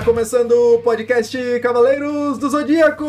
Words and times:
Tá 0.00 0.06
começando 0.06 0.52
o 0.52 0.78
podcast 0.78 1.60
Cavaleiros 1.60 2.38
do 2.38 2.48
Zodíaco! 2.48 3.04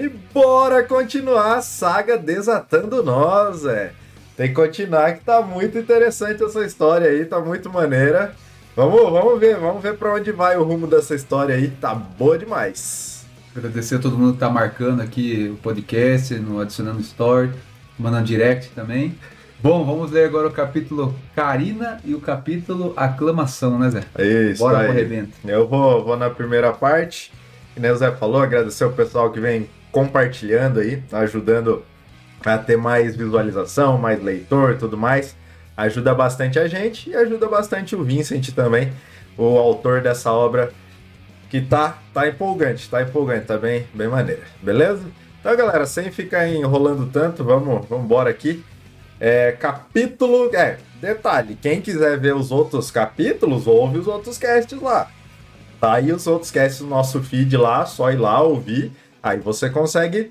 E 0.00 0.08
bora 0.32 0.82
continuar 0.82 1.58
a 1.58 1.60
saga 1.60 2.16
Desatando 2.16 3.02
Nós, 3.02 3.66
é. 3.66 3.92
Tem 4.34 4.48
que 4.48 4.54
continuar 4.54 5.12
que 5.12 5.22
tá 5.22 5.42
muito 5.42 5.76
interessante 5.76 6.42
essa 6.42 6.64
história 6.64 7.10
aí, 7.10 7.26
tá 7.26 7.38
muito 7.38 7.68
maneira. 7.68 8.34
Vamos, 8.74 8.98
vamos 8.98 9.38
ver, 9.38 9.58
vamos 9.58 9.82
ver 9.82 9.98
para 9.98 10.14
onde 10.14 10.32
vai 10.32 10.56
o 10.56 10.64
rumo 10.64 10.86
dessa 10.86 11.14
história 11.14 11.54
aí, 11.54 11.68
tá 11.68 11.94
boa 11.94 12.38
demais. 12.38 13.26
Agradecer 13.54 13.96
a 13.96 13.98
todo 13.98 14.16
mundo 14.16 14.32
que 14.32 14.40
tá 14.40 14.48
marcando 14.48 15.02
aqui 15.02 15.52
o 15.54 15.58
podcast, 15.58 16.34
no 16.36 16.62
Adicionando 16.62 17.02
Story, 17.02 17.50
mandando 17.98 18.24
direct 18.24 18.70
também. 18.70 19.18
Bom, 19.64 19.82
vamos 19.82 20.10
ler 20.10 20.26
agora 20.26 20.46
o 20.46 20.50
capítulo 20.50 21.14
Karina 21.34 21.98
e 22.04 22.14
o 22.14 22.20
capítulo 22.20 22.92
Aclamação, 22.98 23.78
né, 23.78 23.88
Zé? 23.88 24.04
Isso, 24.50 24.62
Bora 24.62 24.80
aí. 24.80 24.84
pro 24.84 24.94
rebento. 24.94 25.32
Eu 25.42 25.66
vou, 25.66 26.04
vou 26.04 26.18
na 26.18 26.28
primeira 26.28 26.70
parte, 26.70 27.32
que 27.72 27.80
nem 27.80 27.90
o 27.90 27.96
Zé 27.96 28.10
falou, 28.10 28.42
agradecer 28.42 28.84
o 28.84 28.92
pessoal 28.92 29.32
que 29.32 29.40
vem 29.40 29.66
compartilhando 29.90 30.80
aí, 30.80 31.02
ajudando 31.10 31.82
a 32.44 32.58
ter 32.58 32.76
mais 32.76 33.16
visualização, 33.16 33.96
mais 33.96 34.22
leitor 34.22 34.72
e 34.72 34.76
tudo 34.76 34.98
mais. 34.98 35.34
Ajuda 35.74 36.14
bastante 36.14 36.58
a 36.58 36.68
gente 36.68 37.08
e 37.08 37.16
ajuda 37.16 37.48
bastante 37.48 37.96
o 37.96 38.04
Vincent 38.04 38.50
também, 38.50 38.92
o 39.34 39.56
autor 39.56 40.02
dessa 40.02 40.30
obra, 40.30 40.72
que 41.48 41.62
tá, 41.62 41.96
tá 42.12 42.28
empolgante, 42.28 42.90
tá 42.90 43.00
empolgante, 43.00 43.46
tá 43.46 43.56
bem, 43.56 43.86
bem 43.94 44.08
maneira, 44.08 44.42
beleza? 44.60 45.04
Então, 45.40 45.56
galera, 45.56 45.86
sem 45.86 46.12
ficar 46.12 46.46
enrolando 46.46 47.10
tanto, 47.10 47.42
vamos, 47.42 47.86
vamos 47.88 48.04
embora 48.04 48.28
aqui. 48.28 48.62
É, 49.26 49.52
capítulo. 49.52 50.54
É, 50.54 50.76
detalhe: 51.00 51.56
quem 51.56 51.80
quiser 51.80 52.20
ver 52.20 52.34
os 52.34 52.52
outros 52.52 52.90
capítulos, 52.90 53.66
ouve 53.66 53.96
os 53.96 54.06
outros 54.06 54.36
casts 54.36 54.78
lá. 54.78 55.10
Tá 55.80 55.94
aí 55.94 56.12
os 56.12 56.26
outros 56.26 56.50
casts 56.50 56.82
no 56.82 56.88
nosso 56.88 57.22
feed 57.22 57.56
lá, 57.56 57.86
só 57.86 58.12
ir 58.12 58.16
lá 58.16 58.42
ouvir. 58.42 58.92
Aí 59.22 59.38
você 59.38 59.70
consegue 59.70 60.30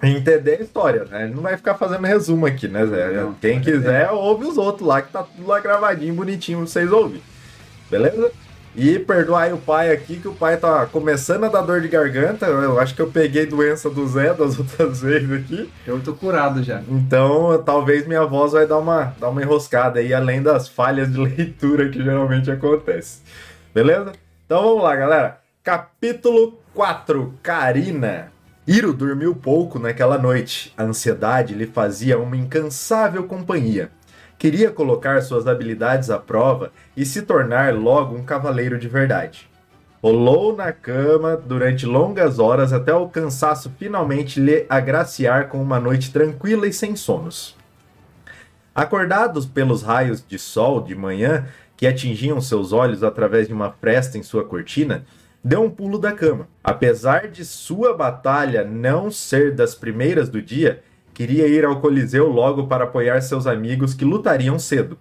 entender 0.00 0.60
a 0.60 0.62
história, 0.62 1.04
né? 1.04 1.24
Ele 1.24 1.34
não 1.34 1.42
vai 1.42 1.56
ficar 1.56 1.74
fazendo 1.74 2.06
resumo 2.06 2.46
aqui, 2.46 2.68
né, 2.68 2.86
Zé? 2.86 3.10
Não, 3.10 3.34
quem 3.34 3.60
quiser, 3.60 4.08
ouve 4.12 4.44
os 4.44 4.56
outros 4.56 4.86
lá, 4.86 5.02
que 5.02 5.10
tá 5.10 5.24
tudo 5.24 5.48
lá 5.48 5.58
gravadinho, 5.58 6.14
bonitinho 6.14 6.58
pra 6.58 6.68
vocês 6.68 6.92
ouvirem. 6.92 7.22
Beleza? 7.90 8.30
E 8.74 8.98
perdoar 8.98 9.42
aí 9.42 9.52
o 9.52 9.58
pai 9.58 9.92
aqui, 9.92 10.16
que 10.16 10.28
o 10.28 10.34
pai 10.34 10.56
tá 10.56 10.86
começando 10.86 11.44
a 11.44 11.48
dar 11.48 11.60
dor 11.60 11.82
de 11.82 11.88
garganta. 11.88 12.46
Eu 12.46 12.80
acho 12.80 12.94
que 12.94 13.02
eu 13.02 13.10
peguei 13.10 13.44
doença 13.44 13.90
do 13.90 14.06
Zé 14.08 14.32
das 14.32 14.56
outras 14.58 15.02
vezes 15.02 15.30
aqui. 15.30 15.70
Eu 15.86 16.00
tô 16.00 16.14
curado 16.14 16.62
já. 16.62 16.82
Então, 16.88 17.62
talvez 17.64 18.06
minha 18.06 18.24
voz 18.24 18.52
vai 18.52 18.66
dar 18.66 18.78
uma, 18.78 19.14
dar 19.20 19.28
uma 19.28 19.42
enroscada 19.42 20.00
aí, 20.00 20.14
além 20.14 20.42
das 20.42 20.68
falhas 20.68 21.12
de 21.12 21.18
leitura 21.20 21.90
que 21.90 22.02
geralmente 22.02 22.50
acontece. 22.50 23.20
Beleza? 23.74 24.12
Então 24.46 24.62
vamos 24.62 24.82
lá, 24.82 24.96
galera. 24.96 25.38
Capítulo 25.62 26.58
4, 26.74 27.34
Karina. 27.42 28.32
Iro 28.66 28.92
dormiu 28.92 29.34
pouco 29.34 29.78
naquela 29.78 30.16
noite. 30.16 30.72
A 30.76 30.84
ansiedade 30.84 31.54
lhe 31.54 31.66
fazia 31.66 32.18
uma 32.18 32.36
incansável 32.36 33.24
companhia. 33.24 33.90
Queria 34.42 34.72
colocar 34.72 35.22
suas 35.22 35.46
habilidades 35.46 36.10
à 36.10 36.18
prova 36.18 36.72
e 36.96 37.06
se 37.06 37.22
tornar 37.22 37.72
logo 37.72 38.16
um 38.16 38.24
cavaleiro 38.24 38.76
de 38.76 38.88
verdade. 38.88 39.48
Rolou 40.02 40.56
na 40.56 40.72
cama 40.72 41.36
durante 41.36 41.86
longas 41.86 42.40
horas 42.40 42.72
até 42.72 42.92
o 42.92 43.08
cansaço 43.08 43.72
finalmente 43.78 44.40
lhe 44.40 44.66
agraciar 44.68 45.46
com 45.46 45.62
uma 45.62 45.78
noite 45.78 46.12
tranquila 46.12 46.66
e 46.66 46.72
sem 46.72 46.96
sonos. 46.96 47.56
Acordados 48.74 49.46
pelos 49.46 49.84
raios 49.84 50.26
de 50.26 50.40
sol 50.40 50.82
de 50.82 50.96
manhã 50.96 51.46
que 51.76 51.86
atingiam 51.86 52.40
seus 52.40 52.72
olhos 52.72 53.04
através 53.04 53.46
de 53.46 53.54
uma 53.54 53.70
fresta 53.70 54.18
em 54.18 54.24
sua 54.24 54.44
cortina, 54.44 55.04
deu 55.44 55.62
um 55.62 55.70
pulo 55.70 56.00
da 56.00 56.10
cama. 56.10 56.48
Apesar 56.64 57.28
de 57.28 57.44
sua 57.44 57.96
batalha 57.96 58.64
não 58.64 59.08
ser 59.08 59.54
das 59.54 59.76
primeiras 59.76 60.28
do 60.28 60.42
dia, 60.42 60.82
queria 61.14 61.46
ir 61.46 61.64
ao 61.64 61.80
Coliseu 61.80 62.28
logo 62.28 62.66
para 62.66 62.84
apoiar 62.84 63.20
seus 63.20 63.46
amigos 63.46 63.94
que 63.94 64.04
lutariam 64.04 64.58
cedo. 64.58 64.98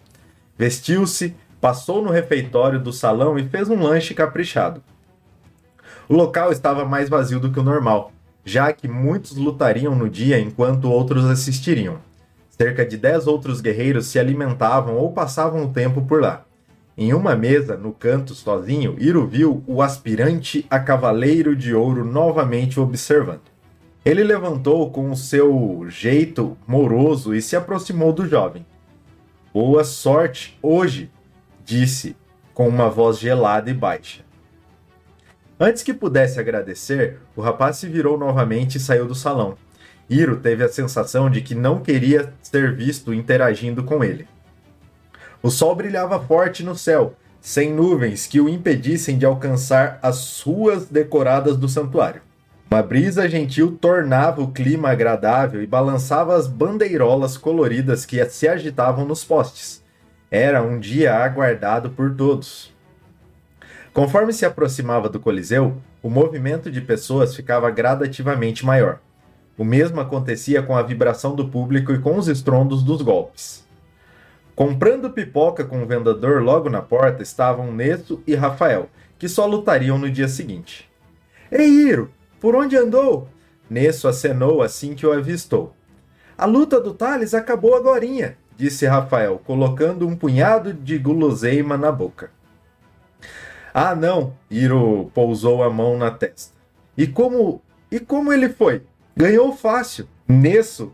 Vestiu-se, 0.57 1.35
passou 1.59 2.01
no 2.01 2.11
refeitório 2.11 2.79
do 2.79 2.91
salão 2.91 3.37
e 3.37 3.47
fez 3.47 3.69
um 3.69 3.81
lanche 3.81 4.13
caprichado. 4.13 4.81
O 6.09 6.13
local 6.13 6.51
estava 6.51 6.83
mais 6.83 7.07
vazio 7.07 7.39
do 7.39 7.51
que 7.51 7.59
o 7.59 7.63
normal, 7.63 8.11
já 8.43 8.73
que 8.73 8.87
muitos 8.87 9.37
lutariam 9.37 9.95
no 9.95 10.09
dia 10.09 10.39
enquanto 10.39 10.91
outros 10.91 11.25
assistiriam. 11.25 11.97
Cerca 12.49 12.85
de 12.85 12.97
dez 12.97 13.27
outros 13.27 13.61
guerreiros 13.61 14.07
se 14.07 14.19
alimentavam 14.19 14.97
ou 14.97 15.11
passavam 15.13 15.63
o 15.63 15.73
tempo 15.73 16.01
por 16.01 16.21
lá. 16.21 16.43
Em 16.97 17.13
uma 17.13 17.35
mesa, 17.35 17.77
no 17.77 17.93
canto 17.93 18.35
sozinho, 18.35 18.95
Iro 18.99 19.25
viu 19.25 19.63
o 19.65 19.81
aspirante 19.81 20.65
a 20.69 20.79
cavaleiro 20.79 21.55
de 21.55 21.73
ouro 21.73 22.03
novamente 22.03 22.79
observando. 22.79 23.50
Ele 24.03 24.23
levantou 24.23 24.89
com 24.89 25.11
o 25.11 25.15
seu 25.15 25.85
jeito 25.87 26.57
moroso 26.65 27.35
e 27.35 27.41
se 27.41 27.55
aproximou 27.55 28.11
do 28.11 28.27
jovem. 28.27 28.65
Boa 29.53 29.83
sorte 29.83 30.57
hoje, 30.59 31.11
disse 31.63 32.15
com 32.51 32.67
uma 32.67 32.89
voz 32.89 33.19
gelada 33.19 33.69
e 33.69 33.73
baixa. 33.75 34.23
Antes 35.59 35.83
que 35.83 35.93
pudesse 35.93 36.39
agradecer, 36.39 37.19
o 37.35 37.41
rapaz 37.41 37.77
se 37.77 37.87
virou 37.87 38.17
novamente 38.17 38.79
e 38.79 38.79
saiu 38.79 39.07
do 39.07 39.13
salão. 39.13 39.55
Iro 40.09 40.37
teve 40.37 40.63
a 40.63 40.69
sensação 40.69 41.29
de 41.29 41.39
que 41.39 41.53
não 41.53 41.79
queria 41.79 42.33
ser 42.41 42.75
visto 42.75 43.13
interagindo 43.13 43.83
com 43.83 44.03
ele. 44.03 44.27
O 45.43 45.51
sol 45.51 45.75
brilhava 45.75 46.19
forte 46.19 46.63
no 46.63 46.75
céu, 46.75 47.15
sem 47.39 47.71
nuvens 47.71 48.25
que 48.25 48.41
o 48.41 48.49
impedissem 48.49 49.19
de 49.19 49.27
alcançar 49.27 49.99
as 50.01 50.41
ruas 50.41 50.87
decoradas 50.87 51.55
do 51.55 51.69
santuário. 51.69 52.30
Uma 52.73 52.81
brisa 52.81 53.27
gentil 53.27 53.77
tornava 53.81 54.41
o 54.41 54.49
clima 54.49 54.91
agradável 54.91 55.61
e 55.61 55.67
balançava 55.67 56.37
as 56.37 56.47
bandeirolas 56.47 57.35
coloridas 57.35 58.05
que 58.05 58.23
se 58.29 58.47
agitavam 58.47 59.03
nos 59.03 59.25
postes. 59.25 59.83
Era 60.31 60.63
um 60.63 60.79
dia 60.79 61.13
aguardado 61.13 61.89
por 61.89 62.15
todos. 62.15 62.73
Conforme 63.91 64.31
se 64.31 64.45
aproximava 64.45 65.09
do 65.09 65.19
Coliseu, 65.19 65.81
o 66.01 66.09
movimento 66.09 66.71
de 66.71 66.79
pessoas 66.79 67.35
ficava 67.35 67.69
gradativamente 67.69 68.65
maior. 68.65 68.99
O 69.57 69.65
mesmo 69.65 69.99
acontecia 69.99 70.63
com 70.63 70.73
a 70.73 70.81
vibração 70.81 71.35
do 71.35 71.49
público 71.49 71.91
e 71.91 71.99
com 71.99 72.17
os 72.17 72.29
estrondos 72.29 72.83
dos 72.83 73.01
golpes. 73.01 73.67
Comprando 74.55 75.11
pipoca 75.11 75.65
com 75.65 75.83
o 75.83 75.85
vendedor 75.85 76.41
logo 76.41 76.69
na 76.69 76.81
porta 76.81 77.21
estavam 77.21 77.73
Nesso 77.73 78.23
e 78.25 78.33
Rafael, 78.33 78.89
que 79.19 79.27
só 79.27 79.45
lutariam 79.45 79.97
no 79.97 80.09
dia 80.09 80.29
seguinte. 80.29 80.89
Ei, 81.51 81.67
Iro, 81.67 82.09
por 82.41 82.55
onde 82.55 82.75
andou? 82.75 83.29
Nesso 83.69 84.07
acenou 84.07 84.63
assim 84.63 84.95
que 84.95 85.05
o 85.05 85.13
avistou. 85.13 85.73
A 86.35 86.45
luta 86.45 86.81
do 86.81 86.93
Thales 86.93 87.35
acabou 87.35 87.75
agorinha, 87.75 88.35
disse 88.57 88.87
Rafael, 88.87 89.39
colocando 89.45 90.07
um 90.07 90.15
punhado 90.15 90.73
de 90.73 90.97
guloseima 90.97 91.77
na 91.77 91.91
boca. 91.91 92.31
Ah, 93.71 93.95
não, 93.95 94.33
Iro 94.49 95.11
pousou 95.13 95.63
a 95.63 95.69
mão 95.69 95.97
na 95.97 96.09
testa. 96.09 96.53
E 96.97 97.05
como 97.05 97.61
e 97.91 97.99
como 97.99 98.33
ele 98.33 98.49
foi? 98.49 98.83
Ganhou 99.15 99.55
fácil. 99.55 100.07
Nesso 100.27 100.91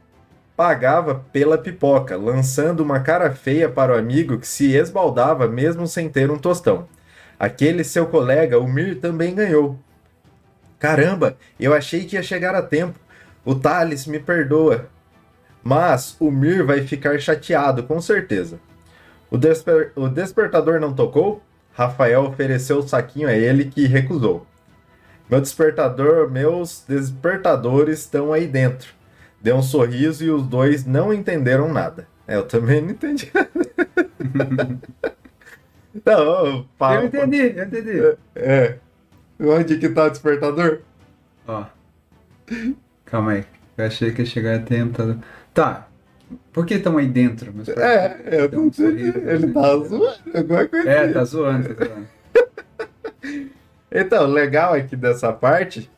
pagava 0.56 1.24
pela 1.31 1.58
pipoca, 1.58 2.18
lançando 2.18 2.81
uma 2.81 3.00
cara 3.00 3.31
feia 3.31 3.69
para 3.69 3.94
o 3.94 3.97
amigo 3.97 4.38
que 4.38 4.47
se 4.47 4.75
esbaldava 4.75 5.47
mesmo 5.47 5.88
sem 5.88 6.09
ter 6.09 6.29
um 6.29 6.38
tostão. 6.38 6.88
Aquele 7.40 7.84
seu 7.84 8.08
colega, 8.08 8.59
o 8.59 8.68
Mir, 8.68 9.00
também 9.00 9.34
ganhou. 9.34 9.79
Caramba, 10.79 11.38
eu 11.59 11.73
achei 11.73 12.05
que 12.05 12.15
ia 12.15 12.23
chegar 12.23 12.53
a 12.55 12.61
tempo. 12.61 12.99
O 13.43 13.55
Thales 13.55 14.05
me 14.05 14.19
perdoa. 14.19 14.89
Mas 15.63 16.15
o 16.19 16.31
Mir 16.31 16.63
vai 16.65 16.81
ficar 16.81 17.19
chateado, 17.19 17.83
com 17.83 17.99
certeza. 17.99 18.59
O, 19.29 19.37
desper... 19.37 19.91
o 19.96 20.07
despertador 20.07 20.79
não 20.79 20.93
tocou? 20.93 21.43
Rafael 21.73 22.23
ofereceu 22.23 22.78
o 22.78 22.87
saquinho 22.87 23.28
a 23.28 23.34
ele 23.34 23.66
que 23.66 23.85
recusou. 23.85 24.47
Meu 25.29 25.41
despertador, 25.41 26.29
meus 26.31 26.85
despertadores 26.87 27.99
estão 27.99 28.31
aí 28.31 28.47
dentro. 28.47 28.93
Deu 29.41 29.57
um 29.57 29.61
sorriso 29.61 30.23
e 30.23 30.31
os 30.31 30.47
dois 30.47 30.85
não 30.85 31.13
entenderam 31.13 31.72
nada. 31.72 32.07
É, 32.28 32.35
eu 32.35 32.43
também 32.43 32.81
não 32.81 32.91
entendi. 32.91 33.31
não, 36.05 36.66
fala, 36.78 37.02
Eu 37.02 37.05
entendi, 37.05 37.53
eu 37.55 37.63
entendi. 37.63 38.17
É. 38.35 38.78
Onde 39.39 39.78
que 39.78 39.89
tá 39.89 40.05
o 40.05 40.09
despertador? 40.09 40.79
Ó. 41.47 41.66
Calma 43.05 43.34
aí. 43.34 43.45
Eu 43.78 43.85
achei 43.85 44.11
que 44.11 44.22
ia 44.22 44.25
chegar 44.25 44.55
a 44.55 44.59
tempo. 44.59 44.97
Tá, 44.97 45.17
tá. 45.53 45.87
Por 46.51 46.66
que 46.66 46.73
estão 46.75 46.97
aí 46.97 47.07
dentro? 47.07 47.53
É, 47.78 48.17
eu 48.41 48.51
não 48.51 48.73
sorriso, 48.73 49.17
Ele 49.19 49.31
assim. 49.31 49.53
tá 49.53 49.61
zoando 49.78 50.37
alguma 50.37 50.67
coisa. 50.67 50.89
É, 50.89 51.07
tá 51.13 51.23
zoando, 51.23 51.75
tá 51.75 51.85
zoando. 51.85 52.07
Então, 53.91 54.25
legal 54.28 54.73
aqui 54.73 54.95
dessa 54.95 55.31
parte 55.31 55.90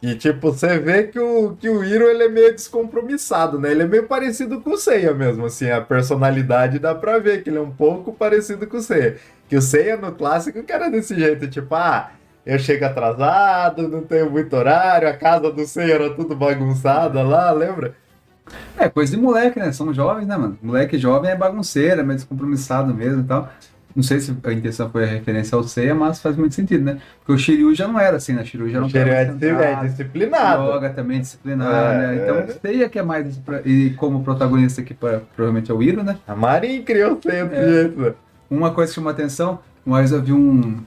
que, 0.00 0.14
tipo, 0.16 0.52
você 0.52 0.78
vê 0.78 1.04
que 1.04 1.18
o, 1.18 1.56
que 1.56 1.68
o 1.68 1.82
Hiro 1.84 2.04
ele 2.04 2.24
é 2.24 2.28
meio 2.28 2.52
descompromissado, 2.52 3.58
né? 3.58 3.70
Ele 3.70 3.82
é 3.82 3.86
meio 3.86 4.06
parecido 4.06 4.60
com 4.60 4.70
o 4.70 4.76
Seiya 4.76 5.12
mesmo, 5.12 5.46
assim, 5.46 5.70
a 5.70 5.80
personalidade 5.80 6.78
dá 6.78 6.94
pra 6.94 7.18
ver 7.18 7.42
que 7.42 7.50
ele 7.50 7.58
é 7.58 7.60
um 7.60 7.70
pouco 7.70 8.12
parecido 8.12 8.66
com 8.66 8.76
o 8.76 8.80
Seiya. 8.80 9.16
Que 9.48 9.56
o 9.56 9.62
Seiya 9.62 9.96
no 9.96 10.12
clássico 10.12 10.62
que 10.62 10.72
era 10.72 10.88
desse 10.88 11.14
jeito, 11.18 11.48
tipo, 11.48 11.74
ah, 11.74 12.12
eu 12.48 12.58
chego 12.58 12.86
atrasado, 12.86 13.86
não 13.88 14.00
tenho 14.00 14.30
muito 14.30 14.56
horário, 14.56 15.06
a 15.06 15.12
casa 15.12 15.52
do 15.52 15.66
Sei 15.66 15.92
era 15.92 16.08
tudo 16.14 16.34
bagunçada 16.34 17.22
lá, 17.22 17.50
lembra? 17.52 17.94
É, 18.78 18.88
coisa 18.88 19.14
de 19.14 19.20
moleque, 19.22 19.60
né? 19.60 19.70
São 19.70 19.92
jovens, 19.92 20.26
né, 20.26 20.34
mano? 20.34 20.58
Moleque 20.62 20.96
jovem 20.96 21.30
é 21.30 21.36
bagunceiro, 21.36 22.00
é 22.00 22.02
meio 22.02 22.16
descompromissado 22.16 22.94
mesmo 22.94 23.20
e 23.20 23.24
tal. 23.24 23.50
Não 23.94 24.02
sei 24.02 24.20
se 24.20 24.34
a 24.44 24.52
intenção 24.52 24.88
foi 24.88 25.04
a 25.04 25.06
referência 25.06 25.56
ao 25.56 25.62
Seiya, 25.62 25.94
mas 25.94 26.20
faz 26.22 26.36
muito 26.36 26.54
sentido, 26.54 26.84
né? 26.84 26.98
Porque 27.18 27.32
o 27.32 27.38
Shiryu 27.38 27.74
já 27.74 27.86
não 27.86 28.00
era 28.00 28.16
assim, 28.16 28.32
né? 28.32 28.40
O 28.40 28.46
Shiryu 28.46 28.70
já 28.70 28.80
não 28.80 28.86
O 28.86 28.90
Shiryu 28.90 29.12
é, 29.12 29.26
sentado, 29.26 29.62
é 29.62 29.74
disciplinado. 29.88 30.70
Yoga 30.70 30.90
também 30.90 31.20
disciplinado, 31.20 31.74
É, 31.74 31.98
né? 31.98 32.22
Então 32.22 32.36
é. 32.38 32.44
o 32.44 32.60
Seiya 32.60 32.88
que 32.88 32.98
é 32.98 33.02
mais... 33.02 33.38
E 33.66 33.90
como 33.98 34.22
protagonista 34.24 34.80
aqui, 34.80 34.94
provavelmente 34.94 35.70
é 35.70 35.74
o 35.74 35.82
Iro, 35.82 36.02
né? 36.02 36.16
A 36.26 36.34
Marin 36.34 36.82
criou 36.82 37.14
o 37.14 37.22
Seiya 37.22 37.46
É. 37.52 37.68
jeito, 37.68 38.00
né? 38.00 38.12
Uma 38.48 38.70
coisa 38.70 38.90
que 38.90 38.94
chamou 38.94 39.10
atenção, 39.10 39.58
uma 39.84 39.98
vez 39.98 40.12
eu 40.12 40.22
vi 40.22 40.32
um. 40.32 40.78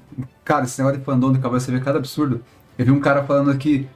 Cara, 0.44 0.66
esse 0.66 0.80
negócio 0.80 1.00
de 1.00 1.06
fandom 1.06 1.32
de 1.32 1.40
cavalo, 1.40 1.60
você 1.60 1.72
vê 1.72 1.80
cada 1.80 2.00
absurdo. 2.00 2.42
Eu 2.78 2.86
vi 2.86 2.92
um 2.92 3.00
cara 3.00 3.24
falando 3.24 3.56
que 3.58 3.88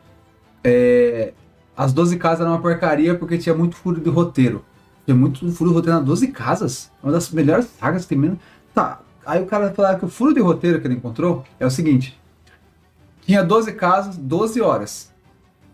é, 0.64 1.34
as 1.76 1.92
12 1.92 2.18
casas 2.18 2.42
eram 2.42 2.52
uma 2.52 2.62
porcaria 2.62 3.16
porque 3.16 3.38
tinha 3.38 3.56
muito 3.56 3.76
furo 3.76 4.00
de 4.00 4.10
roteiro. 4.10 4.64
Tinha 5.06 5.16
muito 5.16 5.52
furo 5.52 5.70
de 5.72 5.76
roteiro 5.76 5.98
nas 5.98 6.06
12 6.06 6.28
casas. 6.30 6.92
Uma 7.02 7.12
das 7.12 7.30
melhores 7.32 7.68
sagas 7.80 8.04
que 8.04 8.10
tem 8.10 8.18
menos. 8.18 8.40
Tá. 8.74 9.02
Aí 9.26 9.42
o 9.42 9.46
cara 9.46 9.74
falava 9.74 9.98
que 9.98 10.06
o 10.06 10.08
furo 10.08 10.34
de 10.34 10.40
roteiro 10.40 10.80
que 10.80 10.88
ele 10.88 10.96
encontrou 10.96 11.44
é 11.60 11.66
o 11.66 11.72
seguinte: 11.72 12.20
tinha 13.26 13.44
12 13.44 13.74
casas, 13.74 14.18
12 14.18 14.62
horas. 14.62 15.12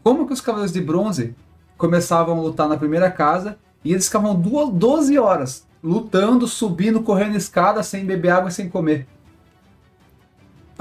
Como 0.04 0.26
que 0.26 0.34
os 0.34 0.42
Cavaleiros 0.42 0.74
de 0.74 0.82
Bronze 0.82 1.36
começavam 1.78 2.38
a 2.38 2.42
lutar 2.42 2.68
na 2.68 2.78
primeira 2.78 3.12
casa 3.12 3.58
e 3.84 3.92
eles 3.92 4.06
ficavam 4.06 4.36
duas, 4.36 4.70
12 4.70 5.20
horas 5.20 5.68
lutando, 5.84 6.48
subindo, 6.48 7.02
correndo 7.02 7.36
escada, 7.36 7.84
sem 7.84 8.06
beber 8.06 8.30
água 8.30 8.50
e 8.50 8.54
sem 8.54 8.70
comer? 8.70 9.08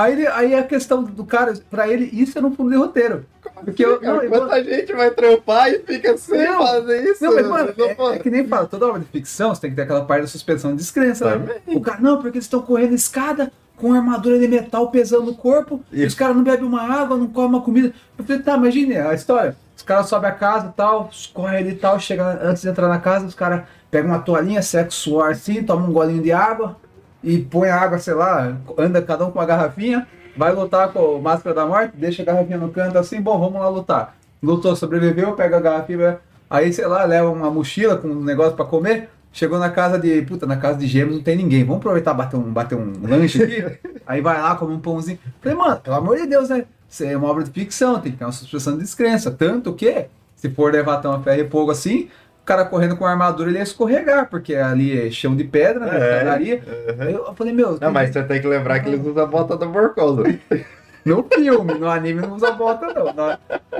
Aí, 0.00 0.26
aí 0.26 0.54
a 0.54 0.62
questão 0.62 1.02
do 1.02 1.24
cara, 1.24 1.52
pra 1.70 1.86
ele, 1.88 2.08
isso 2.12 2.38
era 2.38 2.46
um 2.46 2.54
fundo 2.54 2.70
de 2.70 2.76
roteiro. 2.76 3.24
Porque 3.64 3.84
eu, 3.84 4.00
não, 4.00 4.22
eu- 4.22 4.30
Quanta 4.30 4.64
gente 4.64 4.92
vai 4.94 5.10
trampar 5.10 5.70
e 5.70 5.80
fica 5.80 6.16
sem 6.16 6.42
Não. 6.44 6.66
fazer 6.66 7.02
isso? 7.10 7.22
não, 7.24 7.34
mas, 7.34 7.46
mano, 7.46 7.74
é, 7.76 8.14
é 8.14 8.18
que 8.18 8.30
nem 8.30 8.46
fala, 8.46 8.66
toda 8.66 8.86
obra 8.86 9.00
de 9.00 9.06
ficção 9.06 9.54
você 9.54 9.60
tem 9.62 9.70
que 9.70 9.76
ter 9.76 9.82
aquela 9.82 10.04
parte 10.04 10.22
da 10.22 10.26
suspensão 10.28 10.70
de 10.70 10.78
descrença. 10.78 11.36
Né? 11.36 11.56
O 11.66 11.80
cara, 11.80 11.98
não, 12.00 12.16
porque 12.16 12.38
eles 12.38 12.46
estão 12.46 12.62
correndo 12.62 12.94
escada 12.94 13.52
com 13.76 13.92
armadura 13.92 14.38
de 14.38 14.48
metal 14.48 14.90
pesando 14.90 15.26
no 15.26 15.34
corpo, 15.34 15.82
e 15.92 16.02
E- 16.02 16.06
os 16.06 16.14
caras 16.14 16.34
não 16.36 16.42
bebem 16.44 16.64
uma 16.66 16.82
água, 16.82 17.16
não 17.16 17.26
comem 17.26 17.50
uma 17.50 17.62
comida. 17.62 17.92
Eu 18.18 18.24
falei, 18.24 18.42
tá, 18.42 18.56
imagine 18.56 18.96
a 18.96 19.12
história. 19.14 19.54
Os 19.76 19.82
caras 19.82 20.06
sobem 20.08 20.28
a 20.30 20.32
casa 20.34 20.68
e 20.68 20.72
tal, 20.76 21.10
correm 21.34 21.58
ali 21.58 21.70
e 21.70 21.74
tal, 21.76 21.98
chega 22.00 22.38
antes 22.42 22.62
de 22.62 22.68
entrar 22.68 22.88
na 22.88 22.98
casa, 22.98 23.26
os 23.26 23.34
caras 23.34 23.62
pegam 23.90 24.10
uma 24.10 24.18
toalhinha, 24.20 24.62
seca 24.62 24.88
o 24.88 24.92
suor 24.92 25.30
assim, 25.30 25.62
toma 25.62 25.86
um 25.86 25.92
golinho 25.92 26.22
de 26.22 26.30
água 26.32 26.76
e 27.22 27.38
põe 27.38 27.68
a 27.68 27.76
água, 27.76 27.98
sei 27.98 28.14
lá, 28.14 28.56
anda 28.78 29.02
cada 29.02 29.26
um 29.26 29.30
com 29.30 29.38
uma 29.38 29.46
garrafinha, 29.46 30.06
vai 30.36 30.52
lutar 30.52 30.92
com 30.92 31.16
o 31.16 31.22
Máscara 31.22 31.54
da 31.54 31.66
Morte, 31.66 31.96
deixa 31.96 32.22
a 32.22 32.24
garrafinha 32.24 32.58
no 32.58 32.70
canto 32.70 32.96
assim, 32.98 33.20
bom, 33.20 33.38
vamos 33.38 33.60
lá 33.60 33.68
lutar. 33.68 34.16
Lutou, 34.42 34.74
sobreviveu, 34.74 35.32
pega 35.34 35.58
a 35.58 35.60
garrafinha, 35.60 36.18
aí, 36.48 36.72
sei 36.72 36.86
lá, 36.86 37.04
leva 37.04 37.28
uma 37.28 37.50
mochila 37.50 37.96
com 37.96 38.08
um 38.08 38.24
negócio 38.24 38.54
pra 38.54 38.64
comer, 38.64 39.10
chegou 39.32 39.58
na 39.58 39.70
casa 39.70 39.98
de, 39.98 40.22
puta, 40.22 40.46
na 40.46 40.56
casa 40.56 40.78
de 40.78 40.86
gêmeos 40.86 41.16
não 41.16 41.22
tem 41.22 41.36
ninguém, 41.36 41.64
vamos 41.64 41.78
aproveitar 41.78 42.14
bater 42.14 42.36
um, 42.36 42.52
bater 42.52 42.76
um 42.76 42.92
lanche 43.02 43.42
aqui, 43.42 43.78
aí 44.06 44.20
vai 44.20 44.40
lá, 44.40 44.54
come 44.56 44.74
um 44.74 44.80
pãozinho. 44.80 45.18
Falei, 45.40 45.56
mano, 45.56 45.80
pelo 45.80 45.96
amor 45.96 46.16
de 46.16 46.26
Deus, 46.26 46.48
né? 46.48 46.64
Isso 46.88 47.04
é 47.04 47.16
uma 47.16 47.28
obra 47.28 47.44
de 47.44 47.50
ficção, 47.50 48.00
tem 48.00 48.12
que 48.12 48.18
ter 48.18 48.24
uma 48.24 48.32
suspensão 48.32 48.72
de 48.74 48.80
descrença, 48.80 49.30
tanto 49.30 49.72
que, 49.74 50.06
se 50.34 50.50
for 50.50 50.72
levar 50.72 50.96
tão 50.96 51.12
a 51.12 51.20
ferro 51.20 51.42
e 51.42 51.48
fogo 51.48 51.70
assim, 51.70 52.08
o 52.42 52.44
cara 52.44 52.64
correndo 52.64 52.96
com 52.96 53.04
a 53.04 53.10
armadura 53.10 53.50
ele 53.50 53.58
ia 53.58 53.62
escorregar, 53.62 54.28
porque 54.28 54.54
ali 54.54 55.06
é 55.06 55.10
chão 55.10 55.36
de 55.36 55.44
pedra, 55.44 55.86
né? 55.86 55.98
É, 55.98 56.24
uhum. 56.24 56.32
Aí 56.32 57.12
Eu 57.12 57.34
falei, 57.34 57.52
meu, 57.52 57.78
Não, 57.80 57.92
mas 57.92 58.10
você 58.10 58.22
tem 58.22 58.40
que 58.40 58.46
lembrar 58.46 58.80
que 58.80 58.88
eles 58.88 59.04
usam 59.04 59.22
a 59.22 59.26
bota 59.26 59.56
da 59.56 59.66
Borcosa. 59.66 60.22
no 61.04 61.26
filme, 61.32 61.74
no 61.74 61.88
anime 61.88 62.20
não 62.20 62.34
usa 62.34 62.50
bota, 62.52 62.92
não. 62.92 63.12
No, 63.12 63.38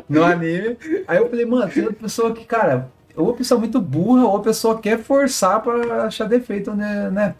no 0.08 0.24
anime. 0.24 0.76
Aí 1.06 1.18
eu 1.18 1.28
falei, 1.28 1.44
mano, 1.46 1.70
tem 1.70 1.82
uma 1.82 1.92
pessoa 1.92 2.32
que, 2.32 2.44
cara, 2.44 2.88
ou 3.16 3.30
a 3.30 3.34
pessoa 3.34 3.58
é 3.58 3.60
muito 3.60 3.80
burra, 3.80 4.24
ou 4.24 4.36
a 4.36 4.42
pessoa 4.42 4.80
quer 4.80 4.98
forçar 4.98 5.60
pra 5.62 6.04
achar 6.04 6.26
defeito, 6.28 6.72
né? 6.74 7.10
né? 7.10 7.34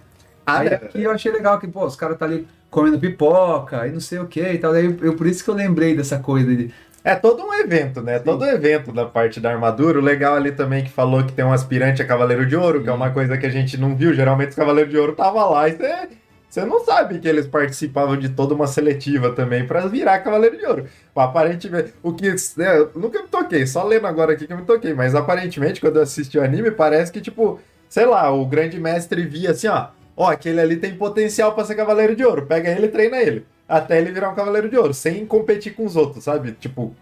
Aí 0.45 0.69
é. 0.69 0.75
aqui 0.75 1.03
eu 1.03 1.11
achei 1.11 1.31
legal 1.33 1.59
que, 1.59 1.69
pô, 1.69 1.85
os 1.87 1.97
caras 1.97 2.19
tá 2.19 2.25
ali 2.25 2.47
comendo 2.71 2.99
pipoca 2.99 3.87
e 3.87 3.93
não 3.93 4.01
sei 4.01 4.19
o 4.19 4.27
que 4.27 4.41
e 4.43 4.59
tal. 4.59 4.73
Daí 4.73 4.87
eu, 4.87 4.97
eu- 5.03 5.17
por 5.17 5.27
isso 5.27 5.43
que 5.45 5.51
eu 5.51 5.55
lembrei 5.55 5.97
dessa 5.97 6.19
coisa 6.19 6.55
de. 6.55 6.73
É 7.02 7.14
todo 7.14 7.43
um 7.43 7.55
evento, 7.55 8.02
né? 8.02 8.19
Todo 8.19 8.44
um 8.44 8.49
evento 8.49 8.93
da 8.93 9.06
parte 9.06 9.41
da 9.41 9.50
armadura. 9.50 9.99
O 9.99 10.02
legal 10.02 10.35
ali 10.35 10.52
também 10.52 10.85
que 10.85 10.91
falou 10.91 11.25
que 11.25 11.32
tem 11.32 11.44
um 11.44 11.52
aspirante 11.52 12.02
a 12.02 12.06
Cavaleiro 12.06 12.44
de 12.44 12.55
Ouro, 12.55 12.82
que 12.82 12.91
é 12.91 12.93
uma 12.93 13.11
coisa 13.11 13.38
que 13.38 13.47
a 13.47 13.50
gente 13.50 13.79
não 13.79 13.97
viu. 13.97 14.12
Geralmente 14.12 14.50
os 14.50 14.55
Cavaleiros 14.55 14.91
de 14.91 14.99
Ouro 14.99 15.14
tava 15.14 15.44
lá 15.47 15.67
e 15.67 15.73
você, 15.73 16.08
você 16.49 16.64
não 16.64 16.85
sabe 16.85 17.19
que 17.19 17.26
eles 17.26 17.47
participavam 17.47 18.19
de 18.19 18.29
toda 18.29 18.55
uma 18.55 18.67
seletiva 18.67 19.32
também 19.32 19.67
pra 19.67 19.87
virar 19.87 20.19
Cavaleiro 20.19 20.58
de 20.58 20.67
Ouro. 20.67 20.87
Aparentemente, 21.17 21.94
o 22.02 22.12
que. 22.12 22.29
né, 22.56 22.79
eu 22.79 22.91
nunca 22.94 23.23
me 23.23 23.29
toquei, 23.29 23.67
só 23.67 23.82
lendo 23.82 24.06
agora 24.06 24.32
aqui 24.32 24.47
que 24.47 24.52
eu 24.52 24.58
me 24.58 24.64
toquei, 24.64 24.93
mas 24.93 25.14
aparentemente 25.14 25.81
quando 25.81 25.97
eu 25.97 26.02
assisti 26.02 26.38
o 26.38 26.44
anime, 26.44 26.70
parece 26.70 27.11
que, 27.11 27.20
tipo, 27.20 27.58
sei 27.88 28.05
lá, 28.05 28.31
o 28.31 28.44
grande 28.44 28.79
mestre 28.79 29.25
via 29.25 29.52
assim, 29.52 29.69
ó. 29.69 29.88
Ó, 30.17 30.29
aquele 30.29 30.61
ali 30.61 30.76
tem 30.76 30.94
potencial 30.97 31.55
pra 31.55 31.64
ser 31.64 31.75
Cavaleiro 31.76 32.14
de 32.14 32.23
Ouro. 32.23 32.44
Pega 32.44 32.69
ele 32.69 32.87
e 32.87 32.91
treina 32.91 33.17
ele. 33.17 33.47
Até 33.71 33.99
ele 33.99 34.11
virar 34.11 34.31
um 34.31 34.35
Cavaleiro 34.35 34.69
de 34.69 34.77
Ouro, 34.77 34.93
sem 34.93 35.25
competir 35.25 35.75
com 35.77 35.87
os 35.87 35.95
outros, 35.95 36.25
sabe? 36.25 36.51
Tipo, 36.53 36.93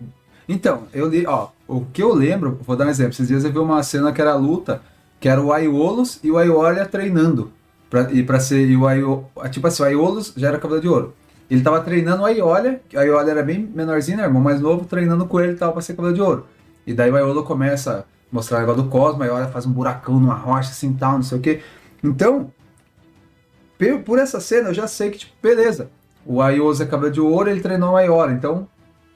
Então, 0.46 0.82
eu 0.92 1.08
li, 1.08 1.26
ó, 1.26 1.48
o 1.66 1.86
que 1.86 2.02
eu 2.02 2.14
lembro, 2.14 2.58
vou 2.62 2.76
dar 2.76 2.86
um 2.86 2.90
exemplo. 2.90 3.12
Esses 3.12 3.28
dias 3.28 3.42
eu 3.42 3.50
vi 3.50 3.58
uma 3.58 3.82
cena 3.82 4.12
que 4.12 4.20
era 4.20 4.34
luta, 4.34 4.82
que 5.18 5.28
era 5.28 5.40
o 5.40 5.50
Aiolos 5.50 6.20
e 6.22 6.30
o 6.30 6.36
Aiolia 6.36 6.84
treinando. 6.84 7.50
Pra, 7.88 8.12
e 8.12 8.22
pra 8.22 8.38
ser. 8.38 8.68
E 8.68 8.76
o 8.76 8.86
Aio, 8.86 9.24
tipo 9.50 9.66
assim, 9.66 9.82
o 9.82 9.86
Aiolos 9.86 10.34
já 10.36 10.48
era 10.48 10.58
Cavaleiro 10.58 10.82
de 10.82 10.92
Ouro. 10.92 11.14
Ele 11.50 11.62
tava 11.62 11.80
treinando 11.80 12.22
o 12.22 12.26
Aiolia, 12.26 12.82
que 12.86 12.96
o 12.96 13.00
Aiolia 13.00 13.30
era 13.30 13.42
bem 13.42 13.60
menorzinho, 13.74 14.18
né, 14.18 14.24
irmão 14.24 14.42
mais 14.42 14.60
novo, 14.60 14.84
treinando 14.84 15.24
com 15.24 15.40
ele 15.40 15.52
e 15.52 15.56
tal, 15.56 15.72
pra 15.72 15.80
ser 15.80 15.94
Cavaleiro 15.94 16.16
de 16.16 16.22
Ouro. 16.22 16.46
E 16.86 16.92
daí 16.92 17.10
o 17.10 17.16
Aiolo 17.16 17.44
começa 17.44 18.00
a 18.00 18.04
mostrar 18.30 18.58
o 18.58 18.60
negócio 18.60 18.82
do 18.82 18.90
Cosmo, 18.90 19.22
a 19.22 19.26
Aiolia 19.26 19.48
faz 19.48 19.64
um 19.64 19.72
buracão 19.72 20.20
numa 20.20 20.34
rocha 20.34 20.70
assim 20.70 20.92
tal, 20.92 21.12
não 21.12 21.22
sei 21.22 21.38
o 21.38 21.40
que. 21.40 21.60
Então, 22.04 22.52
por 24.04 24.18
essa 24.18 24.38
cena 24.40 24.68
eu 24.68 24.74
já 24.74 24.86
sei 24.86 25.10
que, 25.10 25.18
tipo, 25.18 25.32
beleza. 25.42 25.90
O 26.28 26.42
Aiolos 26.42 26.78
é 26.80 26.84
Cavaleiro 26.84 27.14
de 27.14 27.20
Ouro, 27.22 27.48
ele 27.48 27.60
treinou 27.60 27.92
o 27.92 27.96
Aiolia, 27.96 28.34
então 28.36 28.68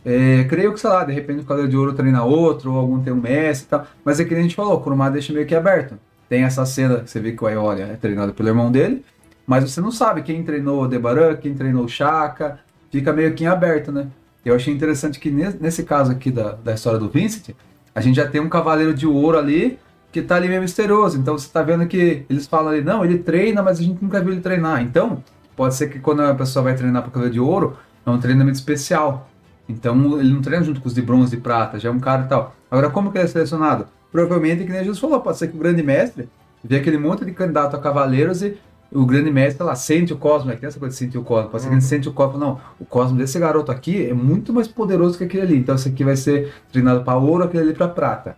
é, 0.03 0.45
creio 0.45 0.73
que, 0.73 0.81
sei 0.81 0.89
lá, 0.89 1.05
de 1.05 1.13
repente 1.13 1.41
o 1.41 1.45
Cavaleiro 1.45 1.71
de 1.71 1.77
Ouro 1.77 1.93
treina 1.93 2.25
outro, 2.25 2.73
ou 2.73 2.79
algum 2.79 3.03
tem 3.03 3.13
um 3.13 3.21
mestre 3.21 3.67
e 3.67 3.69
tal. 3.69 3.87
Mas 4.03 4.19
é 4.19 4.25
que 4.25 4.35
a 4.35 4.41
gente 4.41 4.55
falou, 4.55 4.75
o 4.75 4.81
Kurumada 4.81 5.13
deixa 5.13 5.31
meio 5.31 5.47
que 5.47 5.55
aberto. 5.55 5.95
Tem 6.27 6.43
essa 6.43 6.65
cena 6.65 7.01
que 7.01 7.11
você 7.11 7.21
vê 7.21 7.33
que 7.33 7.45
o 7.45 7.47
Aiolia 7.47 7.85
é 7.85 7.97
treinado 7.97 8.33
pelo 8.33 8.49
irmão 8.49 8.73
dele, 8.73 9.05
mas 9.47 9.71
você 9.71 9.81
não 9.81 9.91
sabe 9.91 10.23
quem 10.23 10.43
treinou 10.43 10.83
o 10.85 10.89
Debaran, 10.89 11.37
quem 11.37 11.53
treinou 11.53 11.85
o 11.85 11.89
Shaka, 11.89 12.59
fica 12.91 13.13
meio 13.13 13.35
que 13.35 13.45
em 13.45 13.47
aberto, 13.47 13.93
né? 13.93 14.07
Eu 14.43 14.55
achei 14.55 14.73
interessante 14.73 15.21
que 15.21 15.31
ne- 15.31 15.55
nesse 15.61 15.83
caso 15.85 16.11
aqui 16.11 16.31
da, 16.31 16.53
da 16.53 16.73
história 16.73 16.99
do 16.99 17.11
Vincent, 17.11 17.55
a 17.95 18.01
gente 18.01 18.17
já 18.17 18.27
tem 18.27 18.41
um 18.41 18.49
Cavaleiro 18.49 18.95
de 18.95 19.07
Ouro 19.07 19.37
ali, 19.39 19.79
que 20.11 20.23
tá 20.23 20.37
ali 20.37 20.49
meio 20.49 20.63
misterioso. 20.63 21.19
Então 21.19 21.37
você 21.37 21.49
tá 21.53 21.63
vendo 21.63 21.87
que 21.87 22.25
eles 22.29 22.47
falam 22.47 22.73
ali, 22.73 22.83
não, 22.83 23.05
ele 23.05 23.19
treina, 23.19 23.63
mas 23.63 23.79
a 23.79 23.83
gente 23.83 24.03
nunca 24.03 24.21
viu 24.21 24.33
ele 24.33 24.41
treinar. 24.41 24.83
Então, 24.83 25.23
pode 25.57 25.75
ser 25.75 25.89
que 25.89 25.99
quando 25.99 26.23
a 26.23 26.35
pessoa 26.35 26.63
vai 26.63 26.75
treinar 26.75 27.03
para 27.03 27.11
Cavaleiro 27.11 27.35
de 27.35 27.41
Ouro, 27.41 27.77
é 28.05 28.11
um 28.11 28.19
treinamento 28.19 28.59
especial. 28.59 29.29
Então 29.69 30.21
ele 30.21 30.33
não 30.33 30.43
treina 30.43 30.65
junto 30.65 30.81
com 30.81 30.89
os 30.89 30.95
de 30.95 31.03
bronze 31.03 31.37
e 31.37 31.41
prata, 31.41 31.79
já 31.79 31.89
é 31.89 31.93
um 31.93 32.01
cara 32.01 32.25
e 32.25 32.29
tal. 32.29 32.55
Agora, 32.71 32.91
como 32.91 33.11
que 33.11 33.19
ele 33.19 33.25
é 33.25 33.29
selecionado? 33.29 33.87
Provavelmente, 34.11 34.65
que 34.65 34.71
nem 34.71 34.81
Jesus 34.81 34.99
falou, 34.99 35.21
pode 35.21 35.39
ser 35.39 35.49
que 35.49 35.57
o 35.57 35.59
grande 35.59 35.83
mestre 35.83 36.29
vê 36.63 36.77
aquele 36.77 36.99
monte 36.99 37.25
de 37.25 37.33
candidato 37.33 37.77
a 37.77 37.79
cavaleiros 37.79 38.43
e 38.43 38.57
o 38.93 39.07
grande 39.07 39.31
mestre 39.31 39.65
lá 39.65 39.75
sente 39.75 40.13
o 40.13 40.19
cosmo, 40.19 40.51
é 40.51 40.55
que 40.55 40.61
tem 40.61 40.69
essa 40.69 40.79
coisa 40.79 40.93
de 40.93 40.99
sentir 40.99 41.17
o 41.17 41.23
cosmo, 41.23 41.49
pode 41.49 41.63
ser 41.63 41.71
que 41.71 41.75
ele 41.75 41.81
sente 41.81 42.09
o 42.09 42.13
cosmo, 42.13 42.39
não, 42.39 42.61
o 42.79 42.85
cosmo 42.85 43.17
desse 43.17 43.39
garoto 43.39 43.73
aqui 43.73 44.07
é 44.07 44.13
muito 44.13 44.53
mais 44.53 44.69
poderoso 44.69 45.17
que 45.17 45.25
aquele 45.25 45.43
ali, 45.43 45.57
então 45.57 45.75
esse 45.75 45.89
aqui 45.89 46.05
vai 46.05 46.15
ser 46.15 46.53
treinado 46.71 47.03
para 47.03 47.19
ouro, 47.19 47.45
aquele 47.45 47.63
ali 47.63 47.73
para 47.73 47.89
prata. 47.89 48.37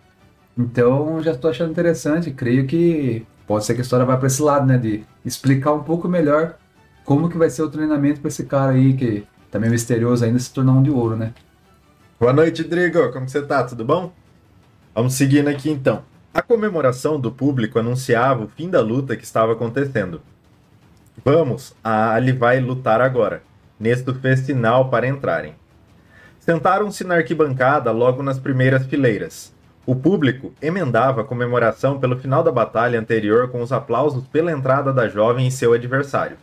Então 0.57 1.21
já 1.21 1.31
estou 1.31 1.51
achando 1.51 1.71
interessante, 1.71 2.31
creio 2.31 2.65
que 2.65 3.25
pode 3.45 3.65
ser 3.65 3.73
que 3.73 3.81
a 3.81 3.83
história 3.83 4.05
vá 4.05 4.15
para 4.15 4.27
esse 4.27 4.41
lado, 4.41 4.65
né, 4.65 4.77
de 4.77 5.03
explicar 5.25 5.73
um 5.73 5.83
pouco 5.83 6.07
melhor 6.07 6.55
como 7.05 7.29
que 7.29 7.37
vai 7.37 7.49
ser 7.51 7.61
o 7.61 7.69
treinamento 7.69 8.19
para 8.19 8.29
esse 8.29 8.43
cara 8.45 8.71
aí 8.71 8.93
que 8.93 9.25
tá 9.51 9.59
meio 9.59 9.71
misterioso 9.71 10.25
ainda 10.25 10.39
se 10.39 10.51
tornar 10.51 10.73
um 10.73 10.81
de 10.81 10.89
ouro, 10.89 11.15
né? 11.15 11.33
Boa 12.19 12.33
noite, 12.33 12.63
Drigo. 12.63 13.11
Como 13.11 13.29
você 13.29 13.43
tá? 13.43 13.63
Tudo 13.63 13.85
bom? 13.85 14.11
Vamos 14.93 15.13
seguindo 15.13 15.47
aqui 15.47 15.69
então. 15.69 16.03
A 16.33 16.41
comemoração 16.41 17.19
do 17.19 17.31
público 17.31 17.77
anunciava 17.77 18.43
o 18.43 18.47
fim 18.47 18.69
da 18.69 18.81
luta 18.81 19.15
que 19.15 19.23
estava 19.23 19.53
acontecendo. 19.53 20.21
Vamos, 21.23 21.75
a 21.83 22.13
Ali 22.13 22.31
vai 22.31 22.59
lutar 22.59 22.99
agora, 22.99 23.41
neste 23.79 24.11
festinal 24.15 24.89
para 24.89 25.07
entrarem. 25.07 25.53
Sentaram-se 26.39 27.03
na 27.03 27.15
arquibancada 27.15 27.91
logo 27.91 28.21
nas 28.21 28.39
primeiras 28.39 28.85
fileiras. 28.85 29.53
O 29.85 29.95
público 29.95 30.53
emendava 30.61 31.21
a 31.21 31.25
comemoração 31.25 31.99
pelo 31.99 32.17
final 32.17 32.43
da 32.43 32.51
batalha 32.51 32.99
anterior 32.99 33.49
com 33.49 33.61
os 33.61 33.71
aplausos 33.71 34.27
pela 34.27 34.51
entrada 34.51 34.91
da 34.91 35.07
jovem 35.07 35.47
e 35.47 35.51
seu 35.51 35.73
adversário. 35.73 36.37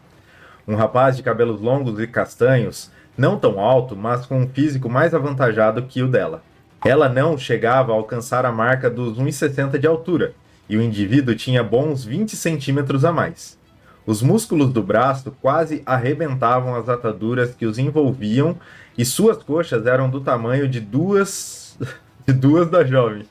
Um 0.67 0.77
rapaz 0.77 1.17
de 1.17 1.23
cabelos 1.23 1.61
longos 1.61 1.99
e 1.99 2.07
castanhos, 2.07 2.91
não 3.17 3.39
tão 3.39 3.61
alto, 3.61 3.97
mas 3.97 4.27
com 4.27 4.41
um 4.41 4.49
físico 4.49 4.89
mais 4.89 5.15
avantajado 5.15 5.83
que 5.83 6.03
o 6.03 6.09
dela. 6.09 6.43
Ela 6.85 7.09
não 7.09 7.39
chegava 7.39 7.93
a 7.93 7.95
alcançar 7.95 8.45
a 8.45 8.53
marca 8.53 8.91
dos 8.91 9.19
1,60 9.19 9.79
de 9.79 9.87
altura, 9.87 10.35
e 10.69 10.77
o 10.77 10.83
indivíduo 10.83 11.35
tinha 11.35 11.63
bons 11.63 12.05
20 12.05 12.35
centímetros 12.37 13.05
a 13.05 13.13
mais. 13.13 13.59
Os 14.05 14.21
músculos 14.21 14.73
do 14.73 14.83
braço 14.83 15.31
quase 15.41 15.83
arrebentavam 15.87 16.75
as 16.75 16.89
ataduras 16.89 17.55
que 17.55 17.67
os 17.67 17.79
envolviam 17.79 18.57
e 18.99 19.05
suas 19.05 19.43
coxas 19.43 19.87
eram 19.87 20.11
do 20.11 20.21
tamanho 20.21 20.69
de 20.69 20.81
duas 20.81 21.79
de 22.27 22.33
duas 22.33 22.69
da 22.69 22.85
jovem. 22.85 23.25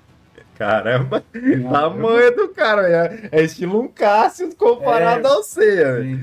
Caramba, 0.57 1.23
tamanho 1.71 2.35
do 2.35 2.49
cara, 2.49 2.87
é, 2.87 3.29
é 3.31 3.43
estilo 3.43 3.81
um 3.81 3.87
Cássio 3.87 4.55
comparado 4.55 5.27
É, 5.27 5.31
ao 5.31 5.43
Seiya. 5.43 6.19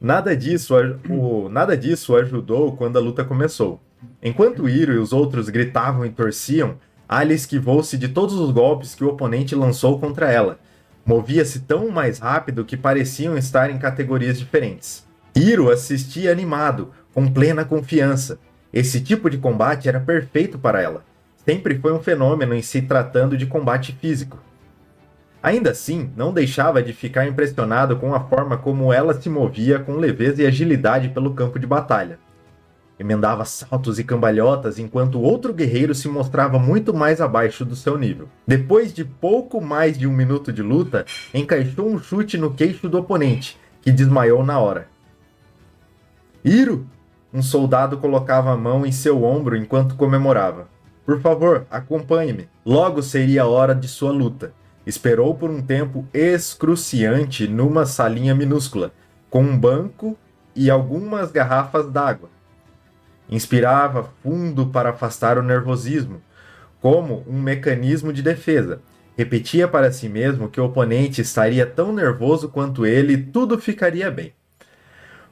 Nada 0.00 0.36
disso, 0.36 0.74
o, 1.08 1.48
nada 1.48 1.76
disso 1.76 2.16
ajudou 2.16 2.76
quando 2.76 2.96
a 2.96 3.00
luta 3.00 3.24
começou. 3.24 3.80
Enquanto 4.22 4.68
Iro 4.68 4.92
e 4.92 4.98
os 4.98 5.12
outros 5.12 5.48
gritavam 5.48 6.06
e 6.06 6.10
torciam, 6.10 6.76
Ali 7.08 7.34
esquivou-se 7.34 7.96
de 7.96 8.08
todos 8.08 8.34
os 8.34 8.50
golpes 8.50 8.94
que 8.94 9.02
o 9.02 9.08
oponente 9.08 9.54
lançou 9.54 9.98
contra 9.98 10.30
ela. 10.30 10.58
Movia-se 11.06 11.60
tão 11.60 11.88
mais 11.88 12.18
rápido 12.18 12.66
que 12.66 12.76
pareciam 12.76 13.34
estar 13.38 13.70
em 13.70 13.78
categorias 13.78 14.38
diferentes. 14.38 15.06
Iro 15.34 15.70
assistia 15.70 16.30
animado, 16.30 16.92
com 17.14 17.26
plena 17.26 17.64
confiança. 17.64 18.38
Esse 18.70 19.00
tipo 19.00 19.30
de 19.30 19.38
combate 19.38 19.88
era 19.88 19.98
perfeito 19.98 20.58
para 20.58 20.82
ela. 20.82 21.02
Sempre 21.46 21.78
foi 21.78 21.94
um 21.94 22.00
fenômeno 22.00 22.52
em 22.52 22.60
se 22.60 22.82
tratando 22.82 23.38
de 23.38 23.46
combate 23.46 23.96
físico. 23.98 24.38
Ainda 25.48 25.70
assim, 25.70 26.10
não 26.14 26.30
deixava 26.30 26.82
de 26.82 26.92
ficar 26.92 27.26
impressionado 27.26 27.96
com 27.96 28.14
a 28.14 28.20
forma 28.20 28.58
como 28.58 28.92
ela 28.92 29.18
se 29.18 29.30
movia 29.30 29.78
com 29.78 29.96
leveza 29.96 30.42
e 30.42 30.46
agilidade 30.46 31.08
pelo 31.08 31.32
campo 31.32 31.58
de 31.58 31.66
batalha. 31.66 32.18
Emendava 33.00 33.46
saltos 33.46 33.98
e 33.98 34.04
cambalhotas 34.04 34.78
enquanto 34.78 35.22
outro 35.22 35.54
guerreiro 35.54 35.94
se 35.94 36.06
mostrava 36.06 36.58
muito 36.58 36.92
mais 36.92 37.18
abaixo 37.18 37.64
do 37.64 37.74
seu 37.74 37.96
nível. 37.96 38.28
Depois 38.46 38.92
de 38.92 39.06
pouco 39.06 39.58
mais 39.58 39.96
de 39.96 40.06
um 40.06 40.12
minuto 40.12 40.52
de 40.52 40.60
luta, 40.60 41.06
encaixou 41.32 41.88
um 41.88 41.98
chute 41.98 42.36
no 42.36 42.52
queixo 42.52 42.86
do 42.86 42.98
oponente, 42.98 43.58
que 43.80 43.90
desmaiou 43.90 44.44
na 44.44 44.58
hora. 44.58 44.86
Iro! 46.44 46.86
Um 47.32 47.40
soldado 47.40 47.96
colocava 47.96 48.52
a 48.52 48.56
mão 48.56 48.84
em 48.84 48.92
seu 48.92 49.24
ombro 49.24 49.56
enquanto 49.56 49.96
comemorava. 49.96 50.68
Por 51.06 51.22
favor, 51.22 51.66
acompanhe-me. 51.70 52.50
Logo 52.66 53.02
seria 53.02 53.44
a 53.44 53.48
hora 53.48 53.74
de 53.74 53.88
sua 53.88 54.12
luta. 54.12 54.52
Esperou 54.88 55.34
por 55.34 55.50
um 55.50 55.60
tempo 55.60 56.08
excruciante 56.14 57.46
numa 57.46 57.84
salinha 57.84 58.34
minúscula, 58.34 58.90
com 59.28 59.42
um 59.42 59.54
banco 59.54 60.16
e 60.56 60.70
algumas 60.70 61.30
garrafas 61.30 61.90
d'água. 61.90 62.30
Inspirava 63.28 64.08
fundo 64.22 64.68
para 64.68 64.88
afastar 64.88 65.36
o 65.36 65.42
nervosismo, 65.42 66.22
como 66.80 67.22
um 67.28 67.38
mecanismo 67.38 68.14
de 68.14 68.22
defesa. 68.22 68.80
Repetia 69.14 69.68
para 69.68 69.92
si 69.92 70.08
mesmo 70.08 70.48
que 70.48 70.58
o 70.58 70.64
oponente 70.64 71.20
estaria 71.20 71.66
tão 71.66 71.92
nervoso 71.92 72.48
quanto 72.48 72.86
ele 72.86 73.12
e 73.12 73.22
tudo 73.22 73.58
ficaria 73.58 74.10
bem. 74.10 74.32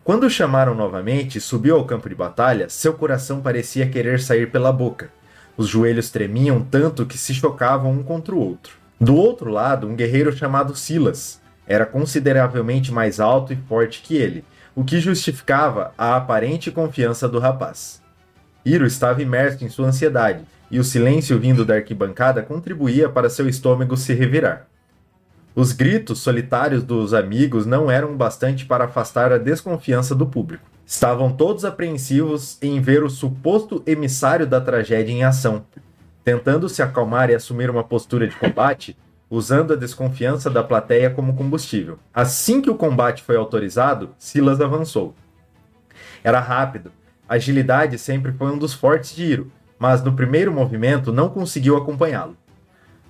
Quando 0.05 0.25
o 0.25 0.31
chamaram 0.31 0.75
novamente 0.75 1.39
e 1.39 1.41
subiu 1.41 1.77
ao 1.77 1.87
campo 1.87 2.11
de 2.11 2.15
batalha, 2.15 2.69
seu 2.69 2.93
coração 2.93 3.41
parecia 3.41 3.89
querer 3.89 4.21
sair 4.21 4.51
pela 4.51 4.71
boca. 4.71 5.11
Os 5.57 5.67
joelhos 5.67 6.11
tremiam 6.11 6.61
tanto 6.61 7.07
que 7.07 7.17
se 7.17 7.33
chocavam 7.33 7.91
um 7.91 8.03
contra 8.03 8.35
o 8.35 8.39
outro. 8.39 8.85
Do 9.01 9.15
outro 9.15 9.51
lado, 9.51 9.87
um 9.87 9.95
guerreiro 9.95 10.33
chamado 10.33 10.75
Silas 10.75 11.41
era 11.67 11.85
consideravelmente 11.85 12.93
mais 12.93 13.21
alto 13.21 13.53
e 13.53 13.57
forte 13.57 14.01
que 14.03 14.17
ele, 14.17 14.45
o 14.75 14.85
que 14.85 15.01
justificava 15.01 15.93
a 15.99 16.17
aparente 16.17 16.71
confiança 16.71 17.29
do 17.29 17.39
rapaz. 17.39 18.01
Iro 18.65 18.87
estava 18.87 19.23
imerso 19.23 19.65
em 19.65 19.69
sua 19.69 19.89
ansiedade, 19.89 20.45
e 20.71 20.79
o 20.79 20.85
silêncio 20.85 21.39
vindo 21.39 21.65
da 21.65 21.75
arquibancada 21.75 22.43
contribuía 22.43 23.09
para 23.09 23.31
seu 23.31 23.49
estômago 23.49 23.97
se 23.97 24.15
revirar. 24.15 24.67
Os 25.55 25.73
gritos 25.73 26.19
solitários 26.19 26.83
dos 26.83 27.15
amigos 27.15 27.65
não 27.65 27.91
eram 27.91 28.17
bastante 28.17 28.67
para 28.67 28.85
afastar 28.85 29.33
a 29.33 29.39
desconfiança 29.39 30.15
do 30.15 30.27
público. 30.27 30.65
Estavam 30.85 31.33
todos 31.33 31.65
apreensivos 31.65 32.59
em 32.61 32.81
ver 32.81 33.03
o 33.03 33.11
suposto 33.11 33.83
emissário 33.87 34.47
da 34.47 34.61
tragédia 34.61 35.13
em 35.13 35.25
ação, 35.25 35.65
tentando 36.27 36.69
se 36.69 36.83
acalmar 36.83 37.31
e 37.31 37.37
assumir 37.37 37.71
uma 37.71 37.85
postura 37.85 38.27
de 38.27 38.35
combate, 38.35 38.99
usando 39.31 39.75
a 39.75 39.77
desconfiança 39.77 40.51
da 40.51 40.61
plateia 40.61 41.09
como 41.09 41.37
combustível. 41.37 42.01
Assim 42.13 42.61
que 42.61 42.69
o 42.69 42.75
combate 42.75 43.23
foi 43.23 43.37
autorizado, 43.37 44.11
Silas 44.19 44.61
avançou. 44.61 45.15
Era 46.25 46.41
rápido, 46.41 46.91
agilidade 47.29 47.97
sempre 47.97 48.33
foi 48.33 48.51
um 48.51 48.59
dos 48.59 48.75
fortes 48.75 49.15
de 49.15 49.23
Iro, 49.23 49.53
mas 49.79 50.03
no 50.03 50.15
primeiro 50.15 50.51
movimento 50.51 51.13
não 51.13 51.29
conseguiu 51.29 51.77
acompanhá-lo. 51.77 52.37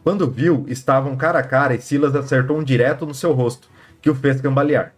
Quando 0.05 0.31
viu, 0.31 0.67
estavam 0.69 1.17
cara 1.17 1.39
a 1.39 1.43
cara 1.43 1.75
e 1.75 1.81
Silas 1.81 2.15
acertou 2.15 2.59
um 2.59 2.63
direto 2.63 3.07
no 3.07 3.15
seu 3.15 3.33
rosto, 3.33 3.71
que 4.03 4.11
o 4.11 4.15
fez 4.15 4.43
cambalear. 4.43 4.93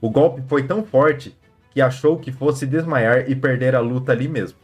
O 0.00 0.10
golpe 0.10 0.42
foi 0.48 0.64
tão 0.64 0.82
forte 0.82 1.38
que 1.70 1.80
achou 1.80 2.18
que 2.18 2.32
fosse 2.32 2.66
desmaiar 2.66 3.30
e 3.30 3.36
perder 3.36 3.76
a 3.76 3.80
luta 3.80 4.10
ali 4.10 4.26
mesmo. 4.26 4.58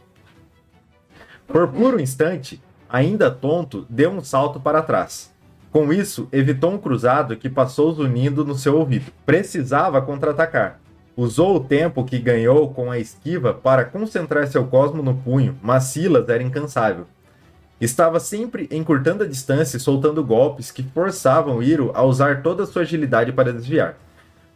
Por 1.47 1.69
puro 1.69 2.01
instante, 2.01 2.61
ainda 2.89 3.29
tonto, 3.29 3.85
deu 3.89 4.11
um 4.11 4.23
salto 4.23 4.59
para 4.59 4.81
trás. 4.81 5.33
Com 5.71 5.91
isso, 5.91 6.27
evitou 6.31 6.71
um 6.71 6.77
cruzado 6.77 7.35
que 7.35 7.49
passou 7.49 7.91
zunindo 7.91 8.45
no 8.45 8.55
seu 8.55 8.77
ouvido. 8.77 9.11
Precisava 9.25 10.01
contra-atacar. 10.01 10.79
Usou 11.15 11.55
o 11.55 11.63
tempo 11.63 12.05
que 12.05 12.19
ganhou 12.19 12.73
com 12.73 12.89
a 12.89 12.99
esquiva 12.99 13.53
para 13.53 13.83
concentrar 13.83 14.47
seu 14.47 14.65
cosmo 14.67 15.03
no 15.03 15.15
punho, 15.15 15.57
mas 15.61 15.85
Silas 15.85 16.29
era 16.29 16.43
incansável. 16.43 17.05
Estava 17.79 18.19
sempre 18.19 18.67
encurtando 18.71 19.23
a 19.23 19.27
distância 19.27 19.77
e 19.77 19.79
soltando 19.79 20.23
golpes 20.23 20.71
que 20.71 20.81
forçavam 20.81 21.61
Iro 21.61 21.91
a 21.93 22.03
usar 22.03 22.41
toda 22.41 22.63
a 22.63 22.65
sua 22.65 22.83
agilidade 22.83 23.31
para 23.31 23.53
desviar. 23.53 23.97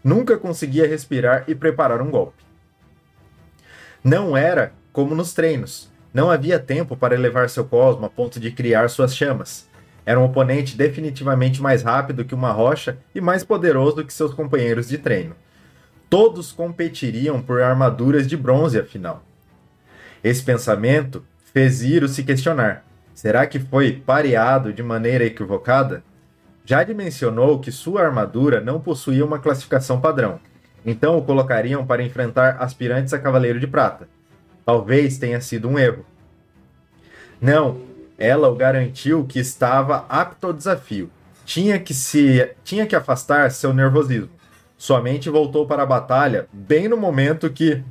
Nunca 0.04 0.38
conseguia 0.38 0.88
respirar 0.88 1.44
e 1.48 1.54
preparar 1.54 2.02
um 2.02 2.10
golpe. 2.10 2.44
Não 4.04 4.36
era 4.36 4.74
como 4.92 5.14
nos 5.14 5.34
treinos. 5.34 5.91
Não 6.14 6.30
havia 6.30 6.60
tempo 6.60 6.98
para 6.98 7.16
elevar 7.16 7.50
seu 7.50 7.64
cosmo 7.64 8.06
a 8.06 8.10
ponto 8.10 8.40
de 8.40 8.52
criar 8.52 8.90
suas 8.90 9.16
chamas. 9.16 9.70
Era 10.06 10.20
um 10.20 10.26
oponente 10.26 10.76
definitivamente 10.76 11.62
mais 11.62 11.84
rápido 11.84 12.26
que 12.26 12.36
uma 12.36 12.52
rocha 12.52 12.98
e 13.16 13.22
mais 13.22 13.44
poderoso 13.44 14.04
que 14.04 14.14
seus 14.14 14.34
companheiros 14.34 14.90
de 14.90 14.98
treino. 14.98 15.36
Todos 16.10 16.52
competiriam 16.52 17.42
por 17.42 17.62
armaduras 17.62 18.28
de 18.28 18.36
bronze, 18.36 18.78
afinal. 18.78 19.24
Esse 20.22 20.44
pensamento 20.44 21.24
fez 21.54 21.82
Iro 21.82 22.10
se 22.10 22.24
questionar: 22.24 22.84
será 23.14 23.48
que 23.48 23.60
foi 23.60 23.94
pareado 23.94 24.74
de 24.74 24.84
maneira 24.84 25.24
equivocada? 25.24 26.04
Jade 26.66 26.94
mencionou 26.94 27.60
que 27.60 27.72
sua 27.72 28.04
armadura 28.04 28.60
não 28.60 28.80
possuía 28.80 29.26
uma 29.26 29.40
classificação 29.40 30.02
padrão, 30.02 30.40
então 30.86 31.18
o 31.18 31.24
colocariam 31.24 31.86
para 31.86 32.04
enfrentar 32.04 32.58
aspirantes 32.60 33.14
a 33.14 33.20
Cavaleiro 33.20 33.60
de 33.60 33.68
Prata. 33.68 34.08
Talvez 34.66 35.18
tenha 35.18 35.42
sido 35.42 35.68
um 35.68 35.78
erro. 35.78 36.06
Não, 37.40 37.82
ela 38.18 38.50
o 38.50 38.56
garantiu 38.56 39.26
que 39.26 39.40
estava 39.40 40.06
apto 40.08 40.48
ao 40.48 40.54
desafio. 40.54 41.10
Tinha 41.44 41.80
que 41.80 41.94
se 41.94 42.52
tinha 42.64 42.86
que 42.86 42.96
afastar 42.96 43.52
seu 43.52 43.74
nervosismo. 43.74 44.30
Sua 44.78 45.02
mente 45.02 45.30
voltou 45.30 45.66
para 45.66 45.84
a 45.84 45.88
batalha 45.88 46.48
bem 46.54 46.88
no 46.88 46.98
momento 46.98 47.50
que 47.50 47.84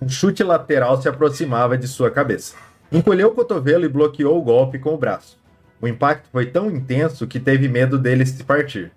um 0.00 0.08
chute 0.08 0.42
lateral 0.42 1.00
se 1.00 1.08
aproximava 1.08 1.76
de 1.76 1.86
sua 1.86 2.10
cabeça. 2.10 2.54
Encolheu 2.90 3.28
o 3.28 3.34
cotovelo 3.34 3.84
e 3.84 3.88
bloqueou 3.88 4.38
o 4.38 4.42
golpe 4.42 4.78
com 4.78 4.94
o 4.94 4.98
braço. 4.98 5.38
O 5.80 5.86
impacto 5.86 6.28
foi 6.32 6.46
tão 6.46 6.70
intenso 6.70 7.26
que 7.26 7.38
teve 7.38 7.68
medo 7.68 7.98
dele 7.98 8.24
se 8.24 8.42
partir. 8.42 8.90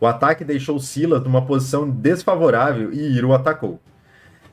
O 0.00 0.06
ataque 0.06 0.44
deixou 0.44 0.78
Silas 0.78 1.22
numa 1.22 1.44
posição 1.44 1.88
desfavorável 1.88 2.92
e 2.92 3.16
Iro 3.16 3.32
atacou. 3.32 3.80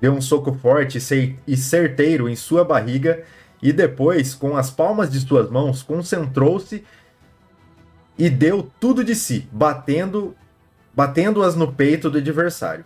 Deu 0.02 0.14
um 0.14 0.22
soco 0.22 0.54
forte 0.54 0.98
e 0.98 1.02
cer- 1.02 1.36
certeiro 1.58 2.30
em 2.30 2.36
sua 2.36 2.64
barriga 2.64 3.24
e 3.62 3.74
depois, 3.74 4.34
com 4.34 4.56
as 4.56 4.72
palmas 4.72 5.12
de 5.12 5.20
suas 5.20 5.50
mãos, 5.50 5.84
concentrou-se 5.84 6.84
e 8.18 8.30
deu 8.30 8.70
tudo 8.80 9.04
de 9.04 9.16
si, 9.16 9.48
batendo 9.52 10.36
batendo-as 10.96 11.56
no 11.56 11.72
peito 11.72 12.10
do 12.10 12.18
adversário. 12.18 12.84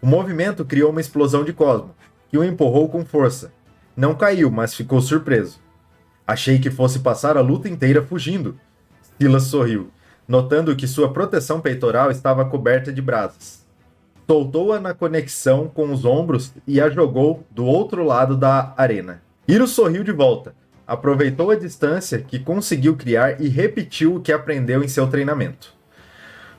O 0.00 0.06
movimento 0.06 0.64
criou 0.64 0.90
uma 0.90 1.00
explosão 1.00 1.42
de 1.42 1.52
Cosmo, 1.52 1.94
que 2.28 2.38
o 2.38 2.44
empurrou 2.44 2.88
com 2.88 3.04
força. 3.04 3.52
Não 3.96 4.14
caiu, 4.14 4.50
mas 4.50 4.74
ficou 4.74 5.00
surpreso. 5.00 5.58
Achei 6.26 6.58
que 6.58 6.70
fosse 6.70 7.00
passar 7.00 7.36
a 7.36 7.40
luta 7.40 7.68
inteira 7.68 8.02
fugindo. 8.02 8.58
Silas 9.20 9.44
sorriu, 9.44 9.90
notando 10.28 10.76
que 10.76 10.86
sua 10.86 11.12
proteção 11.12 11.60
peitoral 11.60 12.10
estava 12.10 12.44
coberta 12.44 12.92
de 12.92 13.02
brasas. 13.02 13.63
Soltou-a 14.26 14.80
na 14.80 14.94
conexão 14.94 15.68
com 15.68 15.92
os 15.92 16.04
ombros 16.04 16.52
e 16.66 16.80
a 16.80 16.88
jogou 16.88 17.44
do 17.50 17.66
outro 17.66 18.02
lado 18.02 18.36
da 18.36 18.72
arena. 18.76 19.22
Hiro 19.46 19.66
sorriu 19.66 20.02
de 20.02 20.12
volta, 20.12 20.54
aproveitou 20.86 21.50
a 21.50 21.56
distância 21.56 22.18
que 22.18 22.38
conseguiu 22.38 22.96
criar 22.96 23.40
e 23.40 23.48
repetiu 23.48 24.16
o 24.16 24.20
que 24.20 24.32
aprendeu 24.32 24.82
em 24.82 24.88
seu 24.88 25.06
treinamento. 25.06 25.74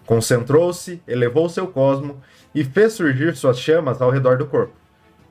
Concentrou-se, 0.05 1.01
elevou 1.07 1.49
seu 1.49 1.67
cosmo 1.67 2.21
e 2.53 2.63
fez 2.63 2.93
surgir 2.93 3.35
suas 3.35 3.59
chamas 3.59 4.01
ao 4.01 4.11
redor 4.11 4.37
do 4.37 4.45
corpo. 4.45 4.73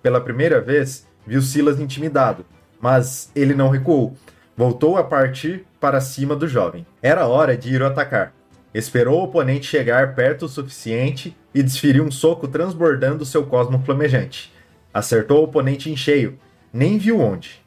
Pela 0.03 0.21
primeira 0.21 0.61
vez, 0.61 1.07
viu 1.25 1.41
Silas 1.41 1.79
intimidado, 1.79 2.45
mas 2.81 3.31
ele 3.35 3.55
não 3.55 3.71
recuou. 3.71 4.17
Voltou 4.57 4.97
a 4.97 5.05
partir 5.05 5.65
para 5.81 6.01
cima 6.01 6.35
do 6.35 6.49
jovem. 6.49 6.85
Era 7.01 7.27
hora 7.27 7.57
de 7.57 7.73
ir 7.73 7.83
atacar. 7.83 8.33
Esperou 8.75 9.21
o 9.21 9.25
oponente 9.25 9.67
chegar 9.67 10.17
perto 10.17 10.47
o 10.47 10.49
suficiente 10.49 11.37
e 11.55 11.63
desferiu 11.63 12.05
um 12.05 12.11
soco 12.11 12.49
transbordando 12.49 13.25
seu 13.25 13.47
cosmo 13.47 13.81
flamejante. 13.85 14.53
Acertou 14.93 15.41
o 15.41 15.45
oponente 15.45 15.89
em 15.91 15.97
cheio, 15.97 16.37
nem 16.73 16.99
viu 16.99 17.21
onde. 17.21 17.63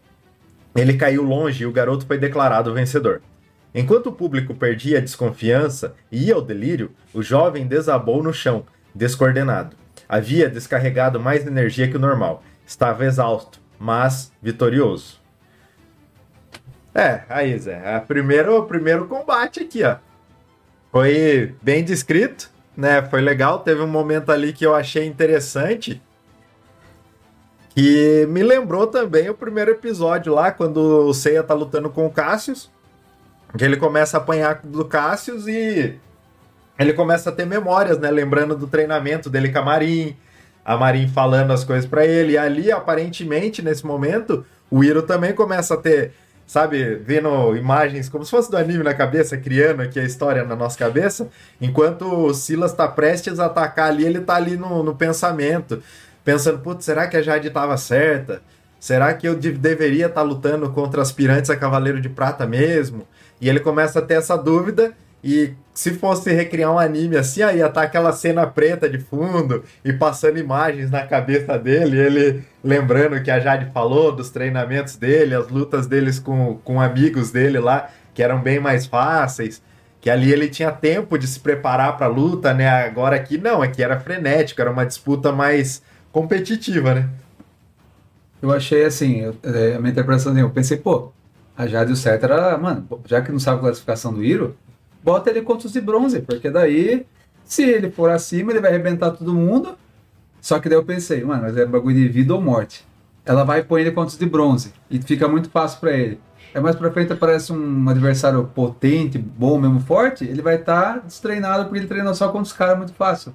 Ele 0.75 0.97
caiu 0.97 1.23
longe 1.23 1.63
e 1.63 1.65
o 1.65 1.71
garoto 1.71 2.05
foi 2.05 2.17
declarado 2.17 2.73
vencedor. 2.73 3.21
Enquanto 3.73 4.07
o 4.07 4.11
público 4.11 4.53
perdia 4.53 4.97
a 4.97 5.01
desconfiança 5.01 5.95
e 6.11 6.25
ia 6.25 6.35
ao 6.35 6.41
delírio, 6.41 6.91
o 7.13 7.21
jovem 7.21 7.65
desabou 7.65 8.21
no 8.21 8.33
chão, 8.33 8.65
descoordenado. 8.93 9.77
Havia 10.09 10.49
descarregado 10.49 11.19
mais 11.19 11.47
energia 11.47 11.87
que 11.87 11.95
o 11.95 11.99
normal. 11.99 12.43
Estava 12.65 13.05
exausto, 13.05 13.61
mas 13.79 14.31
vitorioso. 14.41 15.21
É, 16.93 17.21
aí, 17.29 17.57
Zé. 17.57 17.81
É 17.83 17.99
primeiro, 17.99 18.57
o 18.57 18.65
primeiro 18.65 19.07
combate 19.07 19.61
aqui, 19.61 19.83
ó. 19.83 19.97
Foi 20.97 21.53
bem 21.61 21.83
descrito, 21.83 22.49
né? 22.75 23.03
Foi 23.03 23.21
legal. 23.21 23.59
Teve 23.59 23.81
um 23.81 23.87
momento 23.87 24.31
ali 24.31 24.51
que 24.51 24.65
eu 24.65 24.73
achei 24.73 25.05
interessante. 25.05 26.01
Que 27.69 28.25
me 28.27 28.41
lembrou 28.41 28.87
também 28.87 29.29
o 29.29 29.35
primeiro 29.35 29.69
episódio 29.69 30.33
lá, 30.33 30.51
quando 30.51 30.77
o 30.77 31.13
Seiya 31.13 31.43
tá 31.43 31.53
lutando 31.53 31.87
com 31.91 32.07
o 32.07 32.09
Cassius. 32.09 32.71
Que 33.55 33.63
ele 33.63 33.77
começa 33.77 34.17
a 34.17 34.19
apanhar 34.19 34.61
do 34.63 34.83
Cassius 34.85 35.45
e 35.45 35.99
ele 36.79 36.93
começa 36.93 37.29
a 37.29 37.31
ter 37.31 37.45
memórias, 37.45 37.99
né? 37.99 38.09
Lembrando 38.09 38.55
do 38.55 38.65
treinamento 38.65 39.29
dele 39.29 39.51
com 39.51 39.59
a 39.59 39.61
Marin, 39.61 40.17
a 40.65 40.75
Marin 40.75 41.07
falando 41.07 41.53
as 41.53 41.63
coisas 41.63 41.87
para 41.87 42.07
ele. 42.07 42.33
E 42.33 42.37
ali, 42.39 42.71
aparentemente, 42.71 43.61
nesse 43.61 43.85
momento, 43.85 44.43
o 44.67 44.83
Iro 44.83 45.03
também 45.03 45.31
começa 45.31 45.75
a 45.75 45.77
ter 45.77 46.13
sabe, 46.47 46.95
vendo 46.95 47.55
imagens 47.57 48.07
como 48.07 48.23
se 48.23 48.31
fosse 48.31 48.49
do 48.49 48.55
anime 48.55 48.81
na 48.81 48.93
cabeça, 48.93 49.37
criando 49.37 49.81
aqui 49.81 49.99
a 49.99 50.03
história 50.03 50.45
na 50.45 50.55
nossa 50.55 50.77
cabeça, 50.77 51.27
enquanto 51.59 52.03
o 52.03 52.33
Silas 52.33 52.73
tá 52.73 52.87
prestes 52.87 53.37
a 53.37 53.47
atacar 53.47 53.89
ali, 53.89 54.05
ele 54.05 54.21
tá 54.21 54.35
ali 54.35 54.55
no, 54.55 54.81
no 54.81 54.95
pensamento, 54.95 55.83
pensando, 56.23 56.59
putz, 56.59 56.85
será 56.85 57.05
que 57.05 57.17
a 57.17 57.21
Jade 57.21 57.49
tava 57.49 57.75
certa? 57.75 58.41
Será 58.79 59.13
que 59.13 59.27
eu 59.27 59.35
de 59.35 59.51
deveria 59.51 60.05
estar 60.05 60.21
tá 60.21 60.27
lutando 60.27 60.69
contra 60.69 61.01
aspirantes 61.01 61.49
a 61.49 61.57
Cavaleiro 61.57 61.99
de 61.99 62.07
Prata 62.07 62.45
mesmo? 62.45 63.05
E 63.41 63.49
ele 63.49 63.59
começa 63.59 63.99
a 63.99 64.01
ter 64.01 64.13
essa 64.13 64.37
dúvida, 64.37 64.93
e 65.23 65.53
se 65.73 65.93
fosse 65.93 66.31
recriar 66.31 66.71
um 66.71 66.79
anime 66.79 67.17
assim, 67.17 67.43
aí 67.43 67.57
ia 67.57 67.67
estar 67.67 67.81
tá 67.81 67.85
aquela 67.85 68.11
cena 68.11 68.47
preta 68.47 68.89
de 68.89 68.97
fundo 68.97 69.63
e 69.85 69.93
passando 69.93 70.39
imagens 70.39 70.89
na 70.89 71.05
cabeça 71.05 71.57
dele, 71.57 71.97
ele 71.97 72.43
lembrando 72.63 73.21
que 73.21 73.29
a 73.29 73.39
Jade 73.39 73.71
falou 73.71 74.11
dos 74.11 74.29
treinamentos 74.29 74.95
dele, 74.95 75.35
as 75.35 75.49
lutas 75.49 75.85
deles 75.85 76.19
com, 76.19 76.57
com 76.63 76.81
amigos 76.81 77.31
dele 77.31 77.59
lá, 77.59 77.89
que 78.13 78.23
eram 78.23 78.41
bem 78.41 78.59
mais 78.59 78.87
fáceis, 78.87 79.61
que 80.01 80.09
ali 80.09 80.31
ele 80.31 80.47
tinha 80.47 80.71
tempo 80.71 81.17
de 81.17 81.27
se 81.27 81.39
preparar 81.39 81.97
para 81.97 82.07
a 82.07 82.09
luta, 82.09 82.53
né? 82.53 82.67
Agora 82.67 83.15
aqui 83.15 83.37
não, 83.37 83.61
aqui 83.61 83.83
era 83.83 83.99
frenético, 83.99 84.61
era 84.61 84.71
uma 84.71 84.85
disputa 84.85 85.31
mais 85.31 85.81
competitiva, 86.11 86.95
né? 86.95 87.09
Eu 88.41 88.51
achei 88.51 88.85
assim, 88.85 89.21
eu, 89.21 89.35
é, 89.43 89.75
a 89.75 89.79
minha 89.79 89.91
interpretação, 89.91 90.37
eu 90.37 90.49
pensei, 90.49 90.77
pô, 90.77 91.11
a 91.55 91.67
Jade 91.67 91.91
o 91.91 91.95
certo 91.95 92.23
era, 92.23 92.57
mano, 92.57 92.87
já 93.05 93.21
que 93.21 93.31
não 93.31 93.39
sabe 93.39 93.57
a 93.57 93.61
classificação 93.61 94.13
do 94.13 94.23
Iro, 94.23 94.55
bota 95.07 95.29
ele 95.29 95.41
contra 95.41 95.67
os 95.67 95.71
de 95.71 95.79
bronze, 95.79 96.19
porque 96.19 96.49
daí, 96.49 97.05
se 97.45 97.63
ele 97.63 97.89
for 97.89 98.09
acima, 98.09 98.51
ele 98.51 98.59
vai 98.59 98.71
arrebentar 98.71 99.11
todo 99.11 99.33
mundo. 99.33 99.77
Só 100.41 100.59
que 100.59 100.67
daí 100.67 100.77
eu 100.77 100.83
pensei, 100.83 101.23
mano, 101.23 101.43
mas 101.43 101.55
é 101.55 101.65
bagulho 101.65 101.95
de 101.95 102.09
vida 102.09 102.35
ou 102.35 102.41
morte. 102.41 102.85
Ela 103.25 103.45
vai 103.45 103.63
pôr 103.63 103.79
ele 103.79 103.91
contra 103.91 104.09
os 104.09 104.17
de 104.17 104.25
bronze 104.25 104.73
e 104.91 105.01
fica 105.01 105.25
muito 105.25 105.49
fácil 105.49 105.79
para 105.79 105.93
ele. 105.93 106.19
É 106.53 106.59
mais 106.59 106.75
pra 106.75 106.91
frente 106.91 107.13
aparece 107.13 107.53
um 107.53 107.87
adversário 107.87 108.43
potente, 108.53 109.17
bom 109.17 109.57
mesmo, 109.57 109.79
forte, 109.79 110.25
ele 110.25 110.41
vai 110.41 110.55
estar 110.55 110.95
tá 110.95 110.99
destreinado 110.99 111.63
porque 111.65 111.79
ele 111.79 111.87
treina 111.87 112.13
só 112.13 112.27
contra 112.27 112.41
os 112.41 112.53
caras 112.53 112.77
muito 112.77 112.93
fácil. 112.93 113.33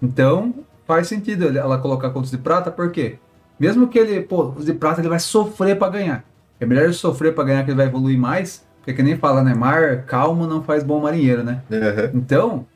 Então, 0.00 0.54
faz 0.86 1.06
sentido 1.06 1.46
ela 1.56 1.76
colocar 1.76 2.08
contra 2.08 2.24
os 2.24 2.30
de 2.30 2.38
prata, 2.38 2.70
por 2.70 2.90
quê? 2.90 3.18
Mesmo 3.58 3.88
que 3.88 3.98
ele, 3.98 4.22
pô, 4.22 4.54
os 4.56 4.64
de 4.64 4.72
prata 4.72 5.02
ele 5.02 5.08
vai 5.10 5.20
sofrer 5.20 5.78
para 5.78 5.92
ganhar. 5.92 6.24
É 6.58 6.64
melhor 6.64 6.84
ele 6.84 6.94
sofrer 6.94 7.34
para 7.34 7.44
ganhar 7.44 7.64
que 7.64 7.70
ele 7.70 7.76
vai 7.76 7.86
evoluir 7.86 8.18
mais 8.18 8.64
porque 8.80 8.94
que 8.94 9.02
nem 9.02 9.16
fala, 9.16 9.42
né? 9.42 9.54
Mar 9.54 10.04
calmo 10.04 10.46
não 10.46 10.62
faz 10.62 10.82
bom 10.82 11.00
marinheiro, 11.00 11.44
né? 11.44 11.62
Uhum. 11.70 12.18
Então, 12.18 12.66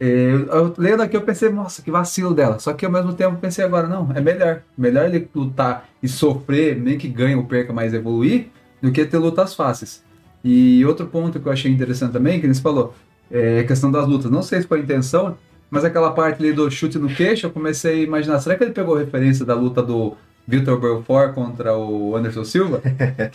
é, 0.00 0.06
eu, 0.06 0.46
eu 0.46 0.74
lendo 0.76 1.02
aqui 1.02 1.16
eu 1.16 1.22
pensei, 1.22 1.50
nossa, 1.50 1.82
que 1.82 1.90
vacilo 1.90 2.34
dela. 2.34 2.58
Só 2.58 2.72
que 2.72 2.84
ao 2.84 2.90
mesmo 2.90 3.12
tempo 3.12 3.36
pensei 3.36 3.64
agora, 3.64 3.86
não, 3.86 4.10
é 4.14 4.20
melhor. 4.20 4.62
Melhor 4.76 5.06
ele 5.06 5.28
lutar 5.34 5.88
e 6.02 6.08
sofrer, 6.08 6.80
nem 6.80 6.98
que 6.98 7.08
ganhe 7.08 7.36
ou 7.36 7.44
perca, 7.44 7.72
mas 7.72 7.94
evoluir, 7.94 8.48
do 8.82 8.90
que 8.90 9.04
ter 9.04 9.18
lutas 9.18 9.54
fáceis. 9.54 10.02
E 10.42 10.84
outro 10.84 11.06
ponto 11.06 11.38
que 11.38 11.46
eu 11.46 11.52
achei 11.52 11.70
interessante 11.70 12.12
também, 12.12 12.40
que 12.40 12.46
eles 12.46 12.60
falou, 12.60 12.94
é 13.30 13.60
a 13.60 13.66
questão 13.66 13.90
das 13.90 14.06
lutas. 14.06 14.30
Não 14.30 14.42
sei 14.42 14.62
se 14.62 14.66
foi 14.66 14.80
intenção, 14.80 15.36
mas 15.70 15.84
aquela 15.84 16.12
parte 16.12 16.42
ali 16.42 16.52
do 16.52 16.70
chute 16.70 16.98
no 16.98 17.08
queixo, 17.08 17.46
eu 17.46 17.50
comecei 17.50 18.00
a 18.00 18.04
imaginar, 18.04 18.40
será 18.40 18.56
que 18.56 18.64
ele 18.64 18.72
pegou 18.72 18.96
referência 18.96 19.44
da 19.44 19.54
luta 19.54 19.82
do 19.82 20.16
Vitor 20.46 20.78
Belfort 20.78 21.34
contra 21.34 21.76
o 21.76 22.14
Anderson 22.16 22.44
Silva, 22.44 22.82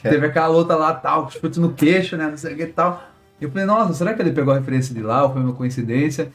teve 0.01 0.25
aquela 0.25 0.47
luta 0.47 0.75
lá, 0.75 0.93
tal, 0.93 1.29
chute 1.31 1.59
no 1.59 1.73
queixo, 1.73 2.15
né, 2.15 2.27
não 2.27 2.37
sei 2.37 2.53
o 2.53 2.57
que 2.57 2.67
tal. 2.67 3.03
E 3.41 3.45
eu 3.45 3.49
falei, 3.49 3.65
nossa, 3.65 3.93
será 3.93 4.13
que 4.13 4.21
ele 4.21 4.31
pegou 4.31 4.53
a 4.53 4.57
referência 4.57 4.93
de 4.93 5.01
lá 5.01 5.23
ou 5.23 5.33
foi 5.33 5.41
uma 5.41 5.53
coincidência? 5.53 6.31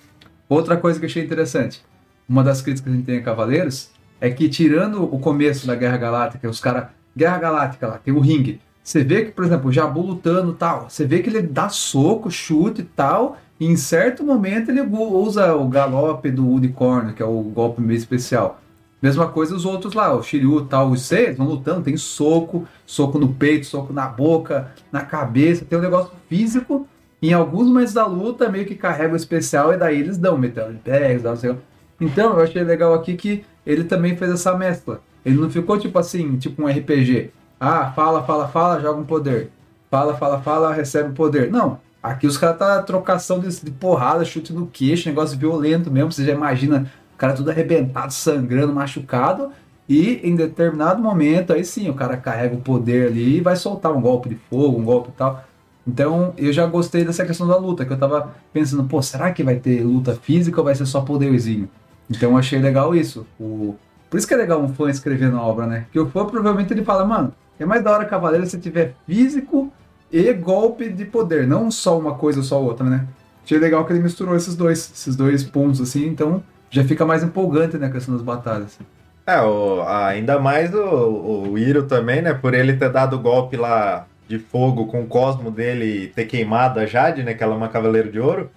Outra 0.49 0.77
coisa 0.77 0.99
que 0.99 1.05
eu 1.05 1.09
achei 1.09 1.23
interessante, 1.23 1.85
uma 2.29 2.43
das 2.43 2.61
críticas 2.61 2.85
que 2.85 2.91
a 2.91 2.97
gente 2.97 3.07
tem 3.07 3.19
a 3.19 3.23
Cavaleiros, 3.23 3.91
é 4.21 4.31
que 4.31 4.49
tirando 4.49 5.05
o 5.05 5.19
começo 5.19 5.67
da 5.67 5.75
Guerra 5.75 5.97
Galáctica, 5.97 6.49
os 6.49 6.61
caras, 6.61 6.87
Guerra 7.17 7.39
Galáctica 7.39 7.87
lá, 7.87 7.99
tem 7.99 8.13
o 8.13 8.21
ringue, 8.21 8.61
você 8.83 9.03
vê 9.03 9.25
que, 9.25 9.33
por 9.33 9.45
exemplo, 9.45 9.71
o 9.71 9.73
Jabu 9.73 10.03
lutando 10.03 10.53
tal, 10.53 10.91
você 10.91 11.07
vê 11.07 11.21
que 11.21 11.31
ele 11.31 11.43
dá 11.43 11.69
soco, 11.69 12.31
chute 12.31 12.83
e 12.83 12.85
tal, 12.85 13.39
e 13.59 13.67
em 13.67 13.77
certo 13.77 14.25
momento 14.25 14.71
ele 14.71 14.83
usa 14.83 15.55
o 15.55 15.69
galope 15.69 16.31
do 16.31 16.47
unicórnio, 16.47 17.15
que 17.15 17.23
é 17.23 17.27
o 17.27 17.41
golpe 17.43 17.81
meio 17.81 17.97
especial. 17.97 18.61
Mesma 19.05 19.29
coisa 19.29 19.55
os 19.55 19.67
outros 19.67 19.93
lá, 19.93 20.15
o 20.15 20.23
Shiryu 20.23 20.65
tal, 20.65 20.89
os 20.89 21.03
seis 21.03 21.37
vão 21.37 21.47
lutando, 21.47 21.83
tem 21.83 21.95
soco, 21.95 22.67
soco 22.87 23.19
no 23.19 23.29
peito, 23.29 23.67
soco 23.67 23.93
na 23.93 24.07
boca, 24.07 24.73
na 24.91 25.03
cabeça, 25.03 25.63
tem 25.63 25.79
um 25.79 25.83
negócio 25.83 26.11
físico. 26.27 26.89
Em 27.21 27.35
alguns 27.35 27.67
momentos 27.69 27.93
da 27.93 28.07
luta, 28.07 28.49
meio 28.49 28.65
que 28.65 28.75
carrega 28.75 29.13
o 29.13 29.17
especial 29.17 29.75
e 29.75 29.77
daí 29.77 30.01
eles 30.01 30.17
dão 30.17 30.39
metal 30.39 30.73
de 30.73 30.79
pés, 30.79 31.23
não 31.23 31.37
sei 31.37 31.55
Então, 32.01 32.33
eu 32.33 32.41
achei 32.41 32.65
legal 32.65 32.95
aqui 32.95 33.13
que 33.15 33.45
ele 33.67 33.85
também 33.85 34.17
fez 34.17 34.31
essa 34.31 34.57
mescla. 34.57 35.03
Ele 35.23 35.37
não 35.37 35.51
ficou 35.51 35.79
tipo 35.79 35.99
assim, 35.99 36.39
tipo 36.39 36.63
um 36.63 36.67
RPG. 36.67 37.31
Ah, 37.61 37.93
fala, 37.95 38.23
fala, 38.23 38.49
fala, 38.49 38.81
joga 38.81 39.01
um 39.01 39.05
poder. 39.05 39.51
Fala, 39.91 40.15
fala, 40.17 40.41
fala, 40.41 40.73
recebe 40.73 41.11
um 41.11 41.15
poder. 41.15 41.51
Não. 41.51 41.79
Aqui 42.03 42.27
os 42.27 42.39
caras 42.39 42.59
tá 42.59 42.83
trocação 42.83 43.39
de, 43.39 43.49
de 43.49 43.71
porrada, 43.71 44.25
chute 44.25 44.51
no 44.51 44.67
queixo, 44.67 45.11
negócio 45.11 45.39
violento 45.39 45.91
mesmo. 45.91 46.11
Você 46.11 46.25
já 46.25 46.33
imagina 46.33 46.91
o 47.15 47.17
cara 47.17 47.33
tudo 47.33 47.51
arrebentado, 47.51 48.13
sangrando, 48.13 48.75
machucado. 48.75 49.51
E 49.89 50.21
em 50.23 50.35
determinado 50.35 51.03
momento, 51.03 51.53
aí 51.53 51.65
sim, 51.65 51.89
o 51.91 51.95
cara 51.95 52.17
carrega 52.17 52.55
o 52.55 52.61
poder 52.61 53.09
ali 53.09 53.37
e 53.37 53.41
vai 53.41 53.55
soltar 53.55 53.93
um 53.93 54.01
golpe 54.01 54.31
de 54.31 54.35
fogo, 54.35 54.79
um 54.79 54.85
golpe 54.85 55.11
e 55.11 55.13
tal. 55.13 55.45
Então, 55.87 56.33
eu 56.39 56.53
já 56.53 56.67
gostei 56.67 57.05
dessa 57.05 57.27
questão 57.27 57.47
da 57.47 57.57
luta, 57.57 57.85
que 57.85 57.93
eu 57.93 57.99
tava 57.99 58.35
pensando, 58.53 58.85
pô, 58.85 59.03
será 59.03 59.31
que 59.33 59.43
vai 59.43 59.57
ter 59.57 59.85
luta 59.85 60.15
física 60.15 60.59
ou 60.59 60.65
vai 60.65 60.75
ser 60.75 60.87
só 60.87 61.03
poderzinho? 61.03 61.69
Então, 62.11 62.31
eu 62.31 62.39
achei 62.39 62.59
legal 62.59 62.95
isso. 62.95 63.27
O... 63.39 63.75
Por 64.09 64.17
isso 64.17 64.27
que 64.27 64.33
é 64.33 64.37
legal 64.37 64.63
um 64.63 64.69
fã 64.69 64.89
escrevendo 64.89 65.37
a 65.37 65.43
obra, 65.43 65.67
né? 65.67 65.87
Que 65.93 66.01
o 66.01 66.09
fã 66.09 66.25
provavelmente 66.25 66.73
ele 66.73 66.85
fala, 66.85 67.05
mano, 67.05 67.35
é 67.59 67.67
mais 67.67 67.83
da 67.83 67.93
hora 67.93 68.07
Cavaleiro 68.07 68.47
se 68.47 68.59
tiver 68.59 68.95
físico 69.07 69.71
e 70.11 70.33
golpe 70.33 70.89
de 70.89 71.05
poder, 71.05 71.47
não 71.47 71.71
só 71.71 71.99
uma 71.99 72.15
coisa 72.15 72.39
ou 72.39 72.45
só 72.45 72.63
outra, 72.63 72.89
né? 72.89 73.07
Achei 73.45 73.59
legal 73.59 73.85
que 73.85 73.93
ele 73.93 74.03
misturou 74.03 74.35
esses 74.35 74.57
dois, 74.57 74.91
esses 74.95 75.15
dois 75.15 75.45
pontos, 75.45 75.81
assim, 75.81 76.07
então 76.07 76.43
já 76.75 76.85
fica 76.85 77.07
mais 77.07 77.23
empolgante, 77.23 77.79
né, 77.79 77.87
a 77.87 77.91
questão 77.91 78.15
das 78.15 78.23
batalhas. 78.23 78.79
É, 79.27 79.41
o, 79.41 79.83
ainda 79.87 80.39
mais 80.41 80.75
o, 80.75 81.49
o 81.51 81.59
Iro 81.59 81.85
também, 81.85 82.21
né, 82.21 82.35
por 82.35 82.53
ele 82.53 82.75
ter 82.75 82.91
dado 82.91 83.15
o 83.15 83.19
golpe 83.19 83.57
lá 83.57 84.07
de 84.27 84.39
fogo 84.39 84.87
com 84.87 85.03
o 85.03 85.07
cosmo 85.07 85.51
dele 85.51 85.85
e 85.85 86.09
ter 86.09 86.25
queimado 86.25 86.81
a 86.81 86.87
Jade, 86.87 87.23
né, 87.23 87.33
que 87.33 87.45
ela 87.45 87.55
é 87.55 87.57
uma 87.57 87.69
Cavaleiro 87.69 88.11
de 88.11 88.19
Ouro. 88.19 88.51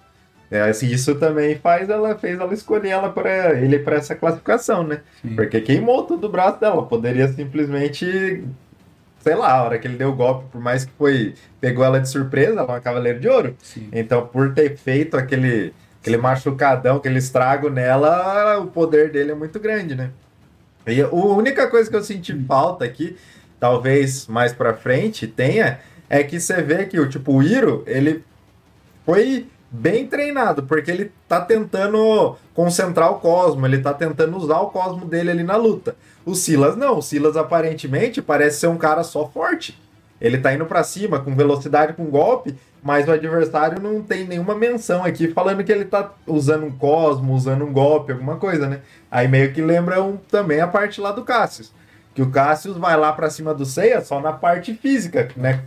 É, 0.50 0.62
assim, 0.62 0.86
isso 0.86 1.14
também 1.14 1.56
faz 1.56 1.90
ela 1.90 2.16
fez 2.16 2.40
ela 2.40 2.52
escolher 2.54 2.88
ela 2.88 3.10
para 3.10 3.52
ele 3.60 3.78
para 3.78 3.96
essa 3.96 4.14
classificação, 4.14 4.82
né? 4.82 5.02
Sim. 5.20 5.36
Porque 5.36 5.60
queimou 5.60 6.04
todo 6.04 6.24
o 6.24 6.28
braço 6.30 6.58
dela, 6.58 6.86
poderia 6.86 7.28
simplesmente 7.28 8.42
sei 9.20 9.34
lá, 9.34 9.52
a 9.52 9.62
hora 9.62 9.78
que 9.78 9.86
ele 9.86 9.96
deu 9.96 10.08
o 10.08 10.16
golpe, 10.16 10.46
por 10.50 10.60
mais 10.60 10.86
que 10.86 10.92
foi 10.96 11.34
pegou 11.60 11.84
ela 11.84 12.00
de 12.00 12.08
surpresa, 12.08 12.52
ela 12.52 12.62
é 12.62 12.64
uma 12.64 12.80
Cavaleiro 12.80 13.20
de 13.20 13.28
Ouro. 13.28 13.54
Sim. 13.62 13.88
Então, 13.92 14.26
por 14.26 14.54
ter 14.54 14.74
feito 14.76 15.18
aquele 15.18 15.74
aquele 16.08 16.16
machucadão, 16.16 16.96
aquele 16.96 17.18
estrago 17.18 17.68
nela, 17.68 18.58
o 18.58 18.66
poder 18.66 19.12
dele 19.12 19.32
é 19.32 19.34
muito 19.34 19.60
grande, 19.60 19.94
né? 19.94 20.10
E 20.86 21.02
a 21.02 21.08
única 21.10 21.68
coisa 21.68 21.88
que 21.88 21.96
eu 21.96 22.02
senti 22.02 22.34
falta 22.44 22.84
aqui, 22.84 23.16
talvez 23.60 24.26
mais 24.26 24.52
pra 24.52 24.72
frente 24.72 25.26
tenha, 25.26 25.80
é 26.08 26.22
que 26.24 26.40
você 26.40 26.62
vê 26.62 26.86
que 26.86 26.98
o 26.98 27.08
tipo 27.08 27.34
o 27.34 27.42
Iro, 27.42 27.84
ele 27.86 28.24
foi 29.04 29.46
bem 29.70 30.06
treinado, 30.06 30.62
porque 30.62 30.90
ele 30.90 31.12
tá 31.28 31.42
tentando 31.42 32.36
concentrar 32.54 33.12
o 33.12 33.20
cosmo, 33.20 33.66
ele 33.66 33.78
tá 33.78 33.92
tentando 33.92 34.34
usar 34.38 34.60
o 34.60 34.70
cosmo 34.70 35.04
dele 35.04 35.30
ali 35.30 35.42
na 35.42 35.56
luta. 35.56 35.94
O 36.24 36.34
Silas 36.34 36.74
não, 36.74 36.98
o 36.98 37.02
Silas 37.02 37.36
aparentemente 37.36 38.22
parece 38.22 38.60
ser 38.60 38.68
um 38.68 38.78
cara 38.78 39.04
só 39.04 39.28
forte. 39.28 39.78
Ele 40.18 40.38
tá 40.38 40.52
indo 40.54 40.64
para 40.64 40.82
cima 40.82 41.20
com 41.20 41.36
velocidade 41.36 41.92
com 41.92 42.06
golpe, 42.06 42.56
mas 42.88 43.06
o 43.06 43.12
adversário 43.12 43.82
não 43.82 44.00
tem 44.00 44.26
nenhuma 44.26 44.54
menção 44.54 45.04
aqui 45.04 45.28
falando 45.28 45.62
que 45.62 45.70
ele 45.70 45.84
tá 45.84 46.10
usando 46.26 46.64
um 46.64 46.70
cosmo, 46.70 47.34
usando 47.34 47.62
um 47.62 47.70
golpe, 47.70 48.12
alguma 48.12 48.36
coisa, 48.36 48.66
né? 48.66 48.80
Aí 49.10 49.28
meio 49.28 49.52
que 49.52 49.60
lembra 49.60 50.02
um, 50.02 50.16
também 50.16 50.58
a 50.62 50.66
parte 50.66 50.98
lá 50.98 51.12
do 51.12 51.22
Cassius. 51.22 51.70
Que 52.14 52.22
o 52.22 52.30
Cassius 52.30 52.78
vai 52.78 52.96
lá 52.96 53.12
pra 53.12 53.28
cima 53.28 53.52
do 53.52 53.66
Seiya 53.66 54.00
só 54.00 54.22
na 54.22 54.32
parte 54.32 54.72
física, 54.72 55.28
né? 55.36 55.64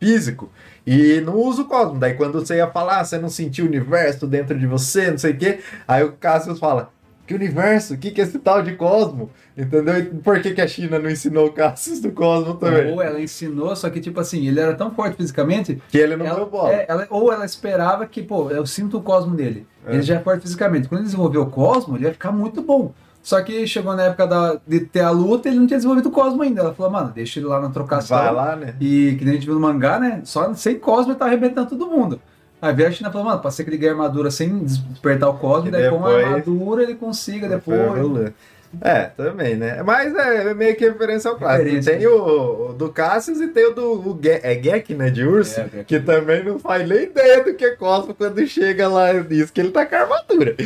Físico. 0.00 0.50
E 0.84 1.20
não 1.20 1.36
usa 1.36 1.62
o 1.62 1.66
cosmo. 1.66 1.96
Daí 1.96 2.14
quando 2.14 2.34
o 2.34 2.44
Seiya 2.44 2.66
fala, 2.66 2.98
ah, 2.98 3.04
você 3.04 3.18
não 3.18 3.28
sentiu 3.28 3.66
o 3.66 3.68
universo 3.68 4.26
dentro 4.26 4.58
de 4.58 4.66
você, 4.66 5.12
não 5.12 5.18
sei 5.18 5.30
o 5.30 5.36
quê. 5.36 5.60
Aí 5.86 6.02
o 6.02 6.10
Cassius 6.14 6.58
fala, 6.58 6.90
que 7.26 7.34
universo? 7.34 7.94
O 7.94 7.98
que, 7.98 8.10
que 8.10 8.20
é 8.20 8.24
esse 8.24 8.38
tal 8.38 8.62
de 8.62 8.72
Cosmo? 8.76 9.30
Entendeu? 9.56 9.98
E 9.98 10.04
por 10.04 10.40
que, 10.40 10.52
que 10.52 10.60
a 10.60 10.66
China 10.68 10.98
não 10.98 11.08
ensinou 11.10 11.46
o 11.46 11.52
Cassius 11.52 12.00
do 12.00 12.10
Cosmo 12.12 12.54
também? 12.54 12.92
Ou 12.92 13.00
ela 13.02 13.20
ensinou, 13.20 13.74
só 13.76 13.88
que, 13.90 14.00
tipo 14.00 14.20
assim, 14.20 14.46
ele 14.46 14.60
era 14.60 14.74
tão 14.74 14.90
forte 14.90 15.16
fisicamente. 15.16 15.80
Que 15.88 15.98
ele 15.98 16.16
não 16.16 16.26
ela, 16.26 16.44
bola. 16.44 16.72
é, 16.72 16.86
ela- 16.88 17.06
ou 17.10 17.32
ela 17.32 17.44
esperava 17.44 18.06
que, 18.06 18.22
pô, 18.22 18.50
eu 18.50 18.66
sinto 18.66 18.98
o 18.98 19.02
Cosmo 19.02 19.34
dele. 19.34 19.66
Ele 19.86 20.02
já 20.02 20.16
é 20.16 20.18
forte 20.20 20.42
fisicamente. 20.42 20.88
Quando 20.88 21.00
ele 21.00 21.06
desenvolveu 21.06 21.42
o 21.42 21.46
Cosmo, 21.50 21.96
ele 21.96 22.04
ia 22.06 22.12
ficar 22.12 22.32
muito 22.32 22.62
bom. 22.62 22.92
Só 23.22 23.40
que 23.40 23.66
chegou 23.66 23.94
na 23.96 24.02
época 24.04 24.26
da- 24.26 24.60
de 24.66 24.80
ter 24.80 25.00
a 25.00 25.10
luta, 25.10 25.48
ele 25.48 25.58
não 25.58 25.66
tinha 25.66 25.78
desenvolvido 25.78 26.10
o 26.10 26.12
Cosmo 26.12 26.42
ainda. 26.42 26.60
Ela 26.60 26.74
falou, 26.74 26.92
mano, 26.92 27.10
deixa 27.14 27.38
ele 27.40 27.46
lá 27.46 27.58
na 27.58 27.70
trocação. 27.70 28.18
Vai 28.18 28.32
lá, 28.34 28.54
né? 28.56 28.74
E 28.80 29.16
que 29.18 29.24
nem 29.24 29.32
a 29.32 29.34
gente 29.36 29.46
viu 29.46 29.54
no 29.54 29.60
mangá, 29.60 29.98
né? 29.98 30.20
Só 30.24 30.52
sem 30.52 30.78
Cosmo 30.78 31.12
ele 31.12 31.18
tá 31.18 31.24
arrebentando 31.24 31.70
todo 31.70 31.86
mundo. 31.86 32.20
Aí 32.64 32.72
veio 32.74 32.88
a 32.88 32.92
China 32.92 33.10
falou, 33.12 33.26
mano, 33.26 33.40
pode 33.42 33.54
ser 33.54 33.62
que 33.64 33.68
ele 33.68 33.76
ganhe 33.76 33.92
armadura 33.92 34.30
sem 34.30 34.64
despertar 34.64 35.28
o 35.28 35.34
Cosmo, 35.34 35.68
E 35.68 35.70
daí 35.70 35.90
com 35.90 36.02
a 36.02 36.16
armadura 36.16 36.82
ele 36.82 36.94
consiga 36.94 37.46
depois. 37.46 38.32
É, 38.80 39.02
também, 39.04 39.54
né? 39.54 39.82
Mas 39.82 40.14
é 40.16 40.54
meio 40.54 40.74
que 40.74 40.88
referência 40.88 41.30
ao 41.30 41.36
clássico. 41.36 41.62
Referência. 41.62 41.98
Tem 41.98 42.06
o, 42.06 42.70
o 42.70 42.72
do 42.72 42.88
Cassius 42.88 43.38
e 43.40 43.48
tem 43.48 43.66
o 43.66 43.74
do 43.74 43.92
o 43.92 44.18
Ge 44.20 44.40
é 44.42 44.54
Gek, 44.54 44.94
né? 44.94 45.10
De 45.10 45.24
urso, 45.24 45.60
É, 45.60 45.64
Gek. 45.64 45.84
que 45.84 46.00
também 46.00 46.42
não 46.42 46.58
faz 46.58 46.88
nem 46.88 47.02
ideia 47.04 47.44
do 47.44 47.52
que 47.54 47.66
é 47.66 47.76
Cosmo 47.76 48.14
quando 48.14 48.44
chega 48.46 48.88
lá 48.88 49.12
e 49.12 49.22
diz 49.22 49.50
que 49.50 49.60
ele 49.60 49.70
tá 49.70 49.84
com 49.84 49.94
a 49.94 50.00
armadura. 50.00 50.56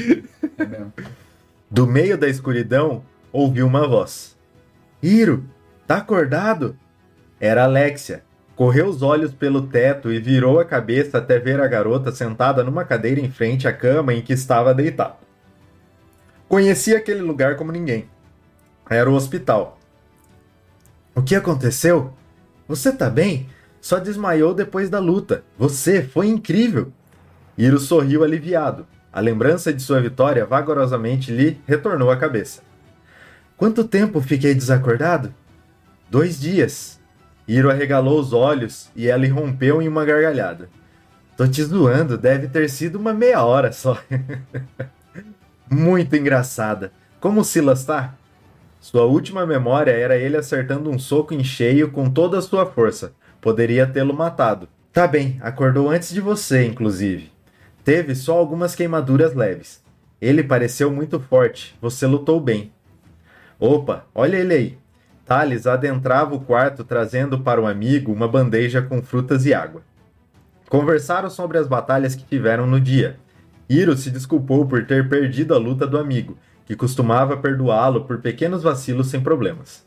É 0.57 0.65
mesmo. 0.65 0.93
Do 1.69 1.85
meio 1.87 2.17
da 2.17 2.29
escuridão, 2.29 3.03
ouviu 3.31 3.67
uma 3.67 3.87
voz. 3.87 4.35
Iro, 5.03 5.45
tá 5.87 5.97
acordado? 5.97 6.75
Era 7.39 7.65
Alexia. 7.65 8.23
Correu 8.59 8.89
os 8.89 9.03
olhos 9.03 9.33
pelo 9.33 9.69
teto 9.69 10.13
e 10.13 10.19
virou 10.19 10.59
a 10.59 10.65
cabeça 10.65 11.19
até 11.19 11.39
ver 11.39 11.61
a 11.61 11.69
garota 11.69 12.11
sentada 12.11 12.65
numa 12.65 12.85
cadeira 12.85 13.21
em 13.21 13.31
frente 13.31 13.69
à 13.69 13.73
cama 13.73 14.13
em 14.13 14.21
que 14.21 14.33
estava 14.33 14.75
deitado. 14.75 15.15
Conhecia 16.49 16.97
aquele 16.97 17.21
lugar 17.21 17.55
como 17.55 17.71
ninguém. 17.71 18.11
Era 18.91 19.09
o 19.09 19.15
hospital. 19.15 19.79
O 21.15 21.23
que 21.23 21.37
aconteceu? 21.37 22.13
Você 22.67 22.91
tá 22.91 23.09
bem? 23.09 23.49
Só 23.81 24.01
desmaiou 24.01 24.53
depois 24.53 24.91
da 24.91 24.99
luta. 24.99 25.45
Você 25.57 26.03
foi 26.03 26.27
incrível. 26.27 26.93
Iro 27.57 27.79
sorriu 27.79 28.25
aliviado. 28.25 28.89
A 29.13 29.21
lembrança 29.21 29.73
de 29.73 29.81
sua 29.81 30.01
vitória 30.01 30.45
vagarosamente 30.45 31.31
lhe 31.31 31.61
retornou 31.65 32.11
à 32.11 32.17
cabeça. 32.17 32.61
Quanto 33.57 33.85
tempo 33.85 34.21
fiquei 34.21 34.53
desacordado? 34.53 35.33
Dois 36.11 36.41
dias. 36.41 36.98
Iro 37.49 37.71
arregalou 37.71 38.21
os 38.21 38.35
olhos 38.35 38.91
e 38.95 39.09
ela 39.09 39.25
irrompeu 39.25 39.81
em 39.81 39.89
uma 39.89 40.05
gargalhada. 40.05 40.69
Tô 41.35 41.49
te 41.49 41.63
zoando, 41.65 42.19
deve 42.19 42.47
ter 42.47 42.69
sido 42.69 42.97
uma 42.97 43.15
meia 43.15 43.43
hora 43.43 43.73
só. 43.73 43.99
Muito 45.71 46.15
engraçada. 46.15 46.93
Como 47.19 47.41
o 47.41 47.45
Silas 47.45 47.85
tá? 47.87 48.15
Sua 48.81 49.05
última 49.05 49.47
memória 49.47 49.93
era 49.93 50.17
ele 50.17 50.37
acertando 50.37 50.91
um 50.91 50.99
soco 50.99 51.33
em 51.33 51.43
cheio 51.43 51.91
com 51.91 52.11
toda 52.11 52.39
a 52.39 52.43
sua 52.43 52.67
força. 52.67 53.13
Poderia 53.41 53.87
tê-lo 53.87 54.13
matado. 54.13 54.69
Tá 54.93 55.07
bem, 55.07 55.39
acordou 55.41 55.89
antes 55.89 56.13
de 56.13 56.21
você, 56.21 56.67
inclusive. 56.67 57.33
Teve 57.83 58.15
só 58.15 58.37
algumas 58.37 58.75
queimaduras 58.75 59.35
leves. 59.35 59.83
Ele 60.21 60.43
pareceu 60.43 60.91
muito 60.91 61.19
forte. 61.19 61.77
Você 61.81 62.07
lutou 62.07 62.41
bem. 62.41 62.73
Opa, 63.59 64.05
olha 64.15 64.37
ele 64.37 64.55
aí. 64.55 64.79
Thales 65.29 65.67
adentrava 65.67 66.35
o 66.35 66.41
quarto 66.41 66.83
trazendo 66.83 67.39
para 67.39 67.61
o 67.61 67.67
amigo 67.67 68.11
uma 68.11 68.27
bandeja 68.27 68.81
com 68.81 69.03
frutas 69.03 69.45
e 69.45 69.53
água. 69.53 69.83
Conversaram 70.71 71.29
sobre 71.29 71.59
as 71.59 71.69
batalhas 71.69 72.15
que 72.15 72.25
tiveram 72.25 72.67
no 72.67 72.81
dia. 72.81 73.17
Hiro 73.69 73.95
se 73.95 74.11
desculpou 74.11 74.67
por 74.67 74.87
ter 74.87 75.07
perdido 75.07 75.55
a 75.55 75.59
luta 75.59 75.87
do 75.87 75.99
amigo, 75.99 76.39
que 76.65 76.75
costumava 76.75 77.37
perdoá-lo 77.37 78.07
por 78.07 78.23
pequenos 78.23 78.63
vacilos 78.63 79.09
sem 79.09 79.21
problemas. 79.21 79.87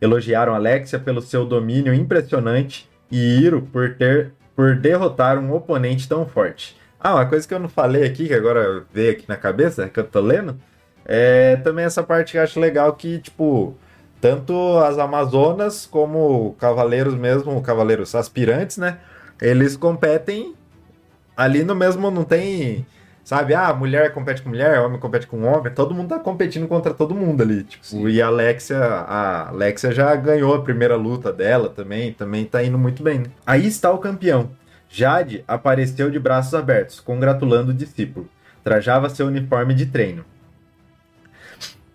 Elogiaram 0.00 0.56
Alexia 0.56 0.98
pelo 0.98 1.22
seu 1.22 1.46
domínio 1.46 1.94
impressionante 1.94 2.90
e 3.12 3.16
Hiro 3.16 3.62
por 3.62 3.94
ter 3.94 4.32
por 4.56 4.74
derrotar 4.76 5.38
um 5.38 5.54
oponente 5.54 6.08
tão 6.08 6.26
forte. 6.26 6.76
Ah, 6.98 7.14
uma 7.14 7.26
coisa 7.26 7.46
que 7.46 7.54
eu 7.54 7.60
não 7.60 7.68
falei 7.68 8.04
aqui, 8.04 8.26
que 8.26 8.34
agora 8.34 8.84
veio 8.92 9.12
aqui 9.12 9.24
na 9.28 9.36
cabeça, 9.36 9.88
que 9.88 10.00
eu 10.00 10.04
tô 10.04 10.20
lendo, 10.20 10.60
é 11.04 11.56
também 11.56 11.84
essa 11.84 12.02
parte 12.02 12.32
que 12.32 12.38
eu 12.38 12.42
acho 12.42 12.60
legal 12.60 12.92
que, 12.92 13.20
tipo, 13.20 13.74
tanto 14.20 14.78
as 14.78 14.98
Amazonas 14.98 15.86
como 15.86 16.54
Cavaleiros 16.58 17.14
mesmo, 17.14 17.60
Cavaleiros 17.62 18.14
aspirantes, 18.14 18.76
né? 18.76 18.98
Eles 19.40 19.76
competem 19.76 20.54
ali 21.36 21.64
no 21.64 21.74
mesmo, 21.74 22.10
não 22.10 22.22
tem, 22.22 22.84
sabe? 23.24 23.54
Ah, 23.54 23.72
mulher 23.72 24.12
compete 24.12 24.42
com 24.42 24.50
mulher, 24.50 24.78
homem 24.80 25.00
compete 25.00 25.26
com 25.26 25.42
homem, 25.44 25.72
todo 25.72 25.94
mundo 25.94 26.10
tá 26.10 26.18
competindo 26.18 26.68
contra 26.68 26.92
todo 26.92 27.14
mundo 27.14 27.42
ali, 27.42 27.64
tipo, 27.64 27.84
Sim. 27.84 28.06
e 28.08 28.20
a 28.20 28.26
Alexia, 28.26 28.78
a 28.78 29.48
Alexia 29.48 29.90
já 29.92 30.14
ganhou 30.14 30.54
a 30.54 30.62
primeira 30.62 30.96
luta 30.96 31.32
dela 31.32 31.70
também, 31.70 32.12
também 32.12 32.44
tá 32.44 32.62
indo 32.62 32.76
muito 32.76 33.02
bem. 33.02 33.20
Né? 33.20 33.26
Aí 33.46 33.66
está 33.66 33.90
o 33.90 33.98
campeão. 33.98 34.50
Jade 34.90 35.44
apareceu 35.46 36.10
de 36.10 36.18
braços 36.18 36.52
abertos, 36.52 37.00
congratulando 37.00 37.70
o 37.70 37.74
discípulo. 37.74 38.28
Trajava 38.62 39.08
seu 39.08 39.26
uniforme 39.26 39.72
de 39.72 39.86
treino. 39.86 40.24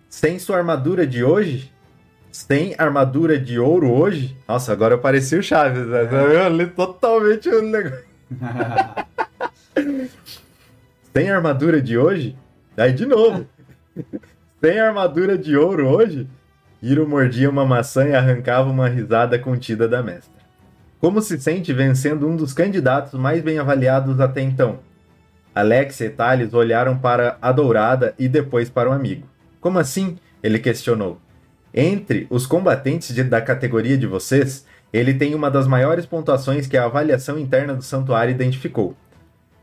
Sem 0.09 0.39
sua 0.39 0.57
armadura 0.57 1.05
de 1.05 1.23
hoje? 1.23 1.74
Sem 2.35 2.75
armadura 2.77 3.39
de 3.39 3.57
ouro 3.57 3.89
hoje? 3.89 4.37
Nossa, 4.45 4.73
agora 4.73 4.95
eu 4.95 4.99
pareci 4.99 5.37
o 5.37 5.41
Chaves, 5.41 5.87
né? 5.87 6.01
Eu 6.11 6.49
li 6.49 6.67
totalmente 6.67 7.47
o 7.47 7.61
negócio. 7.61 8.03
Sem 11.15 11.31
armadura 11.31 11.81
de 11.81 11.97
hoje? 11.97 12.35
Aí 12.75 12.91
de 12.91 13.05
novo. 13.05 13.45
Sem 14.61 14.77
armadura 14.77 15.37
de 15.37 15.55
ouro 15.55 15.87
hoje? 15.87 16.27
Hiro 16.83 17.07
mordia 17.07 17.49
uma 17.49 17.65
maçã 17.65 18.05
e 18.05 18.13
arrancava 18.13 18.69
uma 18.69 18.89
risada 18.89 19.39
contida 19.39 19.87
da 19.87 20.03
mestra. 20.03 20.35
Como 20.99 21.21
se 21.21 21.39
sente 21.39 21.71
vencendo 21.71 22.27
um 22.27 22.35
dos 22.35 22.51
candidatos 22.51 23.17
mais 23.17 23.41
bem 23.41 23.59
avaliados 23.59 24.19
até 24.19 24.41
então? 24.41 24.79
Alexia 25.55 26.07
e 26.07 26.09
Thales 26.09 26.53
olharam 26.53 26.97
para 26.97 27.37
a 27.41 27.53
dourada 27.53 28.13
e 28.19 28.27
depois 28.27 28.69
para 28.69 28.89
o 28.89 28.93
amigo. 28.93 29.25
Como 29.61 29.79
assim? 29.79 30.17
Ele 30.43 30.59
questionou. 30.59 31.21
Entre 31.77 32.25
os 32.29 32.47
combatentes 32.47 33.13
de- 33.13 33.23
da 33.25 33.41
categoria 33.41 33.97
de 33.97 34.07
vocês, 34.07 34.65
ele 34.93 35.13
tem 35.13 35.35
uma 35.35 35.51
das 35.51 35.67
maiores 35.67 36.05
pontuações 36.05 36.67
que 36.67 36.77
a 36.77 36.85
avaliação 36.85 37.37
interna 37.37 37.75
do 37.75 37.83
santuário 37.83 38.31
identificou. 38.31 38.95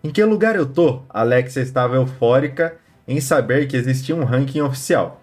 Em 0.04 0.10
que 0.10 0.22
lugar 0.22 0.54
eu 0.54 0.66
tô? 0.66 1.00
Alexia 1.08 1.62
estava 1.62 1.96
eufórica 1.96 2.76
em 3.08 3.18
saber 3.18 3.66
que 3.66 3.78
existia 3.78 4.14
um 4.14 4.24
ranking 4.24 4.60
oficial. 4.60 5.22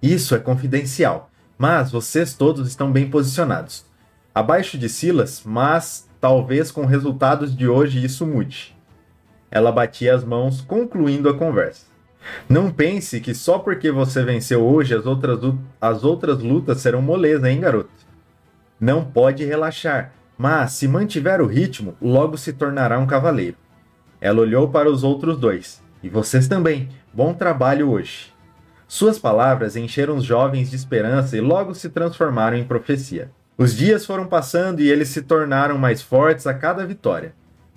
Isso 0.00 0.34
é 0.34 0.38
confidencial, 0.38 1.28
mas 1.58 1.90
vocês 1.90 2.34
todos 2.34 2.68
estão 2.68 2.92
bem 2.92 3.10
posicionados. 3.10 3.84
Abaixo 4.32 4.78
de 4.78 4.88
Silas, 4.88 5.42
mas 5.44 6.08
talvez 6.20 6.70
com 6.70 6.84
resultados 6.86 7.56
de 7.56 7.66
hoje 7.66 8.04
isso 8.04 8.24
mude. 8.24 8.76
Ela 9.50 9.72
batia 9.72 10.14
as 10.14 10.22
mãos, 10.22 10.60
concluindo 10.60 11.28
a 11.28 11.34
conversa. 11.34 11.86
Não 12.48 12.70
pense 12.70 13.20
que 13.20 13.34
só 13.34 13.58
porque 13.58 13.90
você 13.90 14.22
venceu 14.22 14.64
hoje 14.64 14.94
as 14.94 15.06
outras, 15.06 15.38
as 15.80 16.04
outras 16.04 16.38
lutas 16.40 16.80
serão 16.80 17.02
moleza, 17.02 17.50
hein, 17.50 17.60
garoto? 17.60 17.90
Não 18.80 19.04
pode 19.04 19.44
relaxar, 19.44 20.12
mas 20.36 20.72
se 20.72 20.88
mantiver 20.88 21.40
o 21.40 21.46
ritmo, 21.46 21.96
logo 22.00 22.36
se 22.36 22.52
tornará 22.52 22.98
um 22.98 23.06
cavaleiro. 23.06 23.56
Ela 24.20 24.40
olhou 24.40 24.68
para 24.68 24.90
os 24.90 25.04
outros 25.04 25.38
dois. 25.38 25.82
E 26.02 26.08
vocês 26.08 26.48
também. 26.48 26.88
Bom 27.12 27.32
trabalho 27.32 27.90
hoje. 27.90 28.32
Suas 28.86 29.18
palavras 29.18 29.76
encheram 29.76 30.16
os 30.16 30.24
jovens 30.24 30.70
de 30.70 30.76
esperança 30.76 31.36
e 31.36 31.40
logo 31.40 31.74
se 31.74 31.88
transformaram 31.88 32.56
em 32.56 32.64
profecia. 32.64 33.30
Os 33.56 33.74
dias 33.76 34.04
foram 34.04 34.26
passando 34.26 34.80
e 34.80 34.90
eles 34.90 35.08
se 35.08 35.22
tornaram 35.22 35.78
mais 35.78 36.02
fortes 36.02 36.46
a 36.46 36.54
cada 36.54 36.84
vitória. 36.84 37.34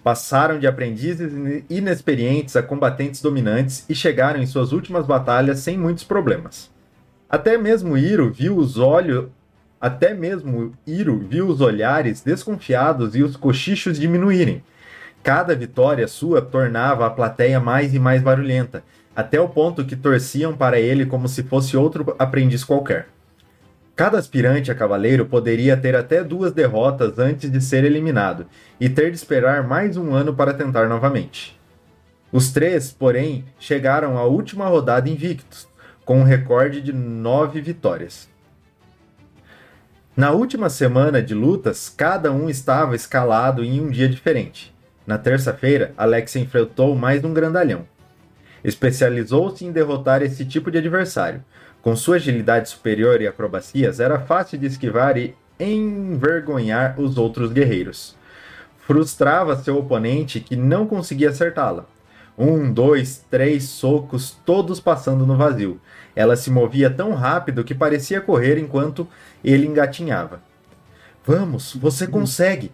Passaram 0.08 0.58
de 0.58 0.66
aprendizes 0.66 1.34
ine- 1.34 1.66
inexperientes 1.70 2.56
a 2.56 2.64
combatentes 2.64 3.22
dominantes 3.22 3.84
e 3.90 3.94
chegaram 3.94 4.42
em 4.42 4.46
suas 4.46 4.72
últimas 4.72 5.06
batalhas 5.06 5.60
sem 5.60 5.78
muitos 5.78 6.06
problemas. 6.06 6.72
Até 7.30 7.58
mesmo 7.58 7.98
Iro 7.98 8.32
viu 8.32 8.56
os 8.56 8.78
olhos, 8.78 9.26
até 9.82 10.14
mesmo 10.14 10.72
Iro 10.88 11.20
viu 11.20 11.50
os 11.50 11.60
olhares 11.60 12.22
desconfiados 12.22 13.18
e 13.18 13.22
os 13.22 13.36
cochichos 13.36 14.00
diminuírem. 14.00 14.64
Cada 15.22 15.54
vitória 15.54 16.08
sua 16.08 16.42
tornava 16.42 17.06
a 17.06 17.10
plateia 17.10 17.60
mais 17.60 17.94
e 17.94 18.00
mais 18.00 18.22
barulhenta, 18.22 18.86
até 19.14 19.42
o 19.42 19.50
ponto 19.50 19.84
que 19.84 19.98
torciam 19.98 20.56
para 20.56 20.80
ele 20.80 21.06
como 21.06 21.28
se 21.28 21.44
fosse 21.44 21.76
outro 21.76 22.16
aprendiz 22.18 22.64
qualquer. 22.64 23.10
Cada 23.98 24.20
aspirante 24.20 24.70
a 24.70 24.76
cavaleiro 24.76 25.26
poderia 25.26 25.76
ter 25.76 25.96
até 25.96 26.24
duas 26.24 26.54
derrotas 26.54 27.18
antes 27.18 27.52
de 27.52 27.60
ser 27.60 27.84
eliminado 27.84 28.46
e 28.80 28.88
ter 28.88 29.10
de 29.10 29.18
esperar 29.18 29.68
mais 29.68 29.98
um 29.98 30.14
ano 30.14 30.36
para 30.36 30.54
tentar 30.54 30.88
novamente. 30.88 31.60
Os 32.32 32.52
três, 32.52 32.92
porém, 32.92 33.44
chegaram 33.58 34.16
à 34.16 34.24
última 34.24 34.68
rodada 34.68 35.10
invictos, 35.10 35.68
com 36.06 36.20
um 36.20 36.24
recorde 36.24 36.80
de 36.80 36.94
nove 36.94 37.60
vitórias. 37.60 38.30
Na 40.16 40.30
última 40.30 40.70
semana 40.70 41.20
de 41.20 41.34
lutas, 41.34 41.90
cada 41.90 42.32
um 42.32 42.52
estava 42.52 42.96
escalado 42.96 43.64
em 43.64 43.82
um 43.82 43.90
dia 43.90 44.08
diferente. 44.08 44.76
Na 45.08 45.18
terça-feira, 45.18 45.92
Alex 45.98 46.36
enfrentou 46.36 46.96
mais 46.96 47.24
um 47.24 47.34
grandalhão. 47.34 47.88
Especializou-se 48.64 49.66
em 49.66 49.72
derrotar 49.72 50.22
esse 50.22 50.46
tipo 50.46 50.70
de 50.70 50.78
adversário. 50.78 51.44
Com 51.88 51.96
sua 51.96 52.18
agilidade 52.18 52.68
superior 52.68 53.22
e 53.22 53.28
acrobacias, 53.28 54.02
era 54.02 54.20
fácil 54.20 54.60
de 54.60 54.66
esquivar 54.66 55.18
e 55.18 55.34
envergonhar 55.58 57.00
os 57.00 57.18
outros 57.18 57.54
guerreiros. 57.54 58.14
Frustrava 58.80 59.56
seu 59.56 59.78
oponente 59.78 60.42
que 60.42 60.58
não 60.58 60.86
conseguia 60.86 61.30
acertá-la. 61.30 61.86
Um, 62.38 62.74
dois, 62.74 63.26
três 63.32 63.64
socos, 63.70 64.38
todos 64.46 64.82
passando 64.82 65.26
no 65.26 65.38
vazio. 65.38 65.80
Ela 66.14 66.36
se 66.36 66.52
movia 66.52 66.90
tão 66.90 67.14
rápido 67.14 67.64
que 67.64 67.74
parecia 67.74 68.20
correr 68.20 68.58
enquanto 68.58 69.08
ele 69.42 69.66
engatinhava. 69.66 70.42
Vamos, 71.26 71.74
você 71.74 72.06
consegue! 72.06 72.70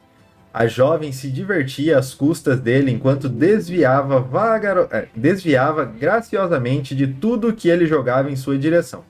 A 0.53 0.67
jovem 0.67 1.11
se 1.11 1.31
divertia 1.31 1.97
às 1.97 2.13
custas 2.13 2.59
dele 2.59 2.91
enquanto 2.91 3.27
desviava, 3.27 4.19
vagar... 4.19 4.77
É, 4.91 5.07
desviava 5.15 5.83
graciosamente 5.83 6.95
de 6.95 7.07
tudo 7.07 7.53
que 7.53 7.69
ele 7.69 7.87
jogava 7.87 8.29
em 8.29 8.35
sua 8.35 8.55
direção. 8.55 9.03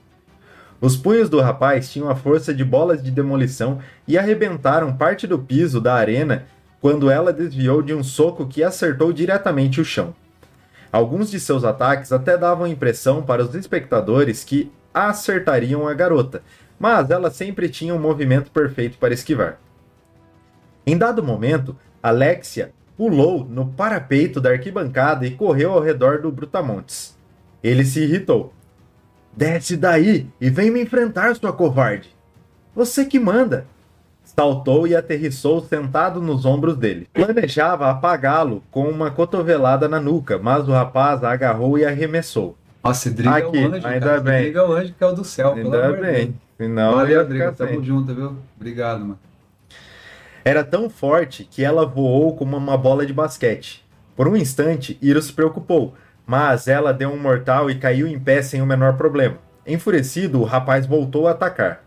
Os 0.80 0.96
punhos 0.96 1.28
do 1.28 1.40
rapaz 1.40 1.90
tinham 1.92 2.08
a 2.08 2.16
força 2.16 2.54
de 2.54 2.64
bolas 2.64 3.02
de 3.02 3.10
demolição 3.10 3.78
e 4.08 4.16
arrebentaram 4.16 4.96
parte 4.96 5.26
do 5.26 5.38
piso 5.38 5.82
da 5.82 5.94
arena 5.94 6.46
quando 6.80 7.10
ela 7.10 7.30
desviou 7.30 7.82
de 7.82 7.92
um 7.92 8.02
soco 8.02 8.46
que 8.46 8.62
acertou 8.62 9.12
diretamente 9.12 9.82
o 9.82 9.84
chão. 9.84 10.14
Alguns 10.90 11.30
de 11.30 11.38
seus 11.38 11.62
ataques 11.62 12.10
até 12.10 12.38
davam 12.38 12.64
a 12.64 12.70
impressão 12.70 13.22
para 13.22 13.42
os 13.42 13.54
espectadores 13.54 14.44
que 14.44 14.72
acertariam 14.94 15.86
a 15.86 15.92
garota, 15.92 16.42
mas 16.78 17.10
ela 17.10 17.30
sempre 17.30 17.68
tinha 17.68 17.94
um 17.94 17.98
movimento 17.98 18.50
perfeito 18.50 18.96
para 18.96 19.12
esquivar. 19.12 19.58
Em 20.86 20.96
dado 20.96 21.22
momento, 21.22 21.76
Alexia 22.02 22.72
pulou 22.96 23.44
no 23.44 23.66
parapeito 23.66 24.40
da 24.40 24.50
arquibancada 24.50 25.26
e 25.26 25.32
correu 25.32 25.72
ao 25.72 25.80
redor 25.80 26.20
do 26.20 26.30
Brutamontes. 26.30 27.16
Ele 27.62 27.84
se 27.84 28.00
irritou. 28.04 28.52
Desce 29.36 29.76
daí 29.76 30.28
e 30.40 30.48
vem 30.48 30.70
me 30.70 30.82
enfrentar, 30.82 31.34
sua 31.34 31.52
covarde. 31.52 32.14
Você 32.74 33.04
que 33.04 33.18
manda. 33.18 33.66
Saltou 34.22 34.86
e 34.86 34.96
aterrissou 34.96 35.60
sentado 35.60 36.20
nos 36.20 36.44
ombros 36.46 36.76
dele. 36.76 37.06
Planejava 37.12 37.90
apagá-lo 37.90 38.62
com 38.70 38.88
uma 38.88 39.10
cotovelada 39.10 39.86
na 39.86 40.00
nuca, 40.00 40.38
mas 40.38 40.66
o 40.66 40.72
rapaz 40.72 41.22
a 41.22 41.30
agarrou 41.30 41.78
e 41.78 41.84
arremessou. 41.84 42.56
Nossa, 42.82 43.10
Driga 43.10 43.36
Aqui, 43.36 43.58
é 43.58 43.68
o 43.68 43.74
anjo, 43.74 43.86
ainda 43.86 44.06
cara. 44.06 44.20
bem. 44.20 44.42
Driga 44.44 44.60
é 44.60 44.62
o 44.62 44.72
anjo 44.72 44.94
que 44.96 45.04
é 45.04 45.06
o 45.06 45.12
do 45.12 45.24
céu, 45.24 45.52
pelo 45.54 45.66
Ainda 45.66 45.84
amor 45.86 45.96
de 45.96 46.02
Deus. 46.02 46.16
bem. 46.16 46.34
Senão 46.56 46.94
Valeu, 46.94 47.26
Driga. 47.26 47.52
Tamo 47.52 47.84
junto, 47.84 48.14
viu? 48.14 48.36
Obrigado, 48.56 49.00
mano. 49.00 49.18
Era 50.44 50.62
tão 50.62 50.90
forte 50.90 51.42
que 51.42 51.64
ela 51.64 51.86
voou 51.86 52.36
como 52.36 52.54
uma 52.54 52.76
bola 52.76 53.06
de 53.06 53.14
basquete. 53.14 53.82
Por 54.14 54.28
um 54.28 54.36
instante, 54.36 54.98
Iro 55.00 55.22
se 55.22 55.32
preocupou, 55.32 55.94
mas 56.26 56.68
ela 56.68 56.92
deu 56.92 57.08
um 57.08 57.18
mortal 57.18 57.70
e 57.70 57.78
caiu 57.78 58.06
em 58.06 58.18
pé 58.18 58.42
sem 58.42 58.60
o 58.60 58.66
menor 58.66 58.98
problema. 58.98 59.38
Enfurecido, 59.66 60.42
o 60.42 60.44
rapaz 60.44 60.84
voltou 60.84 61.26
a 61.26 61.30
atacar. 61.30 61.82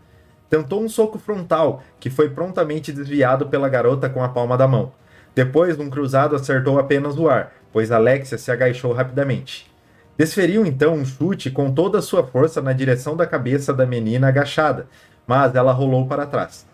Tentou 0.50 0.82
um 0.82 0.88
soco 0.88 1.20
frontal, 1.20 1.84
que 2.00 2.10
foi 2.10 2.30
prontamente 2.30 2.92
desviado 2.92 3.46
pela 3.46 3.68
garota 3.68 4.10
com 4.10 4.24
a 4.24 4.28
palma 4.28 4.58
da 4.58 4.66
mão. 4.66 4.90
Depois, 5.36 5.78
um 5.78 5.88
cruzado 5.88 6.34
acertou 6.34 6.80
apenas 6.80 7.16
o 7.16 7.28
ar, 7.28 7.52
pois 7.72 7.92
Alexia 7.92 8.36
se 8.38 8.50
agachou 8.50 8.92
rapidamente. 8.92 9.70
Desferiu 10.16 10.66
então 10.66 10.94
um 10.94 11.04
chute 11.04 11.48
com 11.48 11.72
toda 11.72 11.98
a 11.98 12.02
sua 12.02 12.26
força 12.26 12.60
na 12.60 12.72
direção 12.72 13.16
da 13.16 13.24
cabeça 13.24 13.72
da 13.72 13.86
menina 13.86 14.26
agachada, 14.26 14.88
mas 15.24 15.54
ela 15.54 15.70
rolou 15.70 16.08
para 16.08 16.26
trás. 16.26 16.67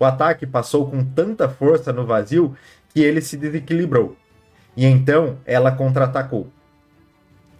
O 0.00 0.04
ataque 0.06 0.46
passou 0.46 0.90
com 0.90 1.04
tanta 1.04 1.46
força 1.46 1.92
no 1.92 2.06
vazio 2.06 2.56
que 2.88 3.00
ele 3.00 3.20
se 3.20 3.36
desequilibrou. 3.36 4.16
E 4.74 4.86
então 4.86 5.36
ela 5.44 5.70
contra-atacou. 5.70 6.48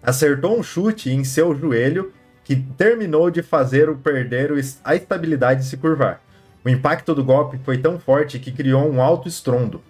Acertou 0.03 0.59
um 0.59 0.63
chute 0.63 1.11
em 1.11 1.23
seu 1.23 1.55
joelho 1.55 2.15
que 2.43 2.57
terminou 2.57 3.31
de 3.31 3.43
fazer 3.43 3.91
o 3.91 3.99
perder 3.99 4.51
a 4.83 4.95
estabilidade 4.95 5.67
se 5.67 5.77
curvar. 5.77 6.23
O 6.65 6.71
impacto 6.71 7.15
do 7.15 7.23
golpe 7.23 7.61
foi 7.63 7.77
tão 7.77 7.99
forte 7.99 8.39
que 8.39 8.51
criou 8.51 8.91
um 8.91 9.03
alto 9.03 9.29
estrondo. 9.29 9.83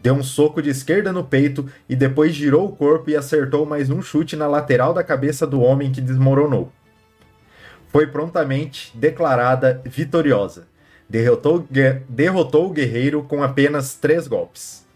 Deu 0.00 0.14
um 0.14 0.22
soco 0.22 0.62
de 0.62 0.70
esquerda 0.70 1.12
no 1.12 1.24
peito 1.24 1.68
e 1.88 1.96
depois 1.96 2.32
girou 2.32 2.68
o 2.68 2.76
corpo 2.76 3.10
e 3.10 3.16
acertou 3.16 3.66
mais 3.66 3.90
um 3.90 4.00
chute 4.00 4.36
na 4.36 4.46
lateral 4.46 4.94
da 4.94 5.02
cabeça 5.02 5.44
do 5.44 5.60
homem 5.60 5.90
que 5.90 6.00
desmoronou. 6.00 6.72
Foi 7.88 8.06
prontamente 8.06 8.96
declarada 8.96 9.82
vitoriosa. 9.84 10.69
Derrotou, 11.10 11.66
derrotou 12.08 12.66
o 12.68 12.72
guerreiro 12.72 13.24
com 13.24 13.42
apenas 13.42 13.94
três 13.96 14.28
golpes. 14.28 14.86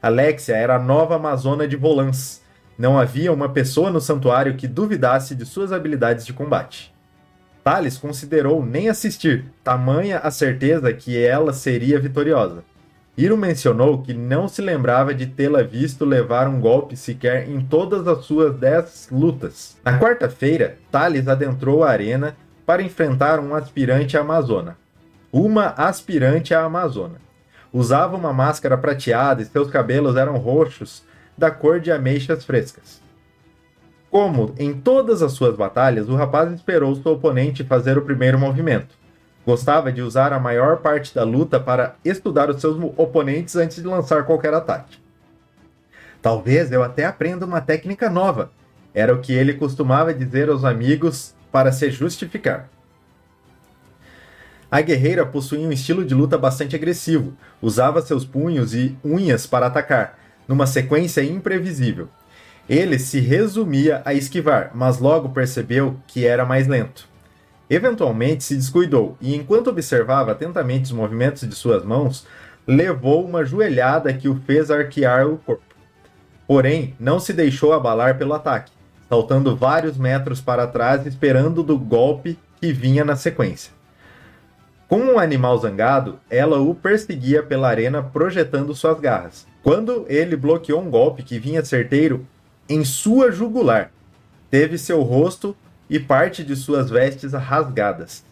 Alexia 0.00 0.54
era 0.54 0.76
a 0.76 0.78
nova 0.78 1.16
Amazona 1.16 1.66
de 1.66 1.74
Volans. 1.74 2.40
Não 2.78 2.96
havia 2.96 3.32
uma 3.32 3.48
pessoa 3.48 3.90
no 3.90 4.00
santuário 4.00 4.54
que 4.54 4.68
duvidasse 4.68 5.34
de 5.34 5.44
suas 5.44 5.72
habilidades 5.72 6.24
de 6.24 6.32
combate. 6.32 6.94
Thales 7.64 7.98
considerou 7.98 8.64
nem 8.64 8.88
assistir, 8.88 9.46
tamanha 9.64 10.20
a 10.20 10.30
certeza 10.30 10.92
que 10.92 11.18
ela 11.20 11.52
seria 11.52 11.98
vitoriosa. 11.98 12.62
Hiro 13.18 13.36
mencionou 13.36 14.02
que 14.02 14.14
não 14.14 14.46
se 14.46 14.62
lembrava 14.62 15.12
de 15.12 15.26
tê-la 15.26 15.64
visto 15.64 16.04
levar 16.04 16.46
um 16.46 16.60
golpe 16.60 16.96
sequer 16.96 17.48
em 17.48 17.60
todas 17.60 18.06
as 18.06 18.24
suas 18.24 18.54
dez 18.54 19.08
lutas. 19.10 19.76
Na 19.84 19.98
quarta-feira, 19.98 20.78
Thales 20.92 21.26
adentrou 21.26 21.82
a 21.82 21.90
arena 21.90 22.36
para 22.64 22.84
enfrentar 22.84 23.40
um 23.40 23.52
aspirante 23.52 24.16
Amazona. 24.16 24.76
Uma 25.32 25.68
aspirante 25.76 26.54
à 26.54 26.62
Amazona. 26.64 27.20
Usava 27.72 28.16
uma 28.16 28.32
máscara 28.32 28.78
prateada 28.78 29.42
e 29.42 29.44
seus 29.44 29.70
cabelos 29.70 30.16
eram 30.16 30.36
roxos, 30.36 31.04
da 31.36 31.50
cor 31.50 31.80
de 31.80 31.92
ameixas 31.92 32.44
frescas. 32.44 33.02
Como 34.10 34.54
em 34.58 34.72
todas 34.72 35.22
as 35.22 35.32
suas 35.32 35.56
batalhas, 35.56 36.08
o 36.08 36.14
rapaz 36.14 36.50
esperou 36.52 36.94
seu 36.94 37.12
oponente 37.12 37.64
fazer 37.64 37.98
o 37.98 38.02
primeiro 38.02 38.38
movimento. 38.38 38.94
Gostava 39.44 39.92
de 39.92 40.00
usar 40.00 40.32
a 40.32 40.40
maior 40.40 40.78
parte 40.78 41.14
da 41.14 41.22
luta 41.22 41.60
para 41.60 41.96
estudar 42.04 42.48
os 42.48 42.60
seus 42.60 42.76
oponentes 42.96 43.54
antes 43.56 43.76
de 43.76 43.86
lançar 43.86 44.24
qualquer 44.24 44.54
ataque. 44.54 44.98
Talvez 46.22 46.72
eu 46.72 46.82
até 46.82 47.04
aprenda 47.04 47.44
uma 47.44 47.60
técnica 47.60 48.08
nova, 48.08 48.50
era 48.94 49.14
o 49.14 49.20
que 49.20 49.34
ele 49.34 49.52
costumava 49.52 50.14
dizer 50.14 50.48
aos 50.48 50.64
amigos 50.64 51.34
para 51.52 51.70
se 51.70 51.90
justificar. 51.90 52.70
A 54.76 54.82
guerreira 54.82 55.24
possuía 55.24 55.66
um 55.66 55.72
estilo 55.72 56.04
de 56.04 56.14
luta 56.14 56.36
bastante 56.36 56.76
agressivo, 56.76 57.32
usava 57.62 58.02
seus 58.02 58.26
punhos 58.26 58.74
e 58.74 58.94
unhas 59.02 59.46
para 59.46 59.68
atacar, 59.68 60.18
numa 60.46 60.66
sequência 60.66 61.22
imprevisível. 61.22 62.10
Ele 62.68 62.98
se 62.98 63.18
resumia 63.18 64.02
a 64.04 64.12
esquivar, 64.12 64.72
mas 64.74 64.98
logo 64.98 65.30
percebeu 65.30 65.96
que 66.06 66.26
era 66.26 66.44
mais 66.44 66.66
lento. 66.66 67.08
Eventualmente 67.70 68.44
se 68.44 68.54
descuidou 68.54 69.16
e, 69.18 69.34
enquanto 69.34 69.70
observava 69.70 70.32
atentamente 70.32 70.84
os 70.84 70.92
movimentos 70.92 71.48
de 71.48 71.54
suas 71.54 71.82
mãos, 71.82 72.26
levou 72.66 73.24
uma 73.24 73.46
joelhada 73.46 74.12
que 74.12 74.28
o 74.28 74.42
fez 74.44 74.70
arquear 74.70 75.26
o 75.26 75.38
corpo. 75.38 75.74
Porém, 76.46 76.94
não 77.00 77.18
se 77.18 77.32
deixou 77.32 77.72
abalar 77.72 78.18
pelo 78.18 78.34
ataque, 78.34 78.72
saltando 79.08 79.56
vários 79.56 79.96
metros 79.96 80.42
para 80.42 80.66
trás 80.66 81.06
esperando 81.06 81.62
do 81.62 81.78
golpe 81.78 82.38
que 82.60 82.74
vinha 82.74 83.06
na 83.06 83.16
sequência. 83.16 83.75
Como 84.88 85.14
um 85.14 85.18
animal 85.18 85.58
zangado, 85.58 86.20
ela 86.30 86.60
o 86.60 86.72
perseguia 86.72 87.42
pela 87.42 87.68
arena 87.68 88.02
projetando 88.02 88.72
suas 88.72 89.00
garras. 89.00 89.44
Quando 89.60 90.06
ele 90.08 90.36
bloqueou 90.36 90.80
um 90.80 90.88
golpe 90.88 91.24
que 91.24 91.40
vinha 91.40 91.64
certeiro 91.64 92.24
em 92.68 92.84
sua 92.84 93.32
jugular, 93.32 93.90
teve 94.48 94.78
seu 94.78 95.02
rosto 95.02 95.56
e 95.90 95.98
parte 95.98 96.44
de 96.44 96.54
suas 96.54 96.88
vestes 96.88 97.32
rasgadas. 97.32 98.24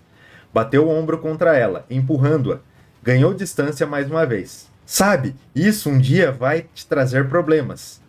Bateu 0.52 0.86
o 0.86 0.88
ombro 0.88 1.18
contra 1.18 1.56
ela, 1.56 1.84
empurrando-a. 1.90 2.58
Ganhou 3.02 3.34
distância 3.34 3.84
mais 3.84 4.08
uma 4.08 4.24
vez. 4.24 4.70
Sabe, 4.86 5.34
isso 5.56 5.90
um 5.90 5.98
dia 5.98 6.30
vai 6.30 6.66
te 6.72 6.86
trazer 6.86 7.28
problemas. 7.28 8.00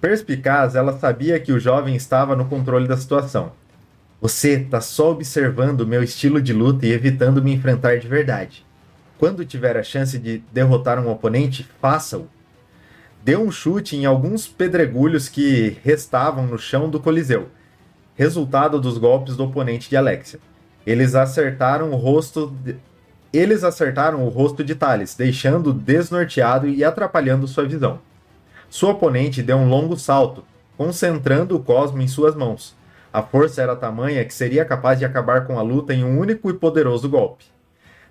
Perspicaz, 0.00 0.74
ela 0.74 0.98
sabia 0.98 1.38
que 1.38 1.52
o 1.52 1.60
jovem 1.60 1.94
estava 1.94 2.34
no 2.34 2.46
controle 2.46 2.88
da 2.88 2.96
situação. 2.96 3.52
Você 4.24 4.58
tá 4.58 4.80
só 4.80 5.10
observando 5.10 5.86
meu 5.86 6.02
estilo 6.02 6.40
de 6.40 6.54
luta 6.54 6.86
e 6.86 6.92
evitando 6.92 7.42
me 7.42 7.52
enfrentar 7.52 7.98
de 7.98 8.08
verdade. 8.08 8.64
Quando 9.18 9.44
tiver 9.44 9.76
a 9.76 9.82
chance 9.82 10.18
de 10.18 10.38
derrotar 10.50 10.98
um 10.98 11.10
oponente, 11.10 11.68
faça-o. 11.78 12.26
Deu 13.22 13.42
um 13.42 13.50
chute 13.50 13.96
em 13.96 14.06
alguns 14.06 14.48
pedregulhos 14.48 15.28
que 15.28 15.76
restavam 15.84 16.46
no 16.46 16.56
chão 16.56 16.88
do 16.88 16.98
Coliseu, 16.98 17.50
resultado 18.14 18.80
dos 18.80 18.96
golpes 18.96 19.36
do 19.36 19.44
oponente 19.44 19.90
de 19.90 19.96
Alexia. 19.98 20.40
Eles 20.86 21.14
acertaram 21.14 21.90
o 21.90 21.96
rosto 21.96 22.46
de... 22.64 22.76
eles 23.30 23.62
acertaram 23.62 24.24
o 24.24 24.30
rosto 24.30 24.64
de 24.64 24.74
Thales, 24.74 25.14
deixando 25.14 25.70
desnorteado 25.70 26.66
e 26.66 26.82
atrapalhando 26.82 27.46
sua 27.46 27.66
visão. 27.66 28.00
Sua 28.70 28.92
oponente 28.92 29.42
deu 29.42 29.58
um 29.58 29.68
longo 29.68 29.98
salto, 29.98 30.42
concentrando 30.78 31.54
o 31.54 31.62
Cosmo 31.62 32.00
em 32.00 32.08
suas 32.08 32.34
mãos. 32.34 32.74
A 33.14 33.22
força 33.22 33.62
era 33.62 33.76
tamanha 33.76 34.24
que 34.24 34.34
seria 34.34 34.64
capaz 34.64 34.98
de 34.98 35.04
acabar 35.04 35.46
com 35.46 35.56
a 35.56 35.62
luta 35.62 35.94
em 35.94 36.02
um 36.02 36.18
único 36.18 36.50
e 36.50 36.52
poderoso 36.52 37.08
golpe. 37.08 37.44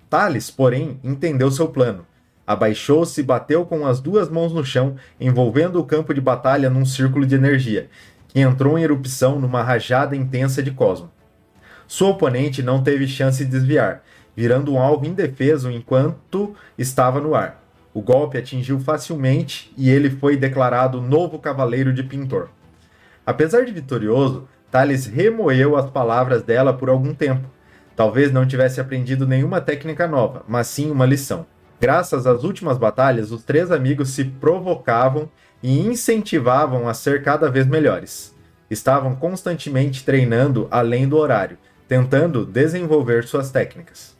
Thales, 0.08 0.50
porém, 0.50 0.98
entendeu 1.04 1.50
seu 1.50 1.68
plano. 1.68 2.06
Abaixou-se 2.46 3.20
e 3.20 3.22
bateu 3.22 3.66
com 3.66 3.86
as 3.86 4.00
duas 4.00 4.30
mãos 4.30 4.54
no 4.54 4.64
chão, 4.64 4.96
envolvendo 5.20 5.78
o 5.78 5.84
campo 5.84 6.14
de 6.14 6.22
batalha 6.22 6.70
num 6.70 6.86
círculo 6.86 7.26
de 7.26 7.34
energia, 7.34 7.90
que 8.28 8.40
entrou 8.40 8.78
em 8.78 8.82
erupção 8.82 9.38
numa 9.38 9.62
rajada 9.62 10.16
intensa 10.16 10.62
de 10.62 10.70
Cosmo. 10.70 11.10
Sua 11.86 12.08
oponente 12.08 12.62
não 12.62 12.82
teve 12.82 13.06
chance 13.06 13.44
de 13.44 13.50
desviar, 13.50 14.02
virando 14.34 14.72
um 14.72 14.78
alvo 14.78 15.04
indefeso 15.04 15.70
enquanto 15.70 16.56
estava 16.78 17.20
no 17.20 17.34
ar. 17.34 17.62
O 17.92 18.00
golpe 18.00 18.38
atingiu 18.38 18.80
facilmente 18.80 19.70
e 19.76 19.90
ele 19.90 20.08
foi 20.08 20.34
declarado 20.34 20.98
novo 20.98 21.38
Cavaleiro 21.38 21.92
de 21.92 22.02
Pintor. 22.02 22.48
Apesar 23.26 23.66
de 23.66 23.72
vitorioso, 23.72 24.48
Thales 24.74 25.06
remoeu 25.06 25.76
as 25.76 25.88
palavras 25.88 26.42
dela 26.42 26.74
por 26.74 26.88
algum 26.88 27.14
tempo. 27.14 27.48
Talvez 27.94 28.32
não 28.32 28.44
tivesse 28.44 28.80
aprendido 28.80 29.24
nenhuma 29.24 29.60
técnica 29.60 30.08
nova, 30.08 30.44
mas 30.48 30.66
sim 30.66 30.90
uma 30.90 31.06
lição. 31.06 31.46
Graças 31.80 32.26
às 32.26 32.42
últimas 32.42 32.76
batalhas, 32.76 33.30
os 33.30 33.44
três 33.44 33.70
amigos 33.70 34.10
se 34.10 34.24
provocavam 34.24 35.30
e 35.62 35.78
incentivavam 35.78 36.88
a 36.88 36.92
ser 36.92 37.22
cada 37.22 37.48
vez 37.48 37.68
melhores. 37.68 38.34
Estavam 38.68 39.14
constantemente 39.14 40.04
treinando 40.04 40.66
além 40.72 41.08
do 41.08 41.18
horário, 41.18 41.56
tentando 41.86 42.44
desenvolver 42.44 43.28
suas 43.28 43.52
técnicas. 43.52 44.16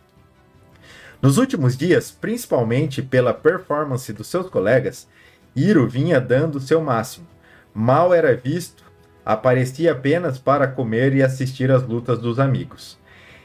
Nos 1.20 1.36
últimos 1.36 1.76
dias, 1.76 2.12
principalmente 2.12 3.02
pela 3.02 3.34
performance 3.34 4.12
dos 4.12 4.28
seus 4.28 4.48
colegas, 4.48 5.08
Iro 5.56 5.88
vinha 5.88 6.20
dando 6.20 6.60
seu 6.60 6.80
máximo. 6.80 7.26
Mal 7.74 8.14
era 8.14 8.36
visto, 8.36 8.83
aparecia 9.24 9.92
apenas 9.92 10.38
para 10.38 10.66
comer 10.66 11.14
e 11.14 11.22
assistir 11.22 11.70
às 11.70 11.82
lutas 11.82 12.18
dos 12.18 12.38
amigos. 12.38 12.98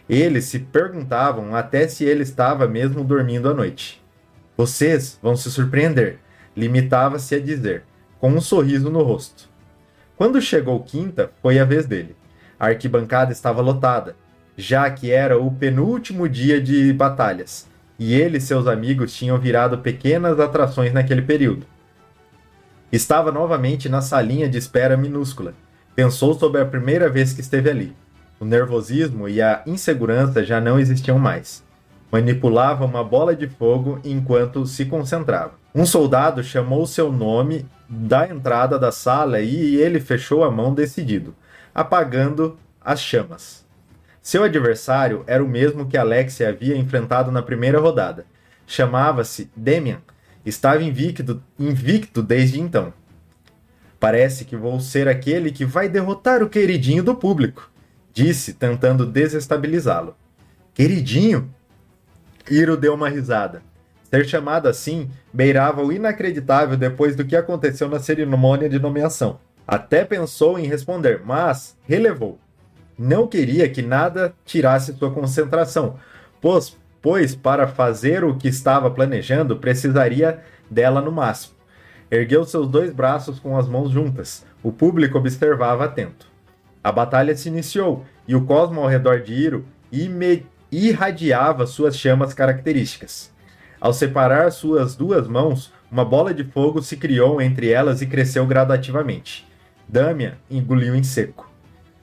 Eles 0.10 0.46
se 0.46 0.60
perguntavam 0.60 1.56
até 1.56 1.88
se 1.88 2.04
ele 2.04 2.24
estava 2.24 2.68
mesmo 2.68 3.04
dormindo 3.04 3.50
à 3.50 3.54
noite. 3.54 4.04
Vocês 4.58 5.20
vão 5.22 5.36
se 5.36 5.50
surpreender, 5.52 6.20
limitava-se 6.58 7.36
a 7.36 7.39
dizer, 7.39 7.84
com 8.20 8.32
um 8.32 8.42
sorriso 8.42 8.89
no 8.89 9.04
rosto. 9.04 9.48
Quando 10.18 10.42
chegou 10.42 10.84
quinta, 10.84 11.32
foi 11.42 11.60
a 11.60 11.63
vez 11.63 11.86
dele. 11.86 12.15
A 12.60 12.68
arquibancada 12.68 13.32
estava 13.32 13.62
lotada, 13.62 14.18
já 14.58 14.89
que 14.89 15.12
era 15.12 15.39
o 15.39 15.50
penúltimo 15.50 16.28
dia 16.28 16.60
de 16.60 16.92
batalhas, 16.92 17.70
e 17.98 18.13
ele 18.13 18.38
e 18.38 18.42
seus 18.42 18.68
amigos 18.68 19.13
tinham 19.13 19.39
virado 19.39 19.78
pequenas 19.78 20.39
atrações 20.39 20.92
naquele 20.92 21.22
período. 21.22 21.65
Estava 22.92 23.32
novamente 23.32 23.88
na 23.88 24.02
salinha 24.02 24.50
de 24.50 24.58
espera 24.58 24.98
minúscula. 24.98 25.54
Pensou 25.99 26.33
sobre 26.33 26.62
a 26.62 26.65
primeira 26.65 27.09
vez 27.09 27.33
que 27.33 27.41
esteve 27.41 27.69
ali. 27.69 27.93
O 28.39 28.45
nervosismo 28.45 29.27
e 29.27 29.41
a 29.41 29.62
insegurança 29.65 30.41
já 30.45 30.62
não 30.62 30.79
existiam 30.79 31.19
mais. 31.19 31.62
Manipulava 32.09 32.85
uma 32.85 33.03
bola 33.03 33.35
de 33.35 33.49
fogo 33.49 33.99
enquanto 34.05 34.65
se 34.65 34.85
concentrava. 34.85 35.55
Um 35.75 35.85
soldado 35.85 36.41
chamou 36.41 36.88
seu 36.88 37.12
nome 37.12 37.65
da 37.89 38.25
entrada 38.29 38.79
da 38.79 38.93
sala 38.93 39.41
e 39.41 39.75
ele 39.75 39.99
fechou 39.99 40.45
a 40.45 40.49
mão 40.49 40.73
decidido 40.73 41.35
apagando 41.75 42.57
as 42.79 43.01
chamas. 43.01 43.65
Seu 44.21 44.45
adversário 44.45 45.25
era 45.27 45.43
o 45.43 45.49
mesmo 45.49 45.85
que 45.85 45.97
Alexia 45.97 46.47
havia 46.47 46.77
enfrentado 46.77 47.29
na 47.29 47.41
primeira 47.41 47.77
rodada. 47.77 48.25
Chamava-se 48.65 49.51
Demian. 49.53 49.99
Estava 50.45 50.81
invicto, 50.81 51.43
invicto 51.59 52.23
desde 52.23 52.62
então. 52.62 52.93
Parece 53.99 54.45
que 54.45 54.55
vou 54.55 54.79
ser 54.79 55.07
aquele 55.07 55.51
que 55.51 55.65
vai 55.65 55.89
derrotar 55.89 56.41
o 56.41 56.49
queridinho 56.49 57.03
do 57.03 57.15
público, 57.15 57.69
disse, 58.13 58.53
tentando 58.53 59.05
desestabilizá-lo. 59.05 60.15
Queridinho? 60.73 61.53
Iro 62.49 62.77
deu 62.77 62.93
uma 62.93 63.09
risada. 63.09 63.62
Ser 64.09 64.25
chamado 64.25 64.67
assim 64.67 65.09
beirava 65.31 65.83
o 65.83 65.91
inacreditável 65.91 66.77
depois 66.77 67.15
do 67.15 67.25
que 67.25 67.35
aconteceu 67.35 67.89
na 67.89 67.99
cerimônia 67.99 68.69
de 68.69 68.79
nomeação. 68.79 69.39
Até 69.67 70.03
pensou 70.03 70.57
em 70.57 70.65
responder, 70.65 71.21
mas 71.23 71.77
relevou. 71.88 72.39
Não 72.97 73.27
queria 73.27 73.69
que 73.69 73.81
nada 73.81 74.33
tirasse 74.45 74.93
sua 74.93 75.12
concentração, 75.12 75.97
pois, 76.41 76.75
pois 77.01 77.35
para 77.35 77.67
fazer 77.67 78.23
o 78.23 78.35
que 78.35 78.47
estava 78.47 78.89
planejando 78.89 79.57
precisaria 79.57 80.39
dela 80.71 81.01
no 81.01 81.12
máximo. 81.12 81.59
Ergueu 82.12 82.43
seus 82.43 82.67
dois 82.67 82.91
braços 82.91 83.39
com 83.39 83.56
as 83.58 83.67
mãos 83.67 83.91
juntas. 83.91 84.45
O 84.63 84.72
público 84.72 85.17
observava 85.17 85.86
atento. 85.86 86.28
A 86.84 86.91
batalha 86.91 87.36
se 87.36 87.50
iniciou 87.50 88.04
e 88.28 88.36
o 88.36 88.45
cosmo 88.45 88.82
ao 88.82 88.88
redor 88.88 89.22
de 89.22 89.34
Iro 89.34 89.65
irradiava 90.72 91.67
suas 91.67 91.98
chamas 91.98 92.34
características. 92.34 93.32
Ao 93.80 93.93
separar 93.93 94.52
suas 94.52 94.95
duas 94.95 95.28
mãos, 95.28 95.72
uma 95.91 96.04
bola 96.04 96.34
de 96.34 96.43
fogo 96.43 96.82
se 96.82 96.98
criou 96.98 97.41
entre 97.41 97.72
elas 97.72 98.02
e 98.02 98.08
cresceu 98.08 98.45
gradativamente. 98.45 99.48
Damian 99.88 100.34
engoliu 100.50 100.95
em 100.95 101.04
seco. 101.04 101.50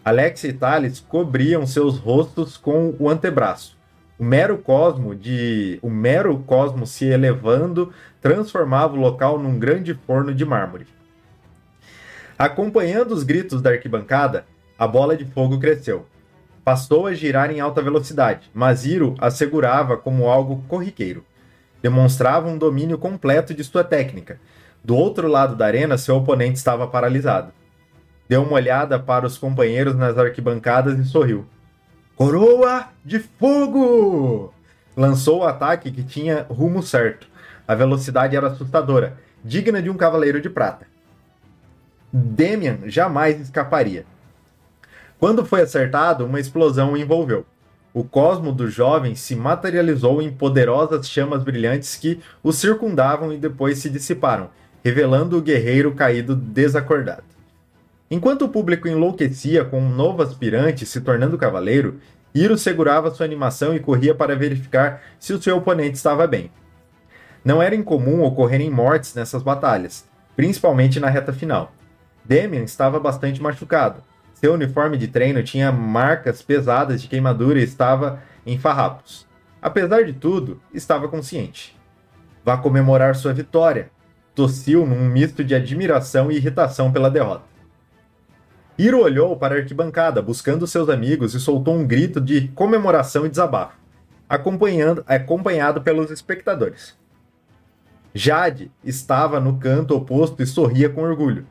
Alex 0.05 0.45
e 0.45 0.53
Thales 0.53 1.01
cobriam 1.01 1.67
seus 1.67 1.99
rostos 1.99 2.57
com 2.57 2.95
o 2.99 3.11
antebraço. 3.11 3.77
O 4.19 4.25
mero 4.25 4.57
cosmo 4.57 5.15
de 5.15 5.79
o 5.83 5.91
mero 5.91 6.39
cosmo 6.47 6.87
se 6.87 7.05
elevando 7.05 7.93
transformava 8.35 8.95
o 8.95 9.01
local 9.01 9.39
num 9.39 9.59
grande 9.59 9.95
forno 10.07 10.35
de 10.35 10.45
mármore. 10.45 10.87
Acompanhando 12.39 13.13
os 13.13 13.23
gritos 13.23 13.63
da 13.63 13.71
arquibancada, 13.71 14.47
a 14.79 14.87
bola 14.87 15.17
de 15.17 15.25
fogo 15.25 15.59
cresceu. 15.59 16.07
Passou 16.65 17.07
a 17.07 17.15
girar 17.15 17.51
em 17.51 17.61
alta 17.61 17.81
velocidade, 17.81 18.51
mas 18.53 18.85
Iro 18.85 19.15
assegurava 19.19 19.97
como 19.97 20.29
algo 20.29 20.63
corriqueiro. 20.69 21.25
Demonstrava 21.81 22.49
um 22.49 22.59
domínio 22.59 22.99
completo 22.99 23.55
de 23.55 23.63
sua 23.63 23.85
técnica. 23.85 24.41
Do 24.85 24.97
outro 24.97 25.29
lado 25.29 25.55
da 25.55 25.67
arena, 25.67 25.97
seu 25.97 26.17
oponente 26.17 26.59
estava 26.59 26.87
paralisado 26.87 27.53
deu 28.29 28.43
uma 28.43 28.55
olhada 28.55 28.99
para 28.99 29.27
os 29.27 29.39
companheiros 29.39 29.95
nas 29.95 30.19
arquibancadas 30.19 30.99
e 30.99 31.05
sorriu. 31.05 31.47
Coroa 32.15 32.89
de 33.05 33.19
fogo! 33.19 34.53
Lançou 34.97 35.41
o 35.41 35.45
ataque 35.45 35.91
que 35.91 36.03
tinha 36.03 36.47
rumo 36.49 36.83
certo. 36.83 37.29
A 37.67 37.75
velocidade 37.75 38.37
era 38.37 38.49
assustadora, 38.49 39.19
digna 39.45 39.83
de 39.83 39.91
um 39.91 39.97
cavaleiro 39.97 40.41
de 40.41 40.49
prata. 40.49 40.87
Demian 42.13 42.79
jamais 42.87 43.41
escaparia. 43.41 44.07
Quando 45.19 45.45
foi 45.45 45.63
acertado, 45.63 46.25
uma 46.25 46.39
explosão 46.39 46.93
o 46.93 46.97
envolveu. 46.97 47.45
O 47.93 48.05
cosmo 48.05 48.53
do 48.53 48.69
jovem 48.69 49.15
se 49.15 49.35
materializou 49.35 50.21
em 50.21 50.31
poderosas 50.31 51.09
chamas 51.09 51.43
brilhantes 51.43 51.97
que 51.97 52.21
o 52.43 52.53
circundavam 52.53 53.33
e 53.33 53.39
depois 53.39 53.79
se 53.79 53.89
dissiparam, 53.89 54.51
revelando 54.85 55.39
o 55.39 55.43
guerreiro 55.43 55.95
caído 55.95 56.37
desacordado. 56.37 57.25
Enquanto 58.11 58.43
o 58.43 58.49
público 58.49 58.87
enlouquecia 58.87 59.65
com 59.65 59.81
um 59.81 59.89
novo 59.89 60.23
aspirante 60.23 60.87
se 60.87 61.01
tornando 61.01 61.39
cavaleiro, 61.39 61.99
Hiro 62.35 62.59
segurava 62.59 63.11
sua 63.11 63.25
animação 63.25 63.75
e 63.75 63.81
corria 63.81 64.15
para 64.15 64.37
verificar 64.37 65.03
se 65.19 65.33
o 65.33 65.43
seu 65.43 65.57
oponente 65.57 65.97
estava 65.97 66.27
bem. 66.27 66.51
Não 67.47 67.63
era 67.63 67.77
incomum 67.77 68.25
ocorrerem 68.25 68.69
mortes 68.69 69.15
nessas 69.15 69.41
batalhas, 69.41 70.05
principalmente 70.35 70.99
na 70.99 71.09
reta 71.09 71.33
final. 71.33 71.73
Demian 72.25 72.65
estava 72.65 72.99
bastante 72.99 73.41
machucado. 73.41 74.03
Seu 74.35 74.55
uniforme 74.55 74.99
de 74.99 75.07
treino 75.07 75.41
tinha 75.45 75.71
marcas 75.71 76.43
pesadas 76.43 77.01
de 77.01 77.07
queimadura 77.07 77.61
e 77.61 77.63
estava 77.63 78.21
em 78.45 78.59
farrapos. 78.59 79.29
Apesar 79.63 80.03
de 80.03 80.13
tudo, 80.13 80.61
estava 80.75 81.07
consciente. 81.07 81.79
Vá 82.45 82.57
comemorar 82.57 83.15
sua 83.15 83.33
vitória, 83.33 83.91
tossiu 84.35 84.85
num 84.85 85.09
misto 85.09 85.45
de 85.45 85.55
admiração 85.55 86.33
e 86.33 86.37
irritação 86.39 86.91
pela 86.91 87.09
derrota. 87.09 87.45
Hiro 88.77 89.01
olhou 89.01 89.37
para 89.37 89.55
a 89.55 89.59
arquibancada, 89.59 90.21
buscando 90.21 90.67
seus 90.67 90.89
amigos, 90.89 91.33
e 91.33 91.39
soltou 91.39 91.77
um 91.77 91.87
grito 91.87 92.21
de 92.21 92.49
comemoração 92.49 93.25
e 93.25 93.29
desabafo, 93.29 93.79
acompanhado 94.29 95.81
pelos 95.81 96.11
espectadores. 96.11 97.06
Jade 98.17 98.71
estava 98.83 99.39
no 99.39 99.59
canto 99.59 99.95
oposto 99.95 100.43
e 100.43 100.47
sorria 100.47 100.89
com 100.89 101.03
orgulho. 101.03 101.47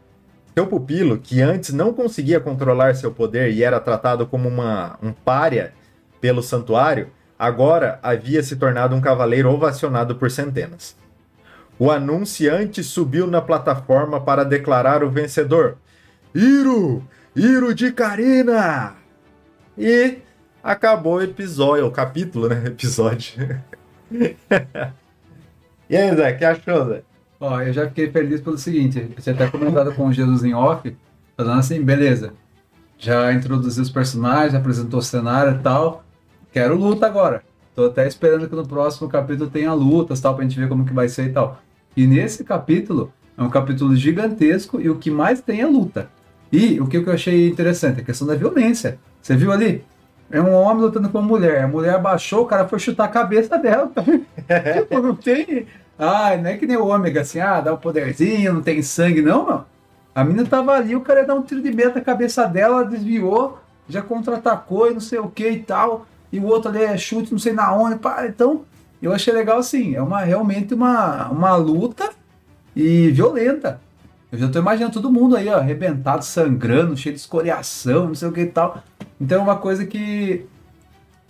Seu 0.55 0.66
pupilo, 0.66 1.20
que 1.20 1.39
antes 1.39 1.72
não 1.72 1.93
conseguia 1.93 2.39
controlar 2.39 2.95
seu 2.95 3.11
poder 3.11 3.51
e 3.51 3.63
era 3.63 3.80
tratado 3.80 4.26
como 4.26 4.49
uma, 4.49 4.97
um 4.99 5.13
pária 5.13 5.74
pelo 6.20 6.41
santuário, 6.41 7.11
agora 7.38 7.99
havia 8.01 8.41
se 8.41 8.55
tornado 8.55 8.95
um 8.95 9.01
cavaleiro 9.01 9.51
ovacionado 9.51 10.16
por 10.16 10.32
centenas. 10.32 10.97
O 11.78 11.91
anunciante 11.91 12.84
subiu 12.84 13.28
na 13.28 13.41
plataforma 13.41 14.20
para 14.20 14.43
declarar 14.43 15.03
o 15.03 15.11
vencedor. 15.11 15.78
Iro! 16.34 17.03
Iro 17.36 17.76
de 17.76 17.91
Karina! 17.91 18.95
E 19.78 20.18
acabou 20.63 21.18
o 21.18 21.22
episódio, 21.22 21.86
o 21.86 21.91
capítulo, 21.91 22.49
né? 22.49 22.63
Episódio. 22.66 23.61
e 25.89 25.95
aí, 25.95 26.15
Zé, 26.15 26.33
que 26.33 26.45
achou, 26.45 26.88
Zé? 26.88 27.01
Ó, 27.39 27.61
eu 27.61 27.73
já 27.73 27.88
fiquei 27.88 28.09
feliz 28.09 28.41
pelo 28.41 28.57
seguinte, 28.57 29.07
você 29.17 29.31
até 29.31 29.47
comentado 29.47 29.93
com 29.93 30.07
o 30.07 30.13
Jesus 30.13 30.43
em 30.43 30.53
off, 30.53 30.95
falando 31.36 31.59
assim, 31.59 31.81
beleza, 31.81 32.33
já 32.97 33.31
introduziu 33.33 33.83
os 33.83 33.89
personagens, 33.89 34.55
apresentou 34.55 34.99
o 34.99 35.03
cenário 35.03 35.55
e 35.55 35.59
tal, 35.59 36.03
quero 36.51 36.75
luta 36.75 37.05
agora. 37.05 37.43
Tô 37.75 37.88
até 37.88 38.07
esperando 38.07 38.47
que 38.47 38.55
no 38.55 38.65
próximo 38.65 39.09
capítulo 39.09 39.49
tenha 39.49 39.73
lutas, 39.73 40.21
tal, 40.21 40.33
pra 40.33 40.43
gente 40.43 40.57
ver 40.57 40.69
como 40.69 40.86
que 40.86 40.93
vai 40.93 41.09
ser 41.09 41.25
e 41.25 41.33
tal. 41.33 41.61
E 41.95 42.07
nesse 42.07 42.45
capítulo, 42.45 43.11
é 43.38 43.43
um 43.43 43.49
capítulo 43.49 43.95
gigantesco 43.95 44.79
e 44.79 44.89
o 44.89 44.95
que 44.95 45.11
mais 45.11 45.41
tem 45.41 45.59
é 45.59 45.65
luta. 45.65 46.09
E 46.51 46.79
o 46.79 46.88
que 46.88 46.97
eu 46.97 47.11
achei 47.11 47.49
interessante, 47.49 47.99
a 47.99 48.03
questão 48.03 48.25
da 48.25 48.36
violência. 48.36 48.97
Você 49.21 49.36
viu 49.36 49.51
ali? 49.51 49.83
É 50.30 50.41
um 50.41 50.53
homem 50.53 50.84
lutando 50.84 51.09
com 51.09 51.19
uma 51.19 51.28
mulher. 51.28 51.63
A 51.63 51.67
mulher 51.67 51.95
abaixou, 51.95 52.43
o 52.43 52.45
cara 52.45 52.67
foi 52.67 52.80
chutar 52.80 53.05
a 53.05 53.09
cabeça 53.09 53.57
dela. 53.57 53.91
tipo, 53.95 54.99
não 54.99 55.15
tem. 55.15 55.67
Ah, 55.97 56.36
não 56.36 56.49
é 56.49 56.57
que 56.57 56.65
nem 56.65 56.78
o 56.78 56.88
ômega, 56.88 57.21
assim, 57.21 57.39
ah, 57.39 57.61
dá 57.61 57.73
um 57.73 57.78
poderzinho, 57.78 58.53
não 58.53 58.61
tem 58.61 58.82
sangue, 58.82 59.21
não, 59.21 59.45
mano. 59.45 59.65
A 60.13 60.23
menina 60.23 60.47
tava 60.47 60.73
ali, 60.73 60.95
o 60.95 61.01
cara 61.01 61.21
ia 61.21 61.26
dar 61.28 61.36
um 61.36 61.41
tiro 61.41 61.61
de 61.61 61.71
meta 61.71 61.99
na 61.99 62.01
cabeça 62.01 62.45
dela, 62.47 62.80
ela 62.80 62.86
desviou, 62.86 63.59
já 63.88 64.01
contra-atacou 64.01 64.89
e 64.89 64.93
não 64.93 64.99
sei 64.99 65.19
o 65.19 65.30
que 65.30 65.49
e 65.49 65.59
tal. 65.61 66.05
E 66.32 66.39
o 66.39 66.45
outro 66.45 66.69
ali 66.69 66.84
é 66.84 66.97
chute, 66.97 67.32
não 67.32 67.39
sei 67.39 67.53
na 67.53 67.73
onde. 67.73 67.97
Pá. 67.97 68.26
Então, 68.26 68.63
eu 69.01 69.13
achei 69.13 69.34
legal 69.34 69.59
assim. 69.59 69.95
É 69.95 70.01
uma, 70.01 70.21
realmente 70.21 70.73
uma, 70.73 71.30
uma 71.30 71.55
luta 71.55 72.09
e 72.76 73.09
violenta. 73.11 73.80
Eu 74.32 74.39
já 74.39 74.49
tô 74.49 74.59
imaginando 74.59 74.93
todo 74.93 75.11
mundo 75.11 75.36
aí, 75.36 75.47
ó, 75.47 75.57
arrebentado, 75.57 76.26
sangrando, 76.26 76.97
cheio 76.97 77.13
de 77.13 77.21
escoriação, 77.21 78.07
não 78.07 78.15
sei 78.15 78.28
o 78.28 78.32
que 78.32 78.41
e 78.41 78.45
tal. 78.47 78.84
Então 79.19 79.39
é 79.39 79.43
uma 79.43 79.57
coisa 79.57 79.86
que, 79.86 80.45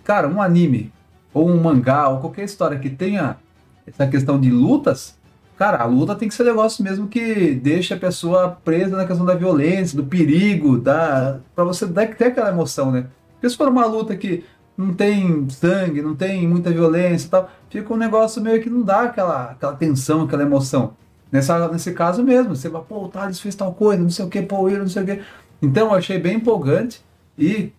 cara, 0.04 0.28
um 0.28 0.42
anime, 0.42 0.92
ou 1.34 1.50
um 1.50 1.62
mangá, 1.62 2.08
ou 2.10 2.20
qualquer 2.20 2.46
história 2.46 2.80
que 2.80 2.90
tenha 2.90 3.38
essa 3.86 4.08
questão 4.08 4.40
de 4.40 4.50
lutas, 4.50 5.16
cara, 5.58 5.78
a 5.78 5.86
luta 5.86 6.16
tem 6.16 6.28
que 6.28 6.34
ser 6.34 6.44
um 6.44 6.48
negócio 6.48 6.84
mesmo 6.84 7.08
que 7.08 7.54
deixa 7.54 7.96
a 7.96 8.00
pessoa 8.00 8.58
presa 8.64 8.98
na 8.98 9.06
questão 9.06 9.26
da 9.26 9.36
violência, 9.36 9.98
do 9.98 10.06
perigo, 10.06 10.78
da 10.78 11.40
para 11.56 11.64
você 11.64 11.86
ter 11.88 12.26
aquela 12.26 12.50
emoção, 12.50 12.92
né? 12.92 13.08
Porque 13.34 13.50
se 13.50 13.58
for 13.58 13.68
uma 13.68 13.86
luta 13.86 14.16
que 14.16 14.44
não 14.78 14.94
tem 14.94 15.48
sangue, 15.50 16.02
não 16.02 16.16
tem 16.16 16.48
muita 16.48 16.72
violência 16.72 17.28
e 17.28 17.30
tal, 17.30 17.50
fica 17.70 17.94
um 17.94 17.98
negócio 17.98 18.42
meio 18.42 18.62
que 18.62 18.70
não 18.70 18.82
dá 18.82 19.04
aquela, 19.04 19.52
aquela 19.52 19.74
tensão, 19.76 20.24
aquela 20.24 20.44
emoção. 20.44 20.96
Nessa, 21.36 21.68
nesse 21.68 21.92
caso 21.92 22.24
mesmo, 22.24 22.56
você 22.56 22.70
vai, 22.70 22.82
pô, 22.82 23.04
o 23.04 23.08
Thales 23.10 23.42
fez 23.42 23.54
tal 23.56 23.74
coisa, 23.74 24.02
não 24.02 24.10
sei 24.10 24.24
o 24.24 24.30
que, 24.30 24.42
pô, 24.42 24.70
não 24.70 24.88
sei 24.88 25.04
o 25.04 25.06
que. 25.06 25.22
Então 25.62 25.88
eu 25.88 25.94
achei 25.94 26.18
bem 26.18 26.38
empolgante 26.38 27.02
e, 27.38 27.74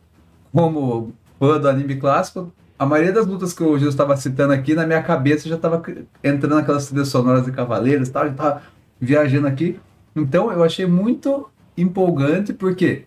como 0.53 1.15
fã 1.39 1.59
do 1.59 1.67
anime 1.67 1.97
clássico, 1.97 2.53
a 2.79 2.85
maioria 2.85 3.15
das 3.15 3.27
lutas 3.27 3.55
que 3.55 3.63
o 3.63 3.79
Gil 3.79 3.89
estava 3.89 4.15
citando 4.15 4.53
aqui, 4.53 4.75
na 4.75 4.87
minha 4.87 5.03
cabeça 5.03 5.49
já 5.49 5.55
estava 5.55 5.83
entrando 6.23 6.59
aquelas 6.59 6.89
trilhas 6.89 7.09
sonoras 7.09 7.47
de 7.47 7.53
Cavaleiros 7.53 8.09
e 8.09 8.13
tal, 8.13 8.25
já 8.27 8.33
estava 8.33 8.63
viajando 9.01 9.47
aqui. 9.47 9.81
Então 10.15 10.53
eu 10.53 10.63
achei 10.63 10.85
muito 10.85 11.49
empolgante, 11.79 12.53
porque 12.53 13.07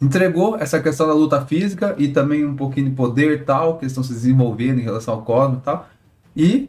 entregou 0.00 0.56
essa 0.56 0.80
questão 0.80 1.06
da 1.06 1.14
luta 1.14 1.46
física 1.46 1.94
e 1.96 2.08
também 2.08 2.44
um 2.44 2.56
pouquinho 2.56 2.90
de 2.90 2.96
poder 2.96 3.30
e 3.30 3.38
tal, 3.44 3.78
que 3.78 3.84
eles 3.84 3.92
estão 3.92 4.02
se 4.02 4.12
desenvolvendo 4.12 4.80
em 4.80 4.82
relação 4.82 5.14
ao 5.14 5.22
cosmos 5.22 5.58
e 5.58 5.62
tal. 5.62 5.88
E 6.36 6.68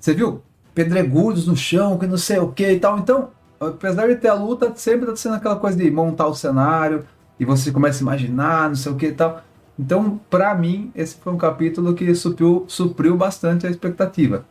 você 0.00 0.12
viu? 0.12 0.42
Pedregulhos 0.74 1.46
no 1.46 1.56
chão, 1.56 1.98
que 1.98 2.06
não 2.06 2.18
sei 2.18 2.38
o 2.38 2.48
que 2.48 2.68
e 2.68 2.80
tal. 2.80 2.98
Então, 2.98 3.30
apesar 3.60 4.08
de 4.08 4.16
ter 4.16 4.28
a 4.28 4.34
luta, 4.34 4.72
sempre 4.76 5.06
tá 5.06 5.16
sendo 5.16 5.36
aquela 5.36 5.56
coisa 5.56 5.76
de 5.76 5.90
montar 5.90 6.26
o 6.26 6.34
cenário 6.34 7.04
e 7.38 7.44
você 7.44 7.70
começa 7.70 8.00
a 8.00 8.02
imaginar, 8.02 8.68
não 8.68 8.76
sei 8.76 8.92
o 8.92 8.96
que 8.96 9.06
e 9.06 9.12
tal. 9.12 9.42
Então, 9.78 10.20
para 10.30 10.54
mim, 10.54 10.92
esse 10.94 11.16
foi 11.16 11.32
um 11.32 11.38
capítulo 11.38 11.94
que 11.94 12.14
supriu, 12.14 12.64
supriu 12.68 13.16
bastante 13.16 13.66
a 13.66 13.70
expectativa. 13.70 14.44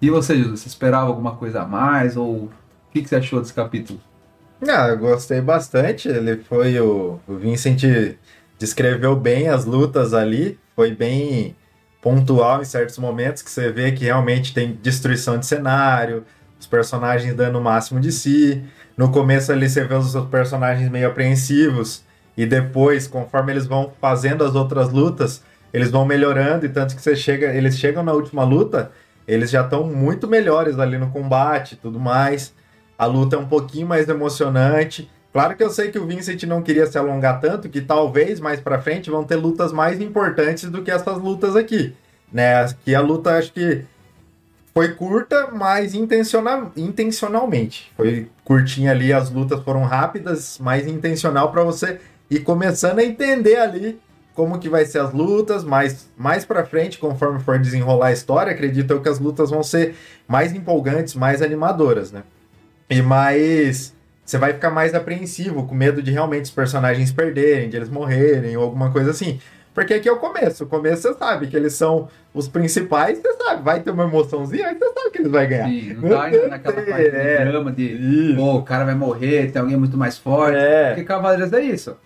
E 0.00 0.10
você, 0.10 0.36
Júlio, 0.36 0.56
você 0.56 0.68
esperava 0.68 1.06
alguma 1.06 1.34
coisa 1.36 1.62
a 1.62 1.66
mais? 1.66 2.16
Ou 2.16 2.44
o 2.44 2.50
que, 2.92 3.02
que 3.02 3.08
você 3.08 3.16
achou 3.16 3.40
desse 3.40 3.54
capítulo? 3.54 3.98
Ah, 4.66 4.88
eu 4.88 4.98
gostei 4.98 5.40
bastante. 5.40 6.08
Ele 6.08 6.36
foi 6.36 6.78
o, 6.78 7.18
o 7.26 7.36
Vincent 7.36 7.82
descreveu 8.58 9.16
bem 9.16 9.48
as 9.48 9.64
lutas 9.64 10.14
ali, 10.14 10.58
foi 10.74 10.94
bem 10.94 11.54
pontual 12.06 12.62
em 12.62 12.64
certos 12.64 12.98
momentos 12.98 13.42
que 13.42 13.50
você 13.50 13.68
vê 13.72 13.90
que 13.90 14.04
realmente 14.04 14.54
tem 14.54 14.78
destruição 14.80 15.38
de 15.38 15.44
cenário, 15.44 16.24
os 16.56 16.64
personagens 16.64 17.34
dando 17.34 17.58
o 17.58 17.60
máximo 17.60 17.98
de 17.98 18.12
si. 18.12 18.62
No 18.96 19.10
começo 19.10 19.50
ali 19.50 19.68
você 19.68 19.82
vê 19.82 19.96
os 19.96 20.14
personagens 20.26 20.88
meio 20.88 21.08
apreensivos 21.08 22.04
e 22.36 22.46
depois, 22.46 23.08
conforme 23.08 23.52
eles 23.52 23.66
vão 23.66 23.92
fazendo 24.00 24.44
as 24.44 24.54
outras 24.54 24.88
lutas, 24.92 25.42
eles 25.72 25.90
vão 25.90 26.04
melhorando 26.04 26.64
e 26.64 26.68
tanto 26.68 26.94
que 26.94 27.02
você 27.02 27.16
chega, 27.16 27.52
eles 27.52 27.76
chegam 27.76 28.04
na 28.04 28.12
última 28.12 28.44
luta, 28.44 28.92
eles 29.26 29.50
já 29.50 29.62
estão 29.62 29.82
muito 29.82 30.28
melhores 30.28 30.78
ali 30.78 30.96
no 30.98 31.10
combate, 31.10 31.74
tudo 31.74 31.98
mais. 31.98 32.54
A 32.96 33.04
luta 33.04 33.34
é 33.34 33.38
um 33.40 33.48
pouquinho 33.48 33.88
mais 33.88 34.08
emocionante. 34.08 35.10
Claro 35.36 35.54
que 35.54 35.62
eu 35.62 35.68
sei 35.68 35.90
que 35.90 35.98
o 35.98 36.06
Vincent 36.06 36.44
não 36.44 36.62
queria 36.62 36.86
se 36.86 36.96
alongar 36.96 37.42
tanto, 37.42 37.68
que 37.68 37.82
talvez 37.82 38.40
mais 38.40 38.58
para 38.58 38.80
frente 38.80 39.10
vão 39.10 39.22
ter 39.22 39.36
lutas 39.36 39.70
mais 39.70 40.00
importantes 40.00 40.70
do 40.70 40.82
que 40.82 40.90
essas 40.90 41.18
lutas 41.18 41.54
aqui, 41.54 41.94
né? 42.32 42.66
Que 42.82 42.94
a 42.94 43.02
luta 43.02 43.36
acho 43.36 43.52
que 43.52 43.84
foi 44.72 44.94
curta, 44.94 45.50
mas 45.52 45.94
intencional, 45.94 46.72
intencionalmente. 46.74 47.92
Foi 47.98 48.30
curtinha 48.44 48.92
ali, 48.92 49.12
as 49.12 49.28
lutas 49.28 49.62
foram 49.62 49.82
rápidas, 49.82 50.58
mas 50.58 50.86
intencional 50.86 51.52
para 51.52 51.62
você 51.62 52.00
ir 52.30 52.38
começando 52.38 53.00
a 53.00 53.04
entender 53.04 53.56
ali 53.56 54.00
como 54.34 54.58
que 54.58 54.70
vai 54.70 54.86
ser 54.86 55.00
as 55.00 55.12
lutas, 55.12 55.64
mais 55.64 56.08
mais 56.16 56.46
para 56.46 56.64
frente, 56.64 56.96
conforme 56.96 57.40
for 57.40 57.58
desenrolar 57.58 58.06
a 58.06 58.12
história, 58.12 58.52
acredito 58.52 58.90
eu 58.90 59.02
que 59.02 59.08
as 59.10 59.18
lutas 59.18 59.50
vão 59.50 59.62
ser 59.62 59.96
mais 60.26 60.54
empolgantes, 60.54 61.14
mais 61.14 61.42
animadoras, 61.42 62.10
né? 62.10 62.22
E 62.88 63.02
mais 63.02 63.94
você 64.26 64.38
vai 64.38 64.52
ficar 64.52 64.70
mais 64.70 64.92
apreensivo, 64.92 65.64
com 65.64 65.74
medo 65.74 66.02
de 66.02 66.10
realmente 66.10 66.46
os 66.46 66.50
personagens 66.50 67.12
perderem, 67.12 67.70
de 67.70 67.76
eles 67.76 67.88
morrerem 67.88 68.56
ou 68.56 68.64
alguma 68.64 68.90
coisa 68.90 69.12
assim. 69.12 69.38
Porque 69.72 69.94
aqui 69.94 70.08
é 70.08 70.12
o 70.12 70.16
começo. 70.16 70.64
O 70.64 70.66
começo 70.66 71.02
você 71.02 71.14
sabe 71.14 71.46
que 71.46 71.56
eles 71.56 71.74
são 71.74 72.08
os 72.34 72.48
principais, 72.48 73.18
você 73.18 73.32
sabe, 73.34 73.62
vai 73.62 73.80
ter 73.80 73.92
uma 73.92 74.04
emoçãozinha, 74.04 74.66
aí 74.66 74.74
você 74.74 74.92
sabe 74.92 75.10
que 75.10 75.18
eles 75.18 75.30
vão 75.30 75.46
ganhar. 75.46 75.68
Sim, 75.68 75.94
não 75.94 76.08
tá 76.08 76.22
ainda 76.24 76.48
naquela 76.48 76.82
parte 76.82 77.06
é, 77.06 77.38
de 77.38 77.50
drama 77.50 77.72
de 77.72 78.34
pô, 78.36 78.54
o 78.56 78.62
cara 78.62 78.84
vai 78.84 78.94
morrer, 78.94 79.52
tem 79.52 79.62
alguém 79.62 79.76
muito 79.76 79.96
mais 79.96 80.18
forte. 80.18 80.56
É. 80.56 80.88
Porque 80.88 81.04
Cavaleiros 81.04 81.52
é 81.52 81.60
isso. 81.62 81.96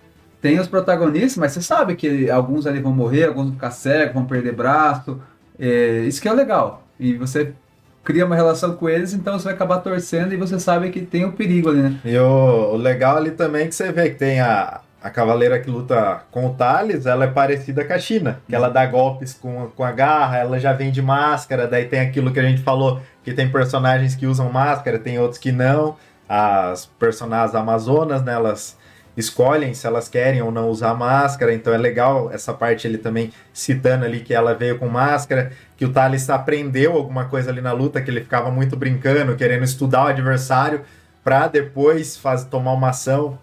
Tem 0.43 0.59
os 0.59 0.69
protagonistas, 0.69 1.37
mas 1.37 1.53
você 1.53 1.63
sabe 1.63 1.97
que 1.97 2.31
alguns 2.31 2.67
ali 2.67 2.81
vão 2.81 2.93
morrer, 2.93 3.25
alguns 3.25 3.45
vão 3.45 3.55
ficar 3.55 3.71
cegos, 3.71 4.15
vão 4.15 4.27
perder 4.27 4.53
braço. 4.53 5.21
É, 5.59 6.01
isso 6.07 6.21
que 6.21 6.29
é 6.29 6.33
legal. 6.33 6.87
E 6.99 7.15
você 7.15 7.55
cria 8.03 8.25
uma 8.25 8.35
relação 8.35 8.75
com 8.75 8.89
eles, 8.89 9.13
então 9.13 9.39
você 9.39 9.45
vai 9.45 9.55
acabar 9.55 9.79
torcendo 9.79 10.33
e 10.33 10.37
você 10.37 10.59
sabe 10.59 10.91
que 10.91 11.01
tem 11.01 11.25
o 11.25 11.29
um 11.29 11.33
perigo 11.33 11.69
ali, 11.69 11.83
né? 11.83 12.01
E 12.05 12.17
o, 12.17 12.73
o, 12.73 12.77
legal 12.77 13.17
ali 13.17 13.31
também 13.31 13.65
é 13.65 13.67
que 13.67 13.75
você 13.75 13.93
vê 13.93 14.11
que 14.11 14.17
tem 14.17 14.41
a, 14.41 14.81
a 15.03 15.11
cavaleira 15.11 15.59
que 15.61 15.71
luta 15.71 16.23
com 16.31 16.47
o 16.47 16.55
Thales, 16.55 17.07
ela 17.07 17.25
é 17.25 17.29
parecida 17.29 17.85
com 17.85 17.93
a 17.93 17.99
China, 17.99 18.41
que 18.49 18.55
ela 18.55 18.69
dá 18.69 18.85
golpes 18.87 19.35
com, 19.35 19.69
com 19.77 19.85
a 19.85 19.93
garra, 19.93 20.39
ela 20.39 20.59
já 20.59 20.73
vem 20.73 20.91
de 20.91 21.03
máscara, 21.03 21.67
daí 21.67 21.87
tem 21.87 22.01
aquilo 22.01 22.33
que 22.33 22.41
a 22.41 22.45
gente 22.45 22.63
falou, 22.63 23.01
que 23.23 23.33
tem 23.33 23.51
personagens 23.51 24.15
que 24.15 24.27
usam 24.27 24.51
máscara, 24.51 24.99
tem 24.99 25.19
outros 25.19 25.39
que 25.39 25.53
não. 25.53 25.97
As 26.29 26.87
personagens 26.87 27.55
amazonas, 27.55 28.23
né, 28.23 28.35
elas 28.35 28.79
escolhem 29.17 29.75
se 29.75 29.87
elas 29.87 30.09
querem 30.09 30.43
ou 30.43 30.51
não 30.51 30.69
usar 30.69 30.95
máscara, 30.95 31.53
então 31.53 31.73
é 31.73 31.79
legal 31.79 32.31
essa 32.33 32.53
parte 32.53 32.87
ele 32.87 32.99
também 32.99 33.33
citando 33.53 34.05
ali 34.05 34.21
que 34.21 34.33
ela 34.33 34.55
veio 34.55 34.79
com 34.79 34.89
máscara, 34.89 35.53
que 35.81 35.87
o 35.87 35.93
Thales 35.95 36.29
aprendeu 36.29 36.93
alguma 36.93 37.25
coisa 37.25 37.51
ali 37.51 37.63
na 37.63 37.73
luta, 37.73 38.03
que 38.03 38.11
ele 38.11 38.21
ficava 38.21 38.51
muito 38.51 38.77
brincando, 38.77 39.35
querendo 39.35 39.65
estudar 39.65 40.05
o 40.05 40.09
adversário 40.09 40.83
para 41.25 41.49
depois 41.49 42.19
faz, 42.19 42.45
tomar 42.45 42.75
uma 42.75 42.91
ação 42.91 43.39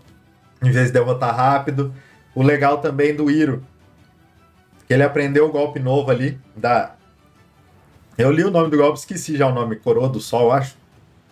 em 0.61 0.69
vez 0.69 0.85
de 0.85 0.93
derrotar 0.93 1.35
rápido. 1.35 1.91
O 2.35 2.43
legal 2.43 2.77
também 2.77 3.15
do 3.15 3.31
Iro, 3.31 3.63
que 4.87 4.93
ele 4.93 5.01
aprendeu 5.01 5.47
o 5.47 5.51
golpe 5.51 5.79
novo 5.79 6.11
ali 6.11 6.39
da 6.55 6.91
eu 8.15 8.29
li 8.29 8.43
o 8.43 8.51
nome 8.51 8.69
do 8.69 8.77
golpe, 8.77 8.99
esqueci 8.99 9.35
já 9.35 9.47
o 9.47 9.53
nome, 9.53 9.75
Coroa 9.75 10.07
do 10.07 10.19
Sol, 10.19 10.51
acho 10.51 10.77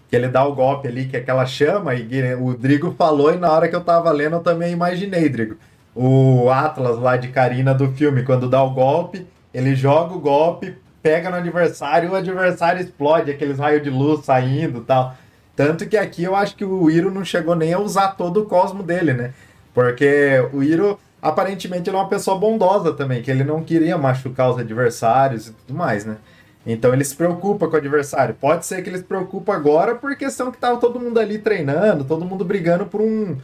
que 0.09 0.15
ele 0.15 0.27
dá 0.27 0.43
o 0.43 0.55
golpe 0.55 0.87
ali, 0.87 1.05
que 1.05 1.15
é 1.15 1.19
aquela 1.19 1.45
chama, 1.45 1.93
e 1.93 2.33
o 2.33 2.55
Drigo 2.55 2.95
falou, 2.97 3.31
e 3.31 3.37
na 3.37 3.51
hora 3.51 3.67
que 3.67 3.75
eu 3.75 3.81
tava 3.81 4.11
lendo 4.11 4.37
eu 4.37 4.39
também 4.39 4.73
imaginei, 4.73 5.29
Drigo. 5.29 5.55
O 5.93 6.49
Atlas 6.49 6.97
lá 6.97 7.15
de 7.15 7.27
Karina 7.27 7.75
do 7.75 7.91
filme, 7.91 8.23
quando 8.23 8.49
dá 8.49 8.63
o 8.63 8.71
golpe, 8.71 9.27
ele 9.53 9.75
joga 9.75 10.15
o 10.15 10.19
golpe, 10.19 10.83
pega 11.05 11.29
no 11.29 11.35
adversário, 11.35 12.09
o 12.09 12.15
adversário 12.15 12.81
explode, 12.81 13.29
aqueles 13.29 13.59
raios 13.59 13.83
de 13.83 13.91
luz 13.91 14.25
saindo 14.25 14.81
tal. 14.81 15.15
Tanto 15.55 15.87
que 15.87 15.95
aqui 15.95 16.23
eu 16.23 16.35
acho 16.35 16.55
que 16.55 16.65
o 16.65 16.89
Iro 16.89 17.11
não 17.11 17.23
chegou 17.23 17.55
nem 17.55 17.71
a 17.73 17.77
usar 17.77 18.15
todo 18.15 18.41
o 18.41 18.45
cosmo 18.47 18.81
dele, 18.81 19.13
né? 19.13 19.31
Porque 19.71 20.43
o 20.51 20.63
Iro, 20.63 20.99
aparentemente, 21.21 21.91
ele 21.91 21.95
é 21.95 21.99
uma 21.99 22.09
pessoa 22.09 22.39
bondosa 22.39 22.91
também, 22.91 23.21
que 23.21 23.29
ele 23.29 23.43
não 23.43 23.63
queria 23.63 23.95
machucar 23.99 24.49
os 24.49 24.57
adversários 24.57 25.49
e 25.49 25.51
tudo 25.51 25.77
mais, 25.77 26.05
né? 26.05 26.17
Então 26.65 26.91
ele 26.91 27.03
se 27.03 27.15
preocupa 27.15 27.67
com 27.67 27.75
o 27.75 27.77
adversário. 27.77 28.33
Pode 28.33 28.65
ser 28.65 28.81
que 28.81 28.89
ele 28.89 28.97
se 28.97 29.03
preocupa 29.03 29.53
agora 29.53 29.93
por 29.93 30.15
questão 30.15 30.51
que 30.51 30.57
tava 30.57 30.79
todo 30.79 30.99
mundo 30.99 31.19
ali 31.19 31.37
treinando, 31.37 32.03
todo 32.03 32.25
mundo 32.25 32.43
brigando 32.43 32.87
por 32.87 32.99
um 32.99 33.37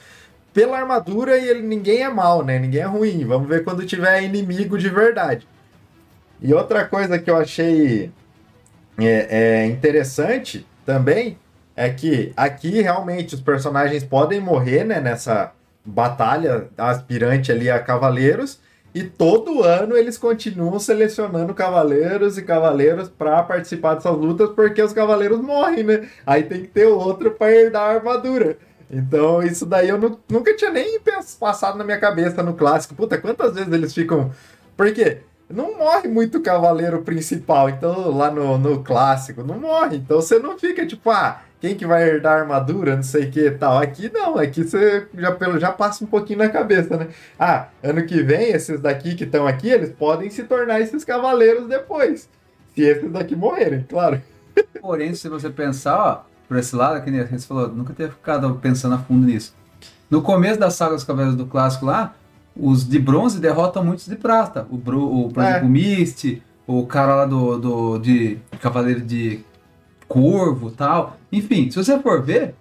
pela 0.51 0.79
armadura 0.79 1.37
e 1.37 1.47
ele, 1.47 1.61
ninguém 1.61 2.01
é 2.01 2.09
mal, 2.09 2.43
né? 2.43 2.57
Ninguém 2.57 2.81
é 2.81 2.85
ruim. 2.85 3.23
Vamos 3.23 3.47
ver 3.47 3.63
quando 3.63 3.85
tiver 3.85 4.23
inimigo 4.23 4.79
de 4.79 4.89
verdade. 4.89 5.47
E 6.41 6.53
outra 6.53 6.85
coisa 6.85 7.19
que 7.19 7.29
eu 7.29 7.37
achei 7.37 8.11
é, 8.97 9.61
é 9.61 9.65
interessante 9.67 10.65
também 10.85 11.37
é 11.75 11.89
que 11.89 12.33
aqui 12.35 12.81
realmente 12.81 13.35
os 13.35 13.41
personagens 13.41 14.03
podem 14.03 14.39
morrer, 14.39 14.83
né? 14.83 14.99
Nessa 14.99 15.51
batalha 15.85 16.67
aspirante 16.77 17.51
ali 17.51 17.69
a 17.69 17.79
cavaleiros. 17.79 18.59
E 18.93 19.03
todo 19.03 19.63
ano 19.63 19.95
eles 19.95 20.17
continuam 20.17 20.77
selecionando 20.77 21.53
cavaleiros 21.53 22.37
e 22.37 22.41
cavaleiros 22.41 23.07
para 23.07 23.41
participar 23.43 23.95
dessas 23.95 24.17
lutas, 24.17 24.49
porque 24.49 24.81
os 24.81 24.91
cavaleiros 24.91 25.39
morrem, 25.39 25.83
né? 25.83 26.09
Aí 26.25 26.43
tem 26.43 26.61
que 26.61 26.67
ter 26.67 26.87
outro 26.87 27.31
para 27.31 27.51
herdar 27.53 27.83
a 27.83 27.93
armadura. 27.95 28.57
Então, 28.91 29.41
isso 29.41 29.65
daí 29.65 29.87
eu 29.87 29.97
nunca 29.97 30.53
tinha 30.57 30.69
nem 30.69 30.99
passado 31.39 31.77
na 31.77 31.85
minha 31.85 31.99
cabeça 31.99 32.43
no 32.43 32.53
clássico. 32.53 32.93
Puta, 32.93 33.17
quantas 33.17 33.53
vezes 33.53 33.71
eles 33.71 33.93
ficam. 33.93 34.31
Porque 34.75 35.19
não 35.51 35.77
morre 35.77 36.07
muito 36.07 36.41
cavaleiro 36.41 37.01
principal, 37.01 37.69
então 37.69 38.15
lá 38.15 38.31
no, 38.31 38.57
no 38.57 38.83
clássico 38.83 39.43
não 39.43 39.59
morre. 39.59 39.97
Então 39.97 40.21
você 40.21 40.39
não 40.39 40.57
fica 40.57 40.85
tipo, 40.85 41.09
ah, 41.09 41.41
quem 41.59 41.75
que 41.75 41.85
vai 41.85 42.07
herdar 42.07 42.37
a 42.37 42.41
armadura, 42.41 42.95
não 42.95 43.03
sei 43.03 43.25
o 43.25 43.31
que 43.31 43.51
tal. 43.51 43.77
Aqui 43.77 44.11
não, 44.11 44.37
aqui 44.37 44.63
você 44.63 45.07
já, 45.13 45.31
pelo, 45.31 45.59
já 45.59 45.71
passa 45.71 46.03
um 46.03 46.07
pouquinho 46.07 46.39
na 46.39 46.49
cabeça, 46.49 46.97
né? 46.97 47.07
Ah, 47.39 47.67
ano 47.83 48.03
que 48.05 48.23
vem, 48.23 48.49
esses 48.49 48.79
daqui 48.79 49.15
que 49.15 49.25
estão 49.25 49.47
aqui, 49.47 49.69
eles 49.69 49.91
podem 49.91 50.29
se 50.29 50.43
tornar 50.43 50.81
esses 50.81 51.05
cavaleiros 51.05 51.67
depois. 51.67 52.27
Se 52.73 52.81
esses 52.81 53.11
daqui 53.11 53.35
morrerem, 53.35 53.85
claro. 53.87 54.21
Porém, 54.81 55.13
se 55.13 55.29
você 55.29 55.49
pensar, 55.49 55.97
ó, 55.97 56.23
por 56.47 56.57
esse 56.57 56.75
lado, 56.75 57.03
que 57.03 57.11
nem 57.11 57.21
a 57.21 57.25
gente 57.25 57.45
falou, 57.45 57.67
nunca 57.67 57.93
ter 57.93 58.09
ficado 58.09 58.53
pensando 58.55 58.95
a 58.95 58.97
fundo 58.97 59.25
nisso. 59.25 59.53
No 60.09 60.21
começo 60.21 60.59
da 60.59 60.69
saga 60.69 60.95
dos 60.95 61.05
Cavaleiros 61.05 61.37
do 61.37 61.45
Clássico 61.45 61.85
lá, 61.85 62.13
os 62.55 62.87
de 62.87 62.99
bronze 62.99 63.39
derrotam 63.39 63.83
muitos 63.83 64.07
de 64.07 64.15
prata. 64.15 64.67
O, 64.69 64.77
Bru, 64.77 65.25
o 65.25 65.29
por 65.29 65.43
é. 65.43 65.49
exemplo, 65.49 65.67
o 65.67 65.71
Mist, 65.71 66.41
o 66.67 66.85
cara 66.85 67.15
lá 67.15 67.25
do, 67.25 67.57
do 67.57 67.97
de 67.99 68.37
Cavaleiro 68.59 69.01
de 69.01 69.39
Corvo 70.07 70.71
tal. 70.71 71.17
Enfim, 71.31 71.69
se 71.69 71.77
você 71.77 71.97
for 71.99 72.21
ver, 72.21 72.55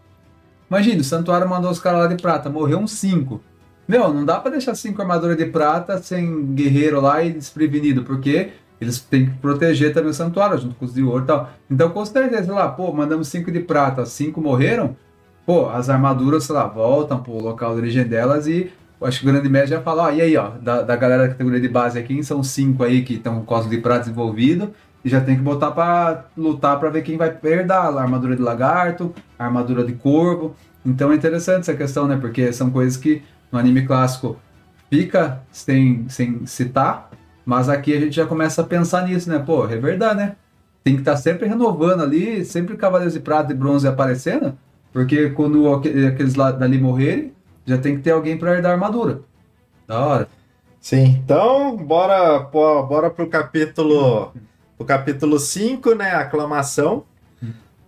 imagina, 0.70 1.00
o 1.00 1.04
Santuário 1.04 1.48
mandou 1.48 1.70
os 1.70 1.80
caras 1.80 2.00
lá 2.00 2.06
de 2.06 2.20
prata, 2.20 2.48
morreu 2.48 2.78
uns 2.78 2.92
5. 2.92 3.40
Meu, 3.90 4.14
não 4.14 4.24
dá 4.24 4.38
para 4.38 4.52
deixar 4.52 4.76
cinco 4.76 5.02
armaduras 5.02 5.36
de 5.36 5.46
prata 5.46 5.98
sem 5.98 6.54
guerreiro 6.54 7.00
lá 7.00 7.24
e 7.24 7.32
desprevenido, 7.32 8.04
porque 8.04 8.52
eles 8.80 9.00
têm 9.00 9.26
que 9.26 9.32
proteger 9.38 9.92
também 9.92 10.10
o 10.10 10.14
santuário 10.14 10.56
junto 10.58 10.76
com 10.76 10.84
os 10.84 10.94
de 10.94 11.02
ouro 11.02 11.24
e 11.24 11.26
tal. 11.26 11.50
Então, 11.68 11.90
com 11.90 12.04
certeza, 12.04 12.44
sei 12.44 12.54
lá, 12.54 12.68
pô, 12.68 12.92
mandamos 12.92 13.26
cinco 13.26 13.50
de 13.50 13.58
prata, 13.58 14.06
cinco 14.06 14.40
morreram, 14.40 14.96
pô, 15.44 15.68
as 15.68 15.90
armaduras, 15.90 16.44
sei 16.44 16.54
lá, 16.54 16.68
voltam 16.68 17.20
pro 17.20 17.42
local 17.42 17.74
de 17.74 17.80
origem 17.80 18.04
delas 18.04 18.46
e 18.46 18.70
acho 19.06 19.20
que 19.20 19.28
o 19.28 19.32
grande 19.32 19.48
mestre 19.48 19.70
já 19.70 19.80
falou, 19.80 20.04
ó, 20.04 20.10
e 20.10 20.20
aí, 20.20 20.36
ó, 20.36 20.50
da, 20.60 20.82
da 20.82 20.96
galera 20.96 21.22
da 21.22 21.28
categoria 21.28 21.60
de 21.60 21.68
base 21.68 21.98
aqui, 21.98 22.22
são 22.22 22.42
cinco 22.42 22.84
aí 22.84 23.02
que 23.02 23.14
estão 23.14 23.36
com 23.36 23.44
cosmo 23.44 23.70
de 23.70 23.78
prata 23.78 24.00
desenvolvido, 24.00 24.72
e 25.04 25.08
já 25.08 25.20
tem 25.20 25.36
que 25.36 25.42
botar 25.42 25.70
para 25.70 26.26
lutar 26.36 26.78
para 26.78 26.90
ver 26.90 27.02
quem 27.02 27.16
vai 27.16 27.30
perder 27.30 27.72
a 27.72 28.00
armadura 28.00 28.36
de 28.36 28.42
lagarto, 28.42 29.14
a 29.38 29.46
armadura 29.46 29.82
de 29.84 29.94
corvo. 29.94 30.54
Então 30.84 31.10
é 31.10 31.14
interessante 31.14 31.60
essa 31.60 31.74
questão, 31.74 32.06
né? 32.06 32.18
Porque 32.20 32.52
são 32.52 32.70
coisas 32.70 32.96
que 32.96 33.22
no 33.50 33.58
anime 33.58 33.86
clássico 33.86 34.36
fica 34.90 35.40
sem, 35.50 36.06
sem 36.08 36.44
citar, 36.46 37.10
mas 37.44 37.68
aqui 37.68 37.96
a 37.96 38.00
gente 38.00 38.14
já 38.16 38.26
começa 38.26 38.60
a 38.60 38.64
pensar 38.64 39.06
nisso, 39.06 39.30
né? 39.30 39.38
Pô, 39.38 39.66
é 39.66 39.76
verdade, 39.76 40.18
né? 40.18 40.36
Tem 40.84 40.94
que 40.94 41.00
estar 41.00 41.12
tá 41.12 41.16
sempre 41.16 41.48
renovando 41.48 42.02
ali, 42.02 42.44
sempre 42.44 42.76
Cavaleiros 42.76 43.14
de 43.14 43.20
Prata 43.20 43.52
e 43.52 43.56
Bronze 43.56 43.86
aparecendo, 43.86 44.56
porque 44.92 45.30
quando 45.30 45.72
aqueles 45.72 46.34
lá 46.34 46.50
dali 46.50 46.78
morrerem, 46.78 47.32
já 47.70 47.78
tem 47.78 47.96
que 47.96 48.02
ter 48.02 48.10
alguém 48.10 48.36
para 48.36 48.54
herdar 48.54 48.72
a 48.72 48.74
armadura. 48.74 49.22
Da 49.86 50.04
hora. 50.04 50.28
Sim, 50.80 51.20
então 51.24 51.76
bora, 51.76 52.38
bora 52.38 53.10
pro 53.10 53.26
capítulo 53.28 54.32
o 54.78 54.84
capítulo 54.84 55.38
5, 55.38 55.94
né? 55.94 56.10
Aclamação. 56.12 57.04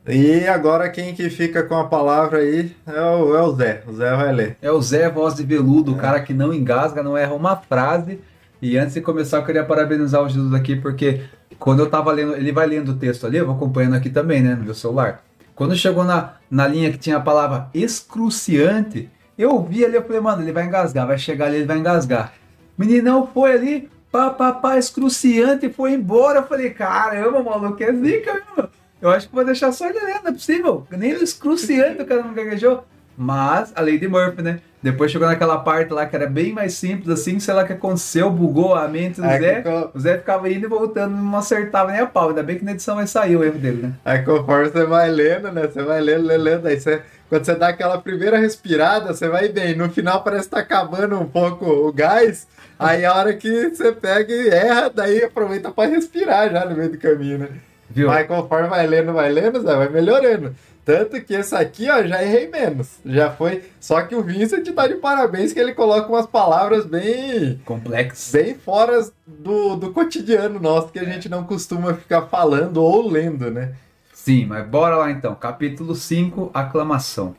E 0.06 0.46
agora 0.48 0.90
quem 0.90 1.14
que 1.14 1.30
fica 1.30 1.62
com 1.62 1.76
a 1.76 1.86
palavra 1.86 2.38
aí 2.38 2.74
é 2.86 3.00
o, 3.00 3.36
é 3.36 3.42
o 3.42 3.54
Zé. 3.54 3.82
O 3.86 3.92
Zé 3.92 4.16
vai 4.16 4.32
ler. 4.32 4.56
É 4.60 4.70
o 4.70 4.82
Zé, 4.82 5.08
voz 5.08 5.34
de 5.34 5.44
veludo, 5.44 5.92
o 5.92 5.96
cara 5.96 6.20
que 6.20 6.34
não 6.34 6.52
engasga, 6.52 7.02
não 7.02 7.16
erra 7.16 7.34
uma 7.34 7.56
frase. 7.56 8.20
E 8.60 8.76
antes 8.76 8.94
de 8.94 9.00
começar, 9.00 9.38
eu 9.38 9.44
queria 9.44 9.64
parabenizar 9.64 10.22
o 10.22 10.28
Jesus 10.28 10.52
aqui, 10.52 10.76
porque 10.76 11.22
quando 11.58 11.80
eu 11.80 11.88
tava 11.88 12.10
lendo, 12.12 12.34
ele 12.34 12.52
vai 12.52 12.66
lendo 12.66 12.90
o 12.92 12.96
texto 12.96 13.26
ali, 13.26 13.38
eu 13.38 13.46
vou 13.46 13.54
acompanhando 13.54 13.94
aqui 13.94 14.10
também, 14.10 14.42
né, 14.42 14.54
no 14.54 14.64
meu 14.64 14.74
celular. 14.74 15.22
Quando 15.54 15.76
chegou 15.76 16.04
na, 16.04 16.34
na 16.50 16.66
linha 16.66 16.90
que 16.90 16.98
tinha 16.98 17.16
a 17.16 17.20
palavra 17.20 17.68
excruciante, 17.72 19.08
eu 19.42 19.62
vi 19.62 19.84
ali, 19.84 19.96
eu 19.96 20.02
falei, 20.02 20.20
mano, 20.20 20.42
ele 20.42 20.52
vai 20.52 20.64
engasgar, 20.64 21.06
vai 21.06 21.18
chegar 21.18 21.46
ali, 21.46 21.56
ele 21.56 21.66
vai 21.66 21.78
engasgar. 21.78 22.32
Meninão 22.76 23.26
foi 23.26 23.52
ali, 23.52 23.90
papapá, 24.10 24.78
excruciante, 24.78 25.66
e 25.66 25.72
foi 25.72 25.92
embora. 25.92 26.40
Eu 26.40 26.46
falei, 26.46 26.70
caramba, 26.70 27.42
maluco, 27.42 27.82
é 27.82 27.92
zica 27.92 28.34
mesmo. 28.34 28.70
Eu 29.00 29.10
acho 29.10 29.28
que 29.28 29.34
vou 29.34 29.44
deixar 29.44 29.72
só 29.72 29.88
ele 29.88 29.98
lendo, 29.98 30.22
não 30.22 30.30
é 30.30 30.32
possível. 30.32 30.86
Nem 30.90 31.14
no 31.14 31.22
excruciante 31.22 32.02
o 32.02 32.06
cara 32.06 32.22
não 32.22 32.32
gaguejou. 32.32 32.84
Mas 33.22 33.72
a 33.76 33.80
Lady 33.80 34.08
Murphy, 34.08 34.42
né? 34.42 34.58
Depois 34.82 35.12
chegou 35.12 35.28
naquela 35.28 35.58
parte 35.58 35.92
lá 35.92 36.04
que 36.04 36.16
era 36.16 36.26
bem 36.26 36.52
mais 36.52 36.74
simples, 36.74 37.08
assim, 37.08 37.38
sei 37.38 37.54
lá 37.54 37.62
o 37.62 37.66
que 37.66 37.72
aconteceu, 37.72 38.28
bugou 38.28 38.74
a 38.74 38.88
mente 38.88 39.20
do 39.20 39.28
Zé. 39.28 39.62
O 39.94 40.00
Zé 40.00 40.18
ficava 40.18 40.50
indo 40.50 40.66
e 40.66 40.68
voltando, 40.68 41.14
não 41.14 41.38
acertava 41.38 41.92
nem 41.92 42.00
a 42.00 42.06
pau. 42.06 42.30
Ainda 42.30 42.42
bem 42.42 42.58
que 42.58 42.64
na 42.64 42.72
edição 42.72 42.96
vai 42.96 43.06
sair 43.06 43.36
o 43.36 43.44
erro 43.44 43.60
dele, 43.60 43.82
né? 43.82 43.92
Aí 44.04 44.24
conforme 44.24 44.70
você 44.70 44.84
vai 44.84 45.08
lendo, 45.08 45.52
né? 45.52 45.68
Você 45.68 45.82
vai 45.84 46.00
lendo, 46.00 46.26
lendo, 46.26 46.42
lendo. 46.42 46.66
Aí 46.66 46.80
você, 46.80 47.00
quando 47.28 47.44
você 47.44 47.54
dá 47.54 47.68
aquela 47.68 47.98
primeira 47.98 48.38
respirada, 48.38 49.14
você 49.14 49.28
vai 49.28 49.48
bem. 49.48 49.76
No 49.76 49.88
final 49.88 50.24
parece 50.24 50.48
que 50.48 50.50
tá 50.56 50.58
acabando 50.58 51.16
um 51.16 51.26
pouco 51.26 51.64
o 51.64 51.92
gás. 51.92 52.48
Aí 52.76 53.04
a 53.04 53.14
hora 53.14 53.32
que 53.34 53.68
você 53.68 53.92
pega 53.92 54.32
e 54.32 54.48
erra, 54.48 54.90
daí 54.92 55.22
aproveita 55.22 55.70
para 55.70 55.90
respirar 55.90 56.50
já 56.50 56.64
no 56.64 56.76
meio 56.76 56.90
do 56.90 56.98
caminho, 56.98 57.38
né? 57.38 57.48
Viu? 57.88 58.08
Mas 58.08 58.26
conforme 58.26 58.68
vai 58.68 58.86
lendo, 58.86 59.12
vai 59.12 59.30
lendo, 59.30 59.60
Zé, 59.60 59.76
vai 59.76 59.88
melhorando. 59.88 60.56
Tanto 60.84 61.20
que 61.22 61.34
esse 61.34 61.54
aqui, 61.54 61.88
ó, 61.88 62.02
já 62.02 62.22
errei 62.22 62.48
menos. 62.48 62.98
Já 63.06 63.30
foi. 63.30 63.62
Só 63.78 64.02
que 64.02 64.16
o 64.16 64.22
Vincent 64.22 64.66
tá 64.74 64.88
de 64.88 64.96
parabéns 64.96 65.52
que 65.52 65.60
ele 65.60 65.74
coloca 65.74 66.08
umas 66.08 66.26
palavras 66.26 66.84
bem. 66.84 67.60
Complexas. 67.64 68.32
Bem 68.32 68.54
fora 68.54 69.06
do, 69.26 69.76
do 69.76 69.92
cotidiano 69.92 70.58
nosso, 70.58 70.88
que 70.88 70.98
a 70.98 71.04
gente 71.04 71.28
não 71.28 71.44
costuma 71.44 71.94
ficar 71.94 72.22
falando 72.22 72.78
ou 72.78 73.08
lendo, 73.08 73.50
né? 73.50 73.74
Sim, 74.12 74.46
mas 74.46 74.66
bora 74.66 74.96
lá 74.96 75.10
então. 75.10 75.34
Capítulo 75.36 75.94
5 75.94 76.50
Aclamação. 76.52 77.36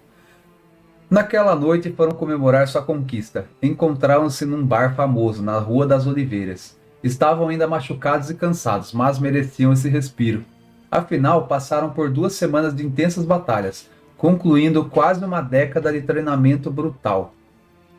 Naquela 1.10 1.54
noite 1.54 1.92
foram 1.92 2.14
comemorar 2.14 2.68
sua 2.68 2.82
conquista. 2.82 3.46
Encontraram-se 3.62 4.46
num 4.46 4.66
bar 4.66 4.96
famoso, 4.96 5.44
na 5.44 5.60
Rua 5.60 5.86
das 5.86 6.08
Oliveiras. 6.08 6.78
Estavam 7.04 7.50
ainda 7.50 7.68
machucados 7.68 8.30
e 8.30 8.36
cansados, 8.36 8.94
mas 8.94 9.20
mereciam 9.20 9.74
esse 9.74 9.90
respiro. 9.90 10.46
Afinal, 10.94 11.48
passaram 11.48 11.90
por 11.90 12.12
duas 12.12 12.34
semanas 12.34 12.76
de 12.76 12.86
intensas 12.86 13.26
batalhas, 13.26 13.90
concluindo 14.16 14.86
quase 14.86 15.26
uma 15.26 15.42
década 15.42 15.92
de 15.92 16.02
treinamento 16.02 16.70
brutal. 16.70 17.34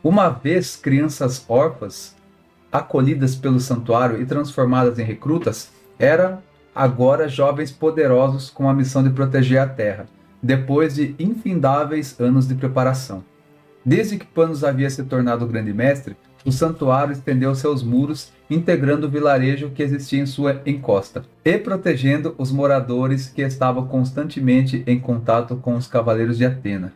Uma 0.01 0.29
vez 0.29 0.77
crianças 0.77 1.43
órfãs, 1.49 2.15
acolhidas 2.71 3.35
pelo 3.35 3.59
santuário 3.59 4.21
e 4.21 4.25
transformadas 4.25 4.97
em 4.97 5.03
recrutas, 5.03 5.71
eram 5.99 6.41
agora 6.73 7.27
jovens 7.27 7.69
poderosos 7.69 8.49
com 8.49 8.69
a 8.69 8.73
missão 8.73 9.03
de 9.03 9.09
proteger 9.09 9.59
a 9.59 9.67
terra, 9.67 10.05
depois 10.41 10.95
de 10.95 11.17
infindáveis 11.19 12.17
anos 12.17 12.47
de 12.47 12.55
preparação. 12.55 13.25
Desde 13.83 14.17
que 14.17 14.25
Panos 14.25 14.63
havia 14.63 14.89
se 14.89 15.03
tornado 15.03 15.45
grande 15.45 15.73
mestre, 15.73 16.15
o 16.45 16.51
santuário 16.51 17.11
estendeu 17.11 17.53
seus 17.55 17.83
muros, 17.83 18.31
integrando 18.49 19.07
o 19.07 19.09
vilarejo 19.09 19.71
que 19.71 19.83
existia 19.83 20.21
em 20.21 20.25
sua 20.25 20.61
encosta, 20.65 21.23
e 21.43 21.57
protegendo 21.57 22.35
os 22.37 22.51
moradores 22.51 23.29
que 23.29 23.41
estavam 23.41 23.87
constantemente 23.87 24.83
em 24.85 24.99
contato 24.99 25.55
com 25.57 25.75
os 25.75 25.87
cavaleiros 25.87 26.37
de 26.37 26.45
Atena. 26.45 26.93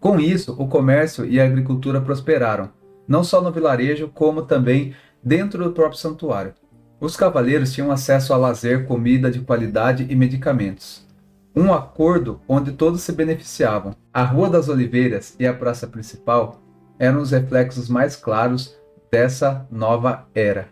Com 0.00 0.20
isso, 0.20 0.54
o 0.58 0.68
comércio 0.68 1.24
e 1.24 1.40
a 1.40 1.44
agricultura 1.44 2.00
prosperaram, 2.00 2.70
não 3.06 3.24
só 3.24 3.40
no 3.40 3.50
vilarejo, 3.50 4.08
como 4.08 4.42
também 4.42 4.94
dentro 5.22 5.64
do 5.64 5.72
próprio 5.72 5.98
santuário. 5.98 6.54
Os 7.00 7.16
cavaleiros 7.16 7.72
tinham 7.72 7.90
acesso 7.90 8.32
a 8.32 8.36
lazer, 8.36 8.86
comida 8.86 9.30
de 9.30 9.40
qualidade 9.40 10.06
e 10.08 10.14
medicamentos. 10.14 11.06
Um 11.54 11.72
acordo 11.72 12.40
onde 12.46 12.72
todos 12.72 13.02
se 13.02 13.10
beneficiavam. 13.10 13.94
A 14.12 14.22
Rua 14.22 14.48
das 14.48 14.68
Oliveiras 14.68 15.34
e 15.38 15.46
a 15.46 15.54
praça 15.54 15.86
principal 15.86 16.60
eram 16.98 17.20
os 17.20 17.32
reflexos 17.32 17.88
mais 17.88 18.14
claros 18.14 18.77
dessa 19.10 19.66
nova 19.70 20.26
era. 20.34 20.68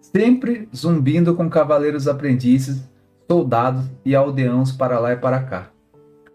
Sempre 0.00 0.68
zumbindo 0.74 1.34
com 1.34 1.50
cavaleiros 1.50 2.08
aprendizes, 2.08 2.88
soldados 3.30 3.84
e 4.04 4.14
aldeãos 4.14 4.72
para 4.72 4.98
lá 4.98 5.12
e 5.12 5.16
para 5.16 5.42
cá. 5.42 5.70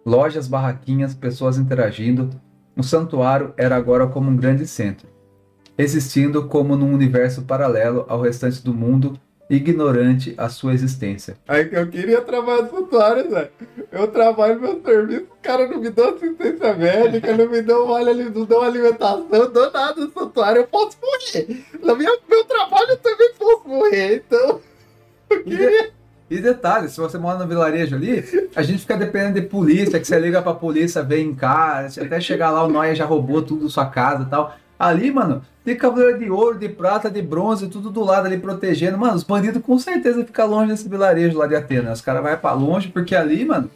Lojas, 0.06 0.48
barraquinhas, 0.48 1.14
pessoas 1.14 1.58
interagindo, 1.58 2.30
o 2.78 2.84
santuário 2.84 3.54
era 3.58 3.76
agora 3.76 4.08
como 4.08 4.30
um 4.30 4.36
grande 4.36 4.68
centro, 4.68 5.08
existindo 5.78 6.48
como 6.48 6.76
num 6.76 6.94
universo 6.94 7.44
paralelo 7.44 8.06
ao 8.08 8.22
restante 8.22 8.64
do 8.64 8.74
mundo 8.74 9.18
ignorante 9.56 10.34
a 10.38 10.50
sua 10.50 10.74
existência. 10.74 11.38
Aí 11.48 11.66
que 11.66 11.76
eu 11.76 11.88
queria 11.88 12.22
trabalhar 12.22 12.64
no 12.64 12.70
santuário, 12.70 13.30
Zé. 13.30 13.50
Eu 13.92 14.08
trabalho 14.08 14.60
meu 14.60 14.82
serviço, 14.84 15.24
o 15.24 15.42
cara 15.42 15.68
não 15.68 15.80
me 15.80 15.90
deu 15.90 16.10
assistência 16.10 16.74
médica, 16.74 17.38
não 17.38 17.50
me 17.50 17.62
deu, 17.62 17.88
vale, 17.88 18.24
não 18.24 18.46
deu 18.46 18.62
alimentação, 18.62 19.28
não 19.32 19.52
deu 19.52 19.72
nada 19.72 20.02
no 20.02 20.12
santuário, 20.12 20.62
eu 20.62 20.68
posso 20.68 20.98
morrer. 21.02 21.64
No 21.82 21.96
meu, 21.96 22.20
meu 22.30 22.44
trabalho 22.46 22.90
eu 22.90 22.98
também 22.98 23.34
posso 23.38 23.68
morrer, 23.68 24.24
então. 24.26 24.62
Eu 25.30 25.44
queria. 25.44 25.92
E 26.30 26.40
detalhe, 26.40 26.90
se 26.90 27.00
você 27.00 27.18
mora 27.18 27.38
no 27.38 27.48
vilarejo 27.48 27.96
ali, 27.96 28.50
a 28.56 28.64
gente 28.64 28.80
fica 28.80 28.98
dependendo 28.98 29.40
de 29.40 29.48
polícia, 29.48 30.00
que 30.00 30.06
você 30.06 30.20
liga 30.20 30.42
pra 30.42 30.54
polícia, 30.54 31.04
vem 31.04 31.28
em 31.28 31.36
casa, 31.36 32.04
até 32.04 32.20
chegar 32.20 32.50
lá 32.50 32.64
o 32.64 32.70
Noia 32.70 32.96
já 32.96 33.06
roubou 33.06 33.42
tudo 33.42 33.66
da 33.66 33.70
sua 33.70 33.86
casa 33.86 34.24
e 34.24 34.26
tal. 34.28 34.56
Ali, 34.88 35.12
mano, 35.12 35.42
tem 35.64 35.76
cavaleiro 35.76 36.20
de 36.20 36.30
ouro, 36.30 36.58
de 36.58 36.70
prata, 36.70 37.10
de 37.10 37.22
bronze, 37.22 37.68
tudo 37.68 37.90
do 37.90 38.04
lado 38.04 38.26
ali 38.28 38.38
protegendo. 38.38 38.98
Mano, 38.98 39.16
os 39.16 39.24
bandidos 39.24 39.62
com 39.64 39.78
certeza 39.80 40.24
ficam 40.26 40.48
longe 40.48 40.72
desse 40.72 40.88
vilarejo 40.90 41.38
lá 41.38 41.48
de 41.48 41.56
Atena. 41.56 41.92
Os 41.92 42.02
caras 42.02 42.22
vão 42.24 42.36
pra 42.38 42.52
longe, 42.54 42.90
porque 42.90 43.16
ali, 43.16 43.46
mano, 43.46 43.70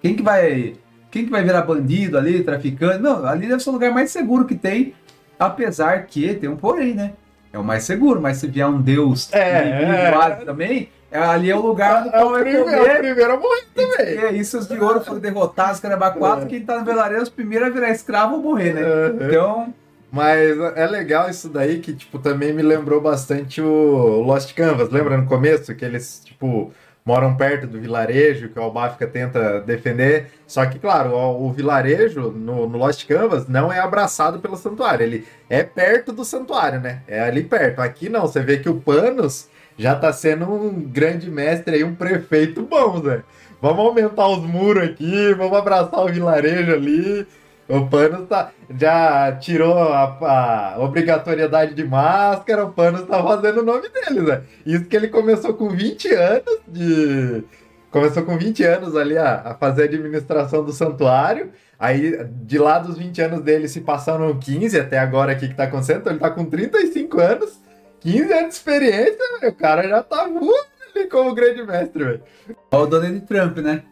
quem 0.00 0.14
que 0.14 0.22
vai. 0.22 0.74
Quem 1.10 1.24
que 1.24 1.30
vai 1.30 1.44
virar 1.44 1.62
bandido 1.62 2.18
ali, 2.18 2.42
traficante? 2.42 2.98
Não, 3.00 3.24
ali 3.24 3.46
deve 3.46 3.62
ser 3.62 3.70
o 3.70 3.72
lugar 3.72 3.92
mais 3.92 4.10
seguro 4.10 4.44
que 4.44 4.54
tem. 4.56 4.94
Apesar 5.38 6.06
que 6.06 6.34
tem 6.34 6.48
um 6.48 6.56
porém, 6.56 6.94
né? 6.94 7.12
É 7.52 7.58
o 7.58 7.62
mais 7.62 7.84
seguro, 7.84 8.20
mas 8.20 8.38
se 8.38 8.48
vier 8.48 8.66
um 8.66 8.80
deus 8.80 9.32
É, 9.32 10.10
quase 10.12 10.42
é. 10.42 10.44
também, 10.44 10.88
é, 11.10 11.18
ali 11.20 11.48
é 11.50 11.54
o 11.56 11.60
lugar 11.60 12.04
É 12.06 12.10
qual 12.10 12.26
o 12.26 12.30
vai 12.32 12.42
primeiro, 12.42 12.68
é 12.68 12.76
o 12.76 12.84
comer. 12.84 12.98
primeiro 12.98 13.32
a 13.32 13.36
morrer 13.36 13.64
também. 13.74 14.06
É, 14.18 14.32
isso 14.32 14.58
os 14.58 14.66
de 14.66 14.76
ouro 14.76 15.00
foram 15.00 15.20
derrotados, 15.20 15.78
caramba, 15.78 16.10
quatro, 16.10 16.46
É. 16.46 16.48
quem 16.48 16.60
tá 16.64 16.78
no 16.80 16.84
velarejo, 16.84 17.22
os 17.22 17.28
primeiros 17.28 17.68
a 17.68 17.70
virar 17.70 17.90
escravo 17.90 18.34
ou 18.36 18.42
morrer, 18.42 18.72
né? 18.74 18.82
Uhum. 18.82 19.18
Então, 19.28 19.74
Mas 20.14 20.56
é 20.76 20.86
legal 20.86 21.28
isso 21.28 21.48
daí 21.48 21.80
que, 21.80 21.92
tipo, 21.92 22.20
também 22.20 22.52
me 22.52 22.62
lembrou 22.62 23.00
bastante 23.00 23.60
o 23.60 24.20
Lost 24.20 24.54
Canvas. 24.54 24.88
Lembra 24.88 25.18
no 25.18 25.26
começo 25.26 25.74
que 25.74 25.84
eles, 25.84 26.22
tipo, 26.24 26.72
moram 27.04 27.36
perto 27.36 27.66
do 27.66 27.80
vilarejo, 27.80 28.48
que 28.48 28.56
o 28.56 28.62
Albáfica 28.62 29.08
tenta 29.08 29.60
defender. 29.62 30.30
Só 30.46 30.64
que, 30.66 30.78
claro, 30.78 31.10
o, 31.10 31.48
o 31.48 31.52
vilarejo 31.52 32.30
no, 32.30 32.68
no 32.68 32.78
Lost 32.78 33.04
Canvas 33.08 33.48
não 33.48 33.72
é 33.72 33.80
abraçado 33.80 34.38
pelo 34.38 34.56
santuário. 34.56 35.02
Ele 35.02 35.26
é 35.50 35.64
perto 35.64 36.12
do 36.12 36.24
santuário, 36.24 36.78
né? 36.78 37.02
É 37.08 37.20
ali 37.20 37.42
perto. 37.42 37.80
Aqui 37.80 38.08
não, 38.08 38.20
você 38.20 38.38
vê 38.38 38.58
que 38.58 38.68
o 38.68 38.80
Panos 38.80 39.48
já 39.76 39.96
tá 39.96 40.12
sendo 40.12 40.48
um 40.48 40.80
grande 40.80 41.28
mestre 41.28 41.74
aí, 41.74 41.82
um 41.82 41.96
prefeito 41.96 42.62
bom, 42.62 43.02
Zé. 43.02 43.24
Vamos 43.60 43.84
aumentar 43.84 44.28
os 44.28 44.46
muros 44.46 44.84
aqui, 44.84 45.34
vamos 45.34 45.58
abraçar 45.58 45.98
o 45.98 46.06
vilarejo 46.06 46.72
ali. 46.72 47.26
O 47.68 47.86
Panos 47.86 48.28
tá, 48.28 48.50
já 48.78 49.32
tirou 49.36 49.78
a, 49.78 50.74
a 50.74 50.82
obrigatoriedade 50.82 51.74
de 51.74 51.84
máscara, 51.84 52.64
o 52.64 52.72
Panos 52.72 53.02
tá 53.02 53.22
fazendo 53.22 53.60
o 53.60 53.64
nome 53.64 53.88
dele, 53.88 54.20
né? 54.20 54.42
Isso 54.66 54.84
que 54.84 54.94
ele 54.94 55.08
começou 55.08 55.54
com 55.54 55.70
20 55.70 56.12
anos 56.12 56.60
de. 56.68 57.42
Começou 57.90 58.22
com 58.24 58.36
20 58.36 58.62
anos 58.64 58.96
ali 58.96 59.16
a, 59.16 59.36
a 59.36 59.54
fazer 59.54 59.82
a 59.82 59.84
administração 59.86 60.64
do 60.64 60.72
santuário. 60.72 61.52
Aí, 61.78 62.24
de 62.44 62.58
lá 62.58 62.78
dos 62.78 62.98
20 62.98 63.22
anos 63.22 63.40
dele, 63.40 63.68
se 63.68 63.80
passaram 63.80 64.38
15 64.38 64.78
até 64.78 64.98
agora 64.98 65.32
aqui 65.32 65.48
que 65.48 65.54
tá 65.54 65.64
acontecendo. 65.64 66.00
Então 66.00 66.12
ele 66.12 66.20
tá 66.20 66.30
com 66.30 66.44
35 66.44 67.20
anos, 67.20 67.60
15 68.00 68.32
anos 68.32 68.48
de 68.48 68.54
experiência, 68.54 69.18
velho. 69.40 69.52
O 69.52 69.56
cara 69.56 69.88
já 69.88 70.02
tá 70.02 70.26
voando 70.26 70.66
ali 70.94 71.06
como 71.08 71.34
grande 71.34 71.62
mestre, 71.62 72.04
velho. 72.04 72.22
ó 72.70 72.82
o 72.82 72.86
Donald 72.86 73.20
Trump, 73.22 73.58
né? 73.58 73.82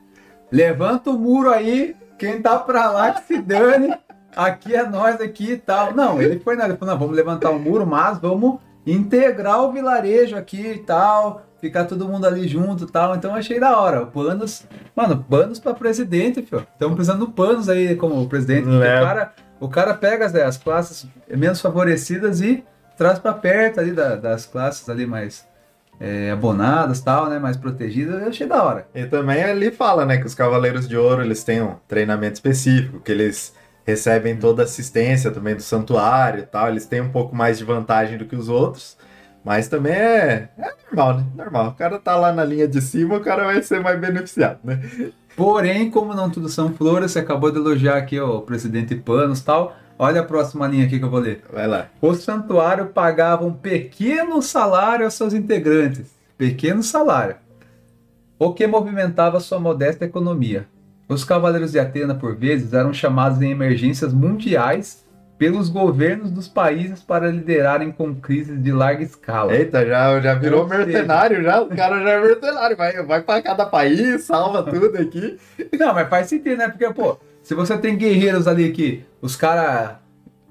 Levanta 0.51 1.11
o 1.11 1.19
muro 1.19 1.51
aí, 1.51 1.97
quem 2.27 2.41
tá 2.41 2.59
pra 2.59 2.91
lá 2.91 3.13
que 3.13 3.25
se 3.27 3.41
dane, 3.43 3.93
aqui 4.37 4.75
é 4.75 4.87
nós 4.89 5.21
aqui 5.21 5.53
e 5.53 5.57
tal. 5.57 5.93
Não, 5.93 6.23
ele 6.23 6.39
foi 6.39 6.55
nada, 6.57 6.71
ele 6.71 6.79
falou, 6.79 6.95
não, 6.95 7.01
vamos 7.01 7.17
levantar 7.17 7.51
o 7.51 7.59
muro, 7.59 7.85
mas 7.87 8.19
vamos 8.19 8.59
integrar 8.87 9.61
o 9.63 9.73
vilarejo 9.73 10.37
aqui 10.37 10.61
e 10.73 10.79
tal, 10.79 11.43
ficar 11.61 11.85
todo 11.85 12.07
mundo 12.09 12.27
ali 12.27 12.47
junto 12.47 12.85
e 12.85 12.87
tal. 12.87 13.17
Então 13.17 13.35
achei 13.35 13.59
da 13.59 13.77
hora. 13.79 14.03
O 14.03 14.07
Panos, 14.07 14.65
mano, 14.95 15.25
Panos 15.29 15.59
pra 15.59 15.75
presidente, 15.75 16.43
filho. 16.43 16.67
Estamos 16.73 16.95
precisando 16.95 17.27
do 17.27 17.33
Panos 17.33 17.69
aí 17.69 17.97
como 17.97 18.29
presidente. 18.29 18.69
É. 18.69 18.73
O, 19.01 19.05
cara, 19.07 19.33
o 19.61 19.69
cara 19.69 19.95
pega 19.95 20.25
as, 20.27 20.35
as 20.35 20.57
classes 20.57 21.07
menos 21.29 21.61
favorecidas 21.61 22.41
e 22.41 22.65
traz 22.97 23.19
pra 23.19 23.33
perto 23.33 23.81
ali 23.81 23.93
da- 23.93 24.17
das 24.17 24.47
classes 24.47 24.89
ali 24.89 25.07
mais 25.07 25.47
é, 26.01 26.31
abonadas 26.31 27.01
tal, 27.01 27.29
né? 27.29 27.39
Mais 27.39 27.57
protegidas. 27.57 28.21
Eu 28.23 28.29
achei 28.29 28.47
da 28.47 28.63
hora. 28.63 28.89
E 28.95 29.07
também 29.07 29.43
ali 29.43 29.71
fala, 29.71 30.05
né, 30.05 30.17
que 30.19 30.27
os 30.27 30.35
Cavaleiros 30.35 30.89
de 30.89 30.97
Ouro, 30.97 31.23
eles 31.23 31.45
têm 31.45 31.63
um 31.63 31.77
treinamento 31.87 32.35
específico, 32.35 33.01
que 33.01 33.13
eles 33.13 33.55
recebem 33.85 34.37
toda 34.37 34.63
a 34.63 34.65
assistência 34.65 35.31
também 35.31 35.55
do 35.55 35.63
santuário 35.63 36.41
e 36.41 36.47
tal, 36.47 36.69
eles 36.69 36.87
têm 36.87 37.01
um 37.01 37.11
pouco 37.11 37.35
mais 37.35 37.59
de 37.59 37.65
vantagem 37.65 38.17
do 38.17 38.25
que 38.25 38.37
os 38.37 38.49
outros, 38.49 38.97
mas 39.45 39.69
também 39.69 39.93
é, 39.93 40.49
é 40.57 40.75
normal, 40.87 41.17
né? 41.17 41.27
Normal. 41.35 41.69
O 41.69 41.75
cara 41.75 41.99
tá 41.99 42.17
lá 42.17 42.33
na 42.33 42.45
linha 42.45 42.69
de 42.69 42.81
cima, 42.81 43.17
o 43.17 43.21
cara 43.21 43.45
vai 43.45 43.63
ser 43.63 43.81
mais 43.81 43.99
beneficiado, 44.01 44.61
né? 44.63 44.81
Porém, 45.37 45.91
como 45.91 46.15
não 46.15 46.31
tudo 46.31 46.49
são 46.49 46.73
flores, 46.75 47.11
você 47.13 47.19
acabou 47.19 47.51
de 47.51 47.59
elogiar 47.59 47.97
aqui 47.97 48.21
ó, 48.21 48.39
o 48.39 48.43
presidente 48.43 48.95
Panos 48.95 49.41
e 49.41 49.45
tal. 49.45 49.75
Olha 49.99 50.21
a 50.21 50.25
próxima 50.25 50.67
linha 50.67 50.87
aqui 50.87 50.99
que 50.99 51.05
eu 51.05 51.11
vou 51.11 51.21
ler. 51.21 51.43
Vai 51.53 51.67
lá. 51.67 51.89
O 52.01 52.15
santuário 52.15 52.87
pagava 52.87 53.45
um 53.45 53.53
pequeno 53.53 54.43
salário 54.43 55.05
aos 55.05 55.15
seus 55.15 55.35
integrantes. 55.35 56.11
Pequeno 56.37 56.83
salário. 56.83 57.37
O 58.39 58.53
que 58.53 58.67
movimentava 58.67 59.39
sua 59.39 59.61
modesta 59.61 60.05
economia. 60.05 60.67
Os 61.09 61.25
cavaleiros 61.25 61.73
de 61.73 61.79
Atena, 61.79 62.15
por 62.15 62.35
vezes, 62.35 62.73
eram 62.73 62.93
chamados 62.93 63.41
em 63.41 63.51
emergências 63.51 64.13
mundiais 64.13 65.07
pelos 65.39 65.69
governos 65.69 66.31
dos 66.31 66.47
países 66.47 67.03
para 67.03 67.29
liderarem 67.29 67.91
com 67.91 68.15
crises 68.15 68.63
de 68.63 68.73
larga 68.73 69.03
escala. 69.03 69.53
Eita, 69.55 69.85
já, 69.85 70.21
já 70.21 70.35
virou 70.35 70.67
mercenário, 70.69 71.43
já. 71.43 71.61
O 71.61 71.67
cara 71.69 72.01
já 72.01 72.11
é 72.11 72.21
mercenário. 72.21 72.77
Vai, 72.77 73.03
vai 73.03 73.23
pra 73.23 73.43
cada 73.43 73.67
país, 73.67 74.23
salva 74.23 74.63
tudo 74.63 74.97
aqui. 74.97 75.39
Não, 75.79 75.93
mas 75.95 76.09
faz 76.09 76.29
sentido, 76.29 76.57
né? 76.57 76.69
Porque, 76.69 76.89
pô, 76.93 77.19
se 77.43 77.55
você 77.55 77.77
tem 77.77 77.97
guerreiros 77.97 78.47
ali 78.47 78.73
que 78.73 79.05
os 79.21 79.37
caras 79.37 79.97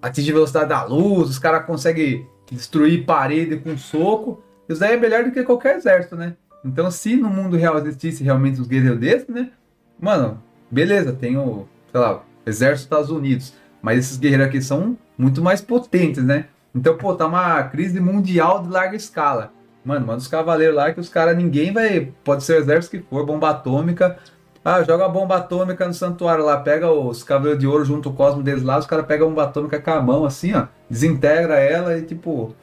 atingem 0.01 0.33
velocidade 0.33 0.69
da 0.69 0.83
luz, 0.83 1.29
os 1.29 1.39
caras 1.39 1.65
conseguem 1.65 2.27
destruir 2.51 3.05
parede 3.05 3.57
com 3.57 3.77
soco, 3.77 4.43
isso 4.67 4.79
daí 4.79 4.93
é 4.93 4.97
melhor 4.97 5.23
do 5.23 5.31
que 5.31 5.43
qualquer 5.43 5.77
exército, 5.77 6.15
né? 6.15 6.35
Então, 6.63 6.91
se 6.91 7.15
no 7.15 7.29
mundo 7.29 7.57
real 7.57 7.77
existisse 7.77 8.23
realmente 8.23 8.59
os 8.59 8.67
guerreiros 8.67 8.99
desses, 8.99 9.27
né? 9.27 9.51
Mano, 9.99 10.41
beleza, 10.69 11.13
tem 11.13 11.37
o, 11.37 11.67
sei 11.91 11.99
lá, 11.99 12.23
exército 12.45 12.89
dos 12.89 12.99
Estados 12.99 13.09
Unidos, 13.09 13.53
mas 13.81 13.99
esses 13.99 14.17
guerreiros 14.17 14.47
aqui 14.47 14.61
são 14.61 14.97
muito 15.17 15.41
mais 15.41 15.61
potentes, 15.61 16.23
né? 16.23 16.45
Então, 16.73 16.97
pô, 16.97 17.13
tá 17.13 17.25
uma 17.25 17.63
crise 17.63 17.99
mundial 17.99 18.61
de 18.63 18.69
larga 18.69 18.95
escala. 18.95 19.51
Mano, 19.83 20.05
manda 20.05 20.19
os 20.19 20.27
cavaleiros 20.27 20.75
lá 20.75 20.93
que 20.93 20.99
os 20.99 21.09
caras, 21.09 21.35
ninguém 21.35 21.73
vai. 21.73 22.11
Pode 22.23 22.43
ser 22.43 22.53
o 22.53 22.59
exército 22.59 22.97
que 22.97 23.03
for, 23.09 23.25
bomba 23.25 23.49
atômica. 23.49 24.17
Ah, 24.63 24.83
joga 24.83 25.05
a 25.05 25.09
bomba 25.09 25.37
atômica 25.37 25.87
no 25.87 25.93
santuário 25.93 26.45
lá, 26.45 26.57
pega 26.57 26.91
os 26.91 27.23
cavaleiros 27.23 27.59
de 27.59 27.65
ouro 27.67 27.83
junto 27.83 28.09
ao 28.09 28.15
cosmo 28.15 28.43
deles 28.43 28.61
lá, 28.61 28.77
os 28.77 28.85
caras 28.85 29.07
pegam 29.07 29.25
a 29.25 29.29
bomba 29.29 29.43
atômica 29.43 29.81
com 29.81 29.91
a 29.91 30.01
mão, 30.01 30.23
assim, 30.23 30.53
ó, 30.53 30.67
desintegra 30.89 31.59
ela 31.59 31.97
e 31.97 32.03
tipo. 32.03 32.55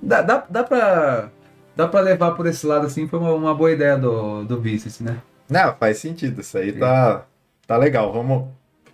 Dá, 0.00 0.22
dá, 0.22 0.44
dá 0.48 0.62
pra. 0.62 1.28
Dá 1.74 1.88
pra 1.88 2.00
levar 2.00 2.32
por 2.32 2.46
esse 2.46 2.66
lado 2.66 2.86
assim, 2.86 3.08
foi 3.08 3.18
uma, 3.18 3.32
uma 3.32 3.54
boa 3.54 3.70
ideia 3.72 3.96
do, 3.96 4.44
do 4.44 4.60
Vices, 4.60 5.00
né? 5.00 5.18
Não, 5.48 5.74
faz 5.74 5.98
sentido. 5.98 6.40
Isso 6.40 6.56
aí 6.58 6.72
tá, 6.72 7.24
tá 7.66 7.76
legal. 7.76 8.12
Vamos, 8.12 8.48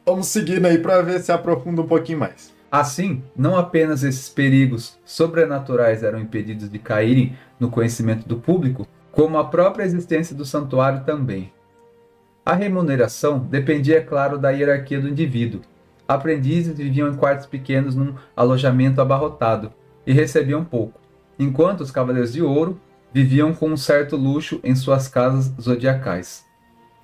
vamos 0.04 0.28
seguindo 0.28 0.66
aí 0.66 0.78
pra 0.78 1.02
ver 1.02 1.20
se 1.20 1.32
aprofunda 1.32 1.82
um 1.82 1.86
pouquinho 1.86 2.20
mais. 2.20 2.54
Assim, 2.70 3.22
não 3.36 3.56
apenas 3.56 4.02
esses 4.02 4.28
perigos 4.28 4.98
sobrenaturais 5.04 6.02
eram 6.02 6.20
impedidos 6.20 6.70
de 6.70 6.78
caírem 6.78 7.36
no 7.58 7.70
conhecimento 7.70 8.26
do 8.28 8.36
público, 8.36 8.86
como 9.12 9.38
a 9.38 9.44
própria 9.44 9.84
existência 9.84 10.36
do 10.36 10.44
santuário 10.44 11.04
também. 11.04 11.52
A 12.46 12.54
remuneração 12.54 13.40
dependia, 13.40 14.00
claro, 14.00 14.38
da 14.38 14.50
hierarquia 14.50 15.00
do 15.00 15.08
indivíduo. 15.08 15.62
Aprendizes 16.06 16.78
viviam 16.78 17.08
em 17.08 17.16
quartos 17.16 17.44
pequenos 17.44 17.96
num 17.96 18.14
alojamento 18.36 19.00
abarrotado 19.00 19.72
e 20.06 20.12
recebiam 20.12 20.64
pouco, 20.64 21.00
enquanto 21.36 21.80
os 21.80 21.90
cavaleiros 21.90 22.34
de 22.34 22.40
ouro 22.40 22.80
viviam 23.12 23.52
com 23.52 23.70
um 23.70 23.76
certo 23.76 24.14
luxo 24.14 24.60
em 24.62 24.76
suas 24.76 25.08
casas 25.08 25.52
zodiacais. 25.60 26.44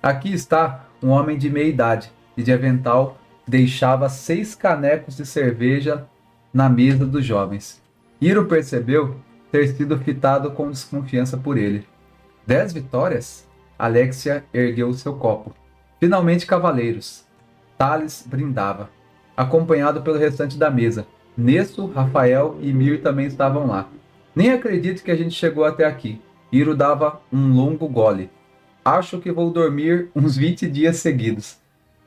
Aqui 0.01 0.33
está 0.33 0.85
um 1.03 1.09
homem 1.09 1.37
de 1.37 1.49
meia 1.49 1.67
idade 1.67 2.09
e 2.37 2.41
de 2.41 2.53
avental 2.53 3.17
deixava 3.45 4.07
seis 4.07 4.55
canecos 4.55 5.17
de 5.17 5.25
cerveja 5.25 6.05
na 6.53 6.69
mesa 6.69 7.05
dos 7.05 7.25
jovens. 7.25 7.83
Iro 8.21 8.45
percebeu 8.45 9.17
ter 9.51 9.67
sido 9.67 9.97
fitado 9.97 10.51
com 10.51 10.71
desconfiança 10.71 11.35
por 11.35 11.57
ele. 11.57 11.85
Dez 12.47 12.71
vitórias? 12.71 13.45
Alexia 13.83 14.45
ergueu 14.53 14.93
seu 14.93 15.13
copo. 15.15 15.53
Finalmente, 15.99 16.47
cavaleiros. 16.47 17.25
Thales 17.77 18.23
brindava, 18.25 18.89
acompanhado 19.35 20.01
pelo 20.01 20.17
restante 20.17 20.57
da 20.57 20.71
mesa. 20.71 21.05
Nesso, 21.35 21.87
Rafael 21.87 22.57
e 22.61 22.71
Mir 22.71 23.01
também 23.01 23.25
estavam 23.25 23.67
lá. 23.67 23.89
Nem 24.33 24.53
acredito 24.53 25.03
que 25.03 25.11
a 25.11 25.17
gente 25.17 25.35
chegou 25.35 25.65
até 25.65 25.83
aqui. 25.83 26.21
Iro 26.49 26.73
dava 26.73 27.19
um 27.29 27.51
longo 27.53 27.85
gole. 27.89 28.29
Acho 28.85 29.19
que 29.19 29.33
vou 29.33 29.51
dormir 29.51 30.07
uns 30.15 30.37
20 30.37 30.65
dias 30.69 30.95
seguidos. 30.95 31.57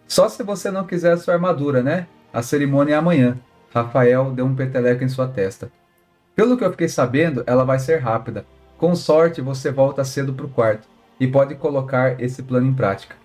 Só 0.08 0.30
se 0.30 0.42
você 0.42 0.70
não 0.70 0.86
quiser 0.86 1.18
sua 1.18 1.34
armadura, 1.34 1.82
né? 1.82 2.06
A 2.32 2.40
cerimônia 2.40 2.94
é 2.94 2.96
amanhã. 2.96 3.38
Rafael 3.68 4.32
deu 4.32 4.46
um 4.46 4.56
peteleco 4.56 5.04
em 5.04 5.10
sua 5.10 5.28
testa. 5.28 5.70
Pelo 6.34 6.56
que 6.56 6.64
eu 6.64 6.70
fiquei 6.70 6.88
sabendo, 6.88 7.44
ela 7.46 7.64
vai 7.64 7.78
ser 7.78 7.98
rápida. 7.98 8.46
Com 8.78 8.96
sorte, 8.96 9.42
você 9.42 9.70
volta 9.70 10.02
cedo 10.04 10.32
para 10.32 10.46
o 10.46 10.48
quarto 10.48 10.95
e 11.18 11.26
pode 11.26 11.54
colocar 11.54 12.20
esse 12.20 12.42
plano 12.42 12.66
em 12.66 12.74
prática. 12.74 13.16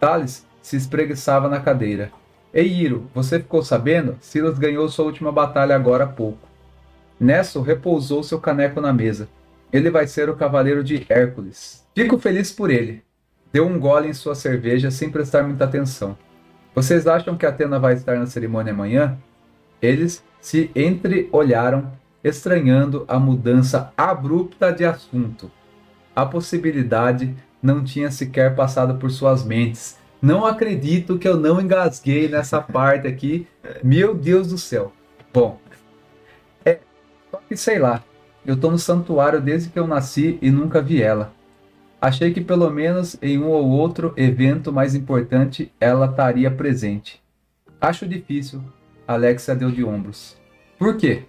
Thales 0.00 0.46
se 0.62 0.76
espreguiçava 0.76 1.48
na 1.48 1.60
cadeira. 1.60 2.10
Ei, 2.52 2.68
Iro, 2.68 3.10
você 3.14 3.38
ficou 3.38 3.62
sabendo? 3.62 4.16
Silas 4.20 4.58
ganhou 4.58 4.88
sua 4.88 5.04
última 5.04 5.32
batalha 5.32 5.74
agora 5.74 6.04
há 6.04 6.06
pouco. 6.06 6.48
Nesso 7.18 7.60
repousou 7.60 8.22
seu 8.22 8.40
caneco 8.40 8.80
na 8.80 8.92
mesa. 8.92 9.28
Ele 9.72 9.90
vai 9.90 10.06
ser 10.06 10.30
o 10.30 10.36
cavaleiro 10.36 10.84
de 10.84 11.04
Hércules. 11.08 11.84
Fico 11.94 12.18
feliz 12.18 12.52
por 12.52 12.70
ele. 12.70 13.02
Deu 13.52 13.66
um 13.66 13.78
gole 13.78 14.08
em 14.08 14.12
sua 14.12 14.34
cerveja 14.34 14.90
sem 14.90 15.10
prestar 15.10 15.42
muita 15.42 15.64
atenção. 15.64 16.16
Vocês 16.74 17.06
acham 17.06 17.36
que 17.36 17.46
Atena 17.46 17.78
vai 17.78 17.94
estar 17.94 18.18
na 18.18 18.26
cerimônia 18.26 18.72
amanhã? 18.72 19.16
Eles 19.80 20.24
se 20.40 20.70
entreolharam, 20.74 21.92
estranhando 22.22 23.04
a 23.06 23.18
mudança 23.18 23.92
abrupta 23.96 24.72
de 24.72 24.84
assunto. 24.84 25.50
A 26.14 26.24
possibilidade 26.24 27.34
não 27.62 27.82
tinha 27.82 28.10
sequer 28.10 28.54
passado 28.54 28.96
por 28.96 29.10
suas 29.10 29.44
mentes. 29.44 29.98
Não 30.20 30.44
acredito 30.44 31.18
que 31.18 31.26
eu 31.26 31.36
não 31.36 31.60
engasguei 31.60 32.28
nessa 32.28 32.60
parte 32.62 33.06
aqui. 33.06 33.46
Meu 33.82 34.14
Deus 34.14 34.48
do 34.48 34.58
céu. 34.58 34.92
Bom, 35.32 35.58
é. 36.64 36.78
Só 37.30 37.40
que 37.48 37.56
sei 37.56 37.78
lá. 37.78 38.02
Eu 38.46 38.56
tô 38.58 38.70
no 38.70 38.78
santuário 38.78 39.40
desde 39.40 39.70
que 39.70 39.78
eu 39.78 39.86
nasci 39.86 40.38
e 40.42 40.50
nunca 40.50 40.82
vi 40.82 41.00
ela. 41.00 41.32
Achei 41.98 42.34
que 42.34 42.42
pelo 42.42 42.68
menos 42.68 43.16
em 43.22 43.38
um 43.38 43.48
ou 43.48 43.66
outro 43.66 44.12
evento 44.18 44.70
mais 44.70 44.94
importante 44.94 45.72
ela 45.80 46.04
estaria 46.04 46.50
presente. 46.50 47.22
Acho 47.80 48.06
difícil. 48.06 48.62
Alexia 49.08 49.54
deu 49.54 49.70
de 49.70 49.82
ombros. 49.82 50.36
Por 50.78 50.98
quê? 50.98 51.24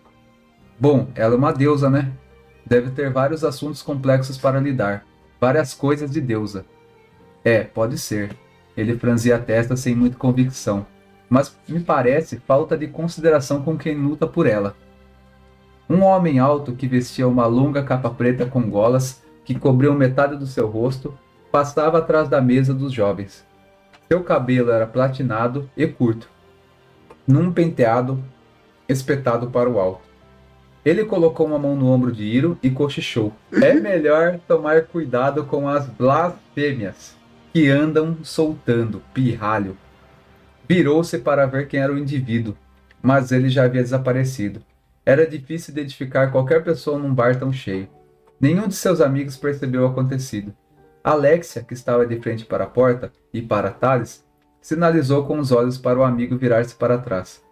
Bom, 0.78 1.08
ela 1.16 1.34
é 1.34 1.38
uma 1.38 1.54
deusa, 1.54 1.90
né? 1.90 2.12
Deve 2.66 2.92
ter 2.92 3.12
vários 3.12 3.44
assuntos 3.44 3.82
complexos 3.82 4.38
para 4.38 4.60
lidar. 4.60 5.06
Várias 5.40 5.74
coisas 5.74 6.10
de 6.10 6.20
deusa. 6.20 6.66
É, 7.44 7.64
pode 7.64 7.98
ser. 7.98 8.36
Ele 8.76 8.98
franzia 8.98 9.36
a 9.36 9.40
testa 9.40 9.76
sem 9.76 9.96
muita 9.96 10.18
convicção. 10.18 10.86
Mas 11.30 11.56
me 11.68 11.80
parece 11.80 12.38
falta 12.38 12.78
de 12.78 12.88
consideração 12.88 13.62
com 13.62 13.78
quem 13.78 13.96
luta 13.96 14.26
por 14.26 14.48
ela. 14.48 14.76
Um 15.90 16.02
homem 16.02 16.40
alto 16.40 16.74
que 16.74 16.88
vestia 16.88 17.28
uma 17.28 17.46
longa 17.46 17.84
capa 17.84 18.10
preta 18.10 18.46
com 18.46 18.70
golas 18.70 19.22
que 19.44 19.54
cobriam 19.54 19.94
metade 19.94 20.36
do 20.36 20.48
seu 20.48 20.68
rosto 20.68 21.16
passava 21.52 22.00
atrás 22.00 22.28
da 22.28 22.42
mesa 22.42 22.74
dos 22.74 22.92
jovens. 22.92 23.46
Seu 24.08 24.24
cabelo 24.24 24.72
era 24.72 24.88
platinado 24.88 25.70
e 25.78 25.88
curto, 25.88 26.30
num 27.28 27.52
penteado 27.52 28.24
espetado 28.90 29.50
para 29.50 29.70
o 29.70 29.80
alto. 29.80 30.15
Ele 30.86 31.04
colocou 31.04 31.48
uma 31.48 31.58
mão 31.58 31.76
no 31.76 31.88
ombro 31.88 32.12
de 32.12 32.24
Iro 32.24 32.60
e 32.62 32.70
cochichou. 32.70 33.34
É 33.52 33.74
melhor 33.74 34.40
tomar 34.48 34.84
cuidado 34.84 35.44
com 35.44 35.68
as 35.68 35.88
blasfêmias 35.88 37.16
que 37.52 37.70
andam 37.70 38.18
soltando, 38.22 39.02
pirralho. 39.12 39.76
Virou-se 40.70 41.18
para 41.18 41.48
ver 41.48 41.68
quem 41.68 41.80
era 41.80 41.92
o 41.92 41.98
indivíduo, 41.98 42.56
mas 43.02 43.32
ele 43.32 43.50
já 43.50 43.64
havia 43.64 43.82
desaparecido. 43.82 44.62
Era 45.04 45.26
difícil 45.26 45.72
identificar 45.72 46.32
qualquer 46.32 46.64
pessoa 46.64 47.00
num 47.00 47.14
bar 47.14 47.40
tão 47.40 47.52
cheio. 47.52 47.88
Nenhum 48.40 48.68
de 48.68 48.76
seus 48.76 49.02
amigos 49.02 49.38
percebeu 49.38 49.84
o 49.84 49.88
acontecido. 49.88 50.54
Alexia, 51.04 51.64
que 51.64 51.74
estava 51.74 52.06
de 52.06 52.20
frente 52.20 52.46
para 52.46 52.64
a 52.64 52.68
porta, 52.68 53.12
e 53.34 53.42
para 53.42 53.70
Thales, 53.70 54.26
sinalizou 54.62 55.26
com 55.26 55.40
os 55.40 55.52
olhos 55.52 55.78
para 55.78 56.00
o 56.00 56.04
amigo 56.04 56.38
virar-se 56.38 56.76
para 56.76 56.98
trás. 56.98 57.44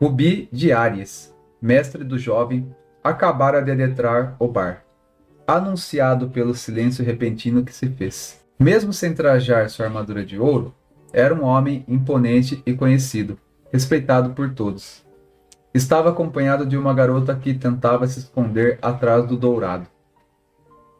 Rubi 0.00 0.48
de 0.50 0.72
Aries, 0.72 1.33
mestre 1.64 2.04
do 2.04 2.18
jovem, 2.18 2.68
acabara 3.02 3.62
de 3.62 3.70
adentrar 3.70 4.36
o 4.38 4.46
bar, 4.46 4.84
anunciado 5.46 6.28
pelo 6.28 6.54
silêncio 6.54 7.02
repentino 7.02 7.64
que 7.64 7.72
se 7.72 7.88
fez. 7.88 8.44
Mesmo 8.60 8.92
sem 8.92 9.14
trajar 9.14 9.70
sua 9.70 9.86
armadura 9.86 10.22
de 10.26 10.38
ouro, 10.38 10.74
era 11.10 11.34
um 11.34 11.42
homem 11.42 11.82
imponente 11.88 12.62
e 12.66 12.74
conhecido, 12.74 13.38
respeitado 13.72 14.34
por 14.34 14.52
todos. 14.52 15.06
Estava 15.72 16.10
acompanhado 16.10 16.66
de 16.66 16.76
uma 16.76 16.92
garota 16.92 17.34
que 17.34 17.54
tentava 17.54 18.06
se 18.06 18.18
esconder 18.18 18.78
atrás 18.82 19.26
do 19.26 19.34
dourado. 19.34 19.86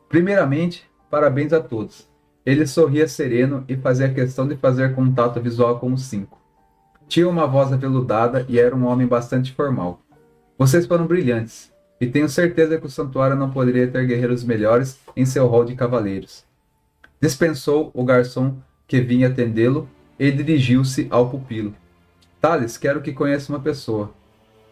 Primeiramente, 0.08 0.90
parabéns 1.10 1.52
a 1.52 1.60
todos. 1.60 2.08
Ele 2.46 2.66
sorria 2.66 3.06
sereno 3.06 3.64
e 3.68 3.76
fazia 3.76 4.14
questão 4.14 4.48
de 4.48 4.56
fazer 4.56 4.94
contato 4.94 5.42
visual 5.42 5.78
com 5.78 5.92
os 5.92 6.04
cinco. 6.06 6.40
Tinha 7.06 7.28
uma 7.28 7.46
voz 7.46 7.70
aveludada 7.70 8.46
e 8.48 8.58
era 8.58 8.74
um 8.74 8.86
homem 8.86 9.06
bastante 9.06 9.52
formal. 9.52 10.00
Vocês 10.56 10.86
foram 10.86 11.04
brilhantes, 11.04 11.72
e 12.00 12.06
tenho 12.06 12.28
certeza 12.28 12.78
que 12.78 12.86
o 12.86 12.90
santuário 12.90 13.34
não 13.34 13.50
poderia 13.50 13.88
ter 13.88 14.06
guerreiros 14.06 14.44
melhores 14.44 15.00
em 15.16 15.26
seu 15.26 15.48
hall 15.48 15.64
de 15.64 15.74
cavaleiros. 15.74 16.44
Dispensou 17.20 17.90
o 17.92 18.04
garçom 18.04 18.56
que 18.86 19.00
vinha 19.00 19.26
atendê-lo 19.26 19.88
e 20.16 20.30
dirigiu-se 20.30 21.08
ao 21.10 21.28
pupilo. 21.28 21.74
Thales, 22.40 22.78
quero 22.78 23.02
que 23.02 23.12
conheça 23.12 23.52
uma 23.52 23.58
pessoa. 23.58 24.12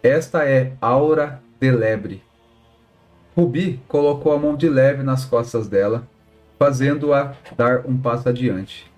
Esta 0.04 0.44
é 0.44 0.74
Aura 0.80 1.42
de 1.60 1.72
Lebre. 1.72 2.22
Rubi 3.36 3.80
colocou 3.88 4.32
a 4.32 4.38
mão 4.38 4.54
de 4.54 4.68
leve 4.68 5.02
nas 5.02 5.24
costas 5.24 5.66
dela, 5.66 6.06
fazendo-a 6.60 7.34
dar 7.56 7.84
um 7.86 7.98
passo 7.98 8.28
adiante. 8.28 8.88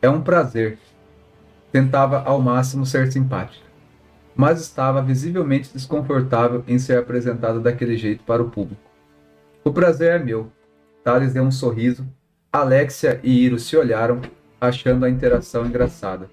É 0.00 0.08
um 0.08 0.22
prazer. 0.22 0.78
Tentava 1.72 2.22
ao 2.22 2.40
máximo 2.40 2.86
ser 2.86 3.10
simpática 3.10 3.71
mas 4.34 4.60
estava 4.60 5.02
visivelmente 5.02 5.70
desconfortável 5.72 6.64
em 6.66 6.78
ser 6.78 6.98
apresentada 6.98 7.60
daquele 7.60 7.96
jeito 7.96 8.24
para 8.24 8.42
o 8.42 8.50
público. 8.50 8.80
O 9.64 9.72
prazer 9.72 10.20
é 10.20 10.24
meu. 10.24 10.50
Thales 11.04 11.34
deu 11.34 11.42
um 11.42 11.50
sorriso. 11.50 12.06
Alexia 12.52 13.20
e 13.22 13.44
Iro 13.44 13.58
se 13.58 13.76
olharam, 13.76 14.20
achando 14.60 15.04
a 15.04 15.10
interação 15.10 15.66
engraçada. 15.66 16.28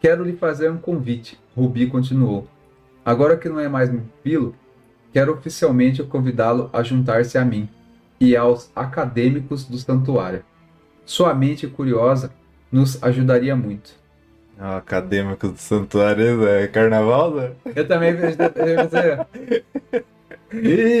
Quero 0.00 0.24
lhe 0.24 0.36
fazer 0.36 0.70
um 0.70 0.78
convite, 0.78 1.38
Rubi 1.56 1.86
continuou. 1.86 2.46
Agora 3.04 3.36
que 3.36 3.48
não 3.48 3.58
é 3.58 3.68
mais 3.68 3.90
meu 3.90 4.04
filho, 4.22 4.54
quero 5.12 5.32
oficialmente 5.32 6.02
convidá-lo 6.02 6.70
a 6.72 6.82
juntar-se 6.82 7.38
a 7.38 7.44
mim 7.44 7.68
e 8.20 8.36
aos 8.36 8.70
acadêmicos 8.76 9.64
do 9.64 9.78
santuário. 9.78 10.44
Sua 11.04 11.34
mente 11.34 11.66
curiosa 11.66 12.32
nos 12.70 13.02
ajudaria 13.02 13.56
muito. 13.56 13.97
Ah, 14.60 14.78
acadêmico 14.78 15.48
do 15.48 15.56
santuário 15.56 16.44
é 16.48 16.66
carnaval, 16.66 17.32
né? 17.32 17.52
Eu 17.76 17.86
também 17.86 18.12
pensei. 18.16 18.48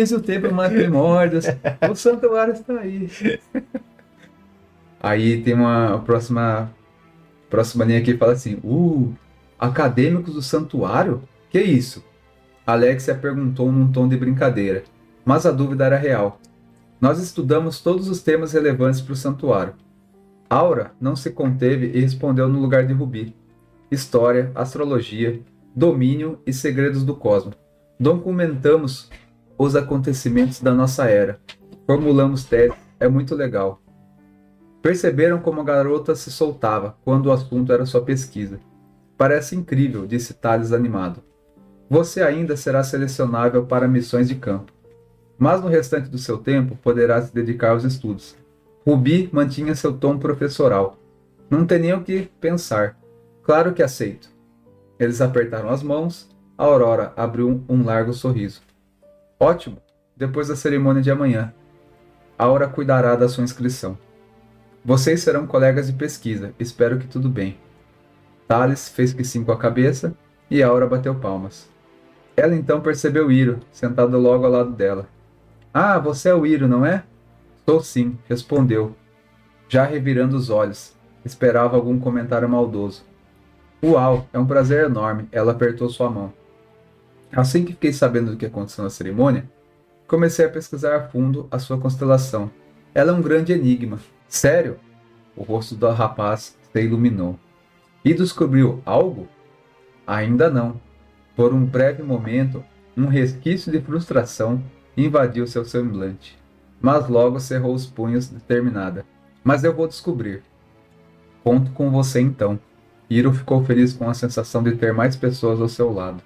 Isso, 0.00 0.18
o 0.18 0.22
tempo 0.22 0.54
mais 0.54 0.72
primórdios. 0.72 1.46
O 1.90 1.94
santuário 1.96 2.54
está 2.54 2.78
aí. 2.78 3.10
Aí 5.00 5.42
tem 5.42 5.54
uma 5.54 6.00
próxima 6.06 6.70
próxima 7.50 7.84
linha 7.84 8.00
que 8.00 8.16
fala 8.16 8.32
assim: 8.32 8.60
Uh, 8.62 9.12
acadêmicos 9.58 10.34
do 10.34 10.42
santuário? 10.42 11.22
Que 11.50 11.60
isso? 11.60 12.04
Alexia 12.64 13.14
perguntou 13.14 13.72
num 13.72 13.90
tom 13.90 14.06
de 14.06 14.16
brincadeira, 14.16 14.84
mas 15.24 15.46
a 15.46 15.50
dúvida 15.50 15.86
era 15.86 15.96
real. 15.96 16.40
Nós 17.00 17.18
estudamos 17.18 17.80
todos 17.80 18.08
os 18.08 18.22
temas 18.22 18.52
relevantes 18.52 19.00
para 19.00 19.14
o 19.14 19.16
santuário. 19.16 19.74
Aura 20.48 20.92
não 21.00 21.16
se 21.16 21.30
conteve 21.30 21.90
e 21.94 22.00
respondeu 22.00 22.48
no 22.48 22.60
lugar 22.60 22.86
de 22.86 22.92
Rubi 22.92 23.37
história, 23.90 24.50
astrologia, 24.54 25.40
domínio 25.74 26.40
e 26.46 26.52
segredos 26.52 27.04
do 27.04 27.14
cosmos. 27.14 27.56
Documentamos 27.98 29.10
os 29.56 29.74
acontecimentos 29.74 30.60
da 30.60 30.72
nossa 30.72 31.06
era. 31.06 31.40
Formulamos 31.86 32.44
teses, 32.44 32.76
é 33.00 33.08
muito 33.08 33.34
legal. 33.34 33.80
Perceberam 34.82 35.40
como 35.40 35.60
a 35.60 35.64
garota 35.64 36.14
se 36.14 36.30
soltava 36.30 36.96
quando 37.04 37.26
o 37.26 37.32
assunto 37.32 37.72
era 37.72 37.86
sua 37.86 38.02
pesquisa. 38.02 38.60
Parece 39.16 39.56
incrível, 39.56 40.06
disse 40.06 40.34
Thales 40.34 40.72
animado. 40.72 41.22
Você 41.90 42.22
ainda 42.22 42.56
será 42.56 42.84
selecionável 42.84 43.64
para 43.64 43.88
missões 43.88 44.28
de 44.28 44.34
campo. 44.34 44.72
Mas 45.38 45.62
no 45.62 45.68
restante 45.68 46.10
do 46.10 46.18
seu 46.18 46.38
tempo 46.38 46.76
poderá 46.82 47.22
se 47.22 47.32
dedicar 47.32 47.70
aos 47.70 47.84
estudos. 47.84 48.36
Rubi 48.86 49.30
mantinha 49.32 49.74
seu 49.74 49.92
tom 49.92 50.18
professoral. 50.18 50.98
Não 51.48 51.64
tem 51.64 51.78
nem 51.78 51.92
o 51.94 52.02
que 52.02 52.28
pensar. 52.40 52.97
Claro 53.48 53.72
que 53.72 53.82
aceito. 53.82 54.28
Eles 54.98 55.22
apertaram 55.22 55.70
as 55.70 55.82
mãos. 55.82 56.28
A 56.58 56.64
Aurora 56.64 57.14
abriu 57.16 57.64
um 57.66 57.82
largo 57.82 58.12
sorriso. 58.12 58.60
Ótimo! 59.40 59.78
Depois 60.14 60.48
da 60.48 60.54
cerimônia 60.54 61.00
de 61.00 61.10
amanhã. 61.10 61.54
Aura 62.36 62.68
cuidará 62.68 63.16
da 63.16 63.26
sua 63.26 63.44
inscrição. 63.44 63.96
Vocês 64.84 65.22
serão 65.22 65.46
colegas 65.46 65.86
de 65.86 65.94
pesquisa. 65.94 66.52
Espero 66.58 66.98
que 66.98 67.06
tudo 67.06 67.30
bem. 67.30 67.56
Thales 68.46 68.90
fez 68.90 69.14
que 69.14 69.24
sim 69.24 69.42
com 69.42 69.52
a 69.52 69.56
cabeça 69.56 70.14
e 70.50 70.62
Aura 70.62 70.86
bateu 70.86 71.14
palmas. 71.14 71.70
Ela 72.36 72.54
então 72.54 72.82
percebeu 72.82 73.32
Iro, 73.32 73.60
sentado 73.72 74.18
logo 74.18 74.44
ao 74.44 74.52
lado 74.52 74.72
dela. 74.72 75.08
Ah, 75.72 75.98
você 75.98 76.28
é 76.28 76.34
o 76.34 76.44
Iro, 76.44 76.68
não 76.68 76.84
é? 76.84 77.02
Sou 77.64 77.82
sim, 77.82 78.18
respondeu, 78.28 78.94
já 79.70 79.86
revirando 79.86 80.36
os 80.36 80.50
olhos. 80.50 80.94
Esperava 81.24 81.76
algum 81.76 81.98
comentário 81.98 82.46
maldoso. 82.46 83.08
Uau, 83.82 84.26
é 84.32 84.38
um 84.38 84.46
prazer 84.46 84.84
enorme. 84.84 85.28
Ela 85.30 85.52
apertou 85.52 85.88
sua 85.88 86.10
mão. 86.10 86.32
Assim 87.32 87.64
que 87.64 87.72
fiquei 87.72 87.92
sabendo 87.92 88.32
do 88.32 88.36
que 88.36 88.46
aconteceu 88.46 88.84
na 88.84 88.90
cerimônia, 88.90 89.48
Comecei 90.08 90.46
a 90.46 90.48
pesquisar 90.48 90.96
a 90.96 91.06
fundo 91.06 91.46
a 91.50 91.58
sua 91.58 91.76
constelação. 91.76 92.50
Ela 92.94 93.12
é 93.12 93.14
um 93.14 93.20
grande 93.20 93.52
enigma. 93.52 93.98
Sério? 94.26 94.78
O 95.36 95.42
rosto 95.42 95.74
do 95.74 95.86
rapaz 95.90 96.56
se 96.72 96.82
iluminou. 96.82 97.38
E 98.02 98.14
descobriu 98.14 98.82
algo? 98.86 99.28
Ainda 100.06 100.48
não. 100.48 100.80
Por 101.36 101.52
um 101.52 101.62
breve 101.62 102.02
momento, 102.02 102.64
um 102.96 103.04
resquício 103.04 103.70
de 103.70 103.82
frustração 103.82 104.64
invadiu 104.96 105.46
seu 105.46 105.62
semblante. 105.62 106.38
Mas 106.80 107.06
logo 107.06 107.38
cerrou 107.38 107.74
os 107.74 107.84
punhos 107.84 108.28
determinada. 108.28 109.04
Mas 109.44 109.62
eu 109.62 109.74
vou 109.74 109.86
descobrir. 109.86 110.42
Conto 111.44 111.70
com 111.72 111.90
você 111.90 112.18
então. 112.18 112.58
Hiro 113.10 113.32
ficou 113.32 113.64
feliz 113.64 113.92
com 113.92 114.08
a 114.08 114.14
sensação 114.14 114.62
de 114.62 114.72
ter 114.72 114.92
mais 114.92 115.16
pessoas 115.16 115.60
ao 115.60 115.68
seu 115.68 115.92
lado. 115.92 116.22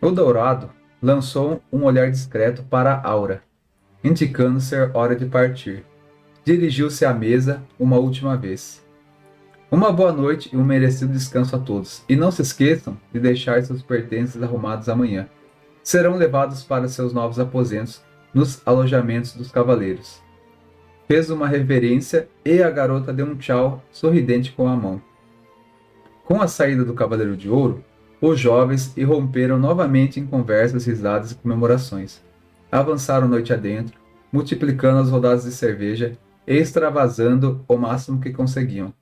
O 0.00 0.10
dourado 0.10 0.70
lançou 1.00 1.62
um 1.72 1.84
olhar 1.84 2.10
discreto 2.10 2.62
para 2.64 3.00
Aura, 3.02 3.42
indicando 4.02 4.60
ser 4.60 4.90
hora 4.94 5.14
de 5.14 5.26
partir. 5.26 5.84
Dirigiu-se 6.44 7.04
à 7.04 7.14
mesa 7.14 7.62
uma 7.78 7.96
última 7.96 8.36
vez. 8.36 8.84
Uma 9.70 9.90
boa 9.90 10.12
noite 10.12 10.50
e 10.52 10.56
um 10.56 10.64
merecido 10.64 11.12
descanso 11.12 11.56
a 11.56 11.58
todos. 11.58 12.04
E 12.08 12.14
não 12.14 12.30
se 12.30 12.42
esqueçam 12.42 12.96
de 13.12 13.18
deixar 13.18 13.62
seus 13.62 13.82
pertences 13.82 14.42
arrumados 14.42 14.88
amanhã. 14.88 15.28
Serão 15.82 16.16
levados 16.16 16.62
para 16.62 16.88
seus 16.88 17.12
novos 17.12 17.38
aposentos 17.38 18.02
nos 18.32 18.60
alojamentos 18.66 19.34
dos 19.34 19.50
cavaleiros. 19.50 20.22
Fez 21.06 21.30
uma 21.30 21.48
reverência 21.48 22.28
e 22.44 22.62
a 22.62 22.70
garota 22.70 23.12
deu 23.12 23.26
um 23.26 23.36
tchau 23.36 23.82
sorridente 23.90 24.52
com 24.52 24.68
a 24.68 24.76
mão. 24.76 25.02
Com 26.24 26.40
a 26.40 26.48
saída 26.48 26.84
do 26.84 26.94
Cavaleiro 26.94 27.36
de 27.36 27.50
Ouro, 27.50 27.84
os 28.18 28.40
jovens 28.40 28.96
irromperam 28.96 29.58
novamente 29.58 30.18
em 30.18 30.26
conversas, 30.26 30.86
risadas 30.86 31.32
e 31.32 31.34
comemorações. 31.34 32.22
Avançaram 32.72 33.28
noite 33.28 33.52
adentro, 33.52 33.98
multiplicando 34.32 35.00
as 35.00 35.10
rodadas 35.10 35.44
de 35.44 35.52
cerveja 35.52 36.16
e 36.46 36.54
extravasando 36.56 37.62
o 37.68 37.76
máximo 37.76 38.20
que 38.20 38.32
conseguiam. 38.32 38.92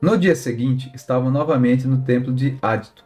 No 0.00 0.16
dia 0.16 0.36
seguinte, 0.36 0.90
estavam 0.94 1.32
novamente 1.32 1.88
no 1.88 2.02
templo 2.02 2.32
de 2.32 2.56
Adito, 2.62 3.04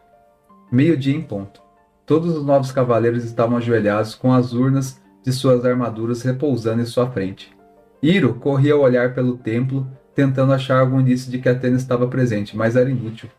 meio-dia 0.71 1.15
em 1.15 1.21
ponto. 1.21 1.61
Todos 2.05 2.37
os 2.37 2.45
novos 2.45 2.71
cavaleiros 2.71 3.25
estavam 3.25 3.57
ajoelhados 3.57 4.13
com 4.13 4.31
as 4.31 4.53
urnas 4.53 5.01
de 5.23 5.33
suas 5.33 5.65
armaduras 5.65 6.21
repousando 6.21 6.83
em 6.83 6.85
sua 6.85 7.09
frente. 7.09 7.51
Iro 8.03 8.35
corria 8.35 8.75
a 8.75 8.77
olhar 8.77 9.15
pelo 9.15 9.35
templo, 9.35 9.87
tentando 10.15 10.53
achar 10.53 10.79
algum 10.79 11.01
indício 11.01 11.29
de 11.29 11.37
que 11.39 11.49
Atena 11.49 11.75
estava 11.75 12.07
presente, 12.07 12.55
mas 12.55 12.77
era 12.77 12.89
inútil. 12.89 13.29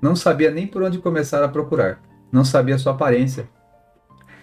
Não 0.00 0.14
sabia 0.14 0.50
nem 0.50 0.66
por 0.66 0.82
onde 0.82 0.98
começar 0.98 1.42
a 1.42 1.48
procurar. 1.48 2.00
Não 2.32 2.44
sabia 2.44 2.78
sua 2.78 2.92
aparência. 2.92 3.48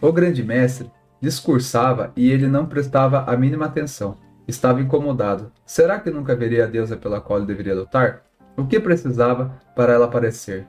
O 0.02 0.12
grande 0.12 0.44
mestre 0.44 0.92
discursava 1.22 2.12
e 2.16 2.30
ele 2.30 2.48
não 2.48 2.66
prestava 2.66 3.24
a 3.24 3.36
mínima 3.38 3.66
atenção. 3.66 4.18
Estava 4.48 4.82
incomodado. 4.82 5.52
Será 5.66 6.00
que 6.00 6.12
nunca 6.12 6.36
veria 6.36 6.66
a 6.66 6.68
deusa 6.68 6.96
pela 6.96 7.22
qual 7.22 7.40
ele 7.40 7.48
deveria 7.48 7.76
lutar? 7.76 8.24
O 8.56 8.66
que 8.66 8.80
precisava 8.80 9.58
para 9.76 9.94
ela 9.94 10.06
aparecer? 10.06 10.68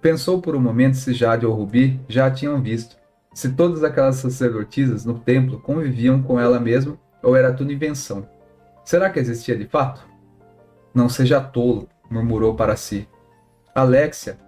Pensou 0.00 0.40
por 0.40 0.56
um 0.56 0.60
momento 0.60 0.96
se 0.96 1.14
Jade 1.14 1.46
ou 1.46 1.54
Rubi 1.54 2.00
já 2.08 2.26
a 2.26 2.30
tinham 2.30 2.60
visto, 2.60 2.96
se 3.32 3.52
todas 3.52 3.82
aquelas 3.82 4.16
sacerdotisas 4.16 5.04
no 5.04 5.18
templo 5.18 5.60
conviviam 5.60 6.22
com 6.22 6.38
ela 6.38 6.60
mesma 6.60 6.98
ou 7.22 7.36
era 7.36 7.52
tudo 7.52 7.72
invenção. 7.72 8.28
Será 8.84 9.08
que 9.08 9.18
existia 9.18 9.56
de 9.56 9.66
fato? 9.66 10.13
Não 10.94 11.08
seja 11.08 11.40
tolo, 11.40 11.88
murmurou 12.08 12.54
para 12.54 12.76
si. 12.76 13.08
Alexia 13.74 14.38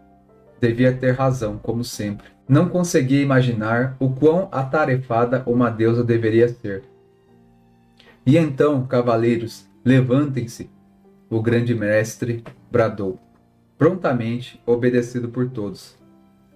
devia 0.61 0.93
ter 0.93 1.13
razão, 1.13 1.59
como 1.59 1.83
sempre. 1.83 2.29
Não 2.49 2.69
conseguia 2.69 3.21
imaginar 3.21 3.97
o 3.99 4.11
quão 4.11 4.49
atarefada 4.53 5.43
uma 5.47 5.69
deusa 5.69 6.05
deveria 6.05 6.49
ser. 6.49 6.85
E 8.25 8.37
então, 8.39 8.87
cavaleiros, 8.87 9.69
levantem-se 9.85 10.71
o 11.29 11.43
grande 11.43 11.75
mestre 11.75 12.45
bradou, 12.71 13.19
prontamente 13.77 14.63
obedecido 14.65 15.29
por 15.29 15.51
todos. 15.51 15.97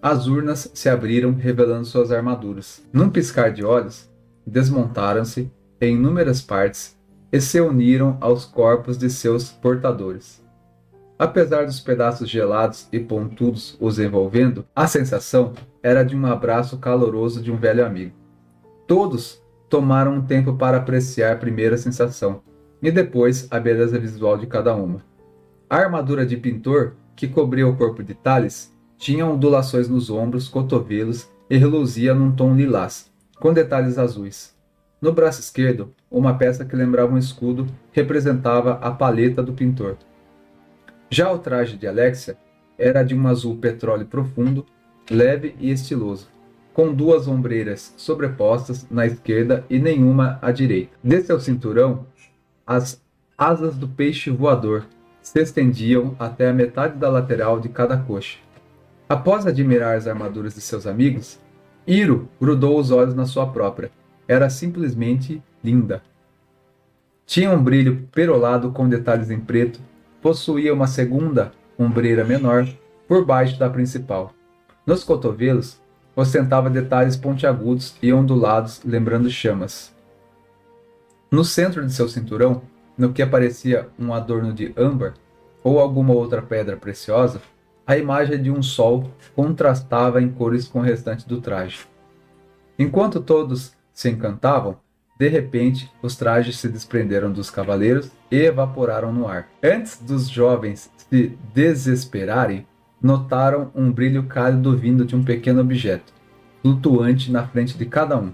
As 0.00 0.26
urnas 0.26 0.70
se 0.72 0.88
abriram, 0.88 1.32
revelando 1.34 1.84
suas 1.84 2.12
armaduras. 2.12 2.82
Num 2.92 3.10
piscar 3.10 3.52
de 3.52 3.64
olhos, 3.64 4.08
desmontaram-se 4.46 5.50
em 5.80 5.94
inúmeras 5.94 6.40
partes 6.40 6.96
e 7.32 7.40
se 7.40 7.60
uniram 7.60 8.16
aos 8.20 8.44
corpos 8.44 8.98
de 8.98 9.08
seus 9.08 9.50
portadores. 9.50 10.42
Apesar 11.18 11.66
dos 11.66 11.80
pedaços 11.80 12.28
gelados 12.28 12.88
e 12.90 12.98
pontudos 12.98 13.76
os 13.78 13.98
envolvendo, 13.98 14.64
a 14.74 14.86
sensação 14.86 15.52
era 15.82 16.02
de 16.02 16.16
um 16.16 16.26
abraço 16.26 16.78
caloroso 16.78 17.42
de 17.42 17.52
um 17.52 17.56
velho 17.56 17.84
amigo. 17.84 18.14
Todos 18.86 19.40
tomaram 19.68 20.14
um 20.14 20.22
tempo 20.22 20.54
para 20.54 20.78
apreciar 20.78 21.32
a 21.32 21.38
primeira 21.38 21.76
sensação, 21.76 22.42
e 22.82 22.90
depois 22.90 23.46
a 23.50 23.60
beleza 23.60 23.98
visual 23.98 24.38
de 24.38 24.46
cada 24.46 24.74
uma. 24.74 25.04
A 25.68 25.76
armadura 25.76 26.24
de 26.24 26.36
pintor, 26.36 26.94
que 27.14 27.28
cobria 27.28 27.68
o 27.68 27.76
corpo 27.76 28.02
de 28.02 28.14
Thales, 28.14 28.74
tinha 28.96 29.26
ondulações 29.26 29.88
nos 29.88 30.10
ombros, 30.10 30.48
cotovelos 30.48 31.30
e 31.48 31.56
reluzia 31.56 32.14
num 32.14 32.32
tom 32.32 32.54
lilás, 32.54 33.10
com 33.38 33.52
detalhes 33.52 33.98
azuis. 33.98 34.58
No 35.00 35.12
braço 35.12 35.40
esquerdo, 35.40 35.94
uma 36.10 36.36
peça 36.36 36.62
que 36.62 36.76
lembrava 36.76 37.14
um 37.14 37.18
escudo 37.18 37.66
representava 37.90 38.72
a 38.82 38.90
paleta 38.90 39.42
do 39.42 39.54
pintor. 39.54 39.96
Já 41.08 41.32
o 41.32 41.38
traje 41.38 41.78
de 41.78 41.86
Alexia 41.86 42.36
era 42.78 43.02
de 43.02 43.14
um 43.14 43.26
azul 43.26 43.56
petróleo 43.56 44.04
profundo, 44.04 44.66
leve 45.10 45.56
e 45.58 45.70
estiloso, 45.70 46.28
com 46.74 46.92
duas 46.92 47.26
ombreiras 47.26 47.94
sobrepostas 47.96 48.86
na 48.90 49.06
esquerda 49.06 49.64
e 49.70 49.78
nenhuma 49.78 50.38
à 50.42 50.52
direita. 50.52 50.92
De 51.02 51.22
seu 51.22 51.40
cinturão 51.40 52.06
as 52.66 53.02
asas 53.38 53.76
do 53.76 53.88
peixe 53.88 54.30
voador 54.30 54.86
se 55.22 55.40
estendiam 55.40 56.14
até 56.18 56.50
a 56.50 56.52
metade 56.52 56.98
da 56.98 57.08
lateral 57.08 57.58
de 57.58 57.70
cada 57.70 57.96
coxa. 57.96 58.36
Após 59.08 59.46
admirar 59.46 59.96
as 59.96 60.06
armaduras 60.06 60.54
de 60.54 60.60
seus 60.60 60.86
amigos, 60.86 61.40
Iro 61.86 62.28
grudou 62.38 62.78
os 62.78 62.90
olhos 62.90 63.14
na 63.14 63.24
sua 63.24 63.46
própria. 63.46 63.90
Era 64.30 64.48
simplesmente 64.48 65.42
linda. 65.60 66.04
Tinha 67.26 67.50
um 67.50 67.60
brilho 67.60 68.08
perolado 68.12 68.70
com 68.70 68.88
detalhes 68.88 69.28
em 69.28 69.40
preto, 69.40 69.80
possuía 70.22 70.72
uma 70.72 70.86
segunda 70.86 71.50
ombreira 71.76 72.24
menor 72.24 72.64
por 73.08 73.24
baixo 73.24 73.58
da 73.58 73.68
principal. 73.68 74.32
Nos 74.86 75.02
cotovelos, 75.02 75.80
ostentava 76.14 76.70
detalhes 76.70 77.16
pontiagudos 77.16 77.96
e 78.00 78.12
ondulados, 78.12 78.80
lembrando 78.84 79.28
chamas. 79.28 79.92
No 81.28 81.44
centro 81.44 81.84
de 81.84 81.92
seu 81.92 82.08
cinturão, 82.08 82.62
no 82.96 83.12
que 83.12 83.26
parecia 83.26 83.88
um 83.98 84.14
adorno 84.14 84.52
de 84.52 84.72
âmbar 84.76 85.14
ou 85.60 85.80
alguma 85.80 86.14
outra 86.14 86.40
pedra 86.40 86.76
preciosa, 86.76 87.42
a 87.84 87.96
imagem 87.96 88.40
de 88.40 88.48
um 88.48 88.62
sol 88.62 89.10
contrastava 89.34 90.22
em 90.22 90.30
cores 90.30 90.68
com 90.68 90.78
o 90.78 90.82
restante 90.82 91.26
do 91.26 91.40
traje. 91.40 91.84
Enquanto 92.78 93.20
todos 93.20 93.74
se 93.92 94.08
encantavam, 94.08 94.78
de 95.18 95.28
repente 95.28 95.90
os 96.02 96.16
trajes 96.16 96.58
se 96.58 96.68
desprenderam 96.68 97.30
dos 97.30 97.50
cavaleiros 97.50 98.10
e 98.30 98.36
evaporaram 98.36 99.12
no 99.12 99.28
ar. 99.28 99.48
Antes 99.62 100.00
dos 100.00 100.28
jovens 100.28 100.90
se 100.96 101.38
desesperarem, 101.52 102.66
notaram 103.02 103.70
um 103.74 103.90
brilho 103.90 104.24
cálido 104.24 104.76
vindo 104.76 105.04
de 105.04 105.14
um 105.14 105.22
pequeno 105.22 105.60
objeto, 105.60 106.12
flutuante 106.62 107.30
na 107.30 107.46
frente 107.46 107.76
de 107.76 107.86
cada 107.86 108.18
um 108.18 108.32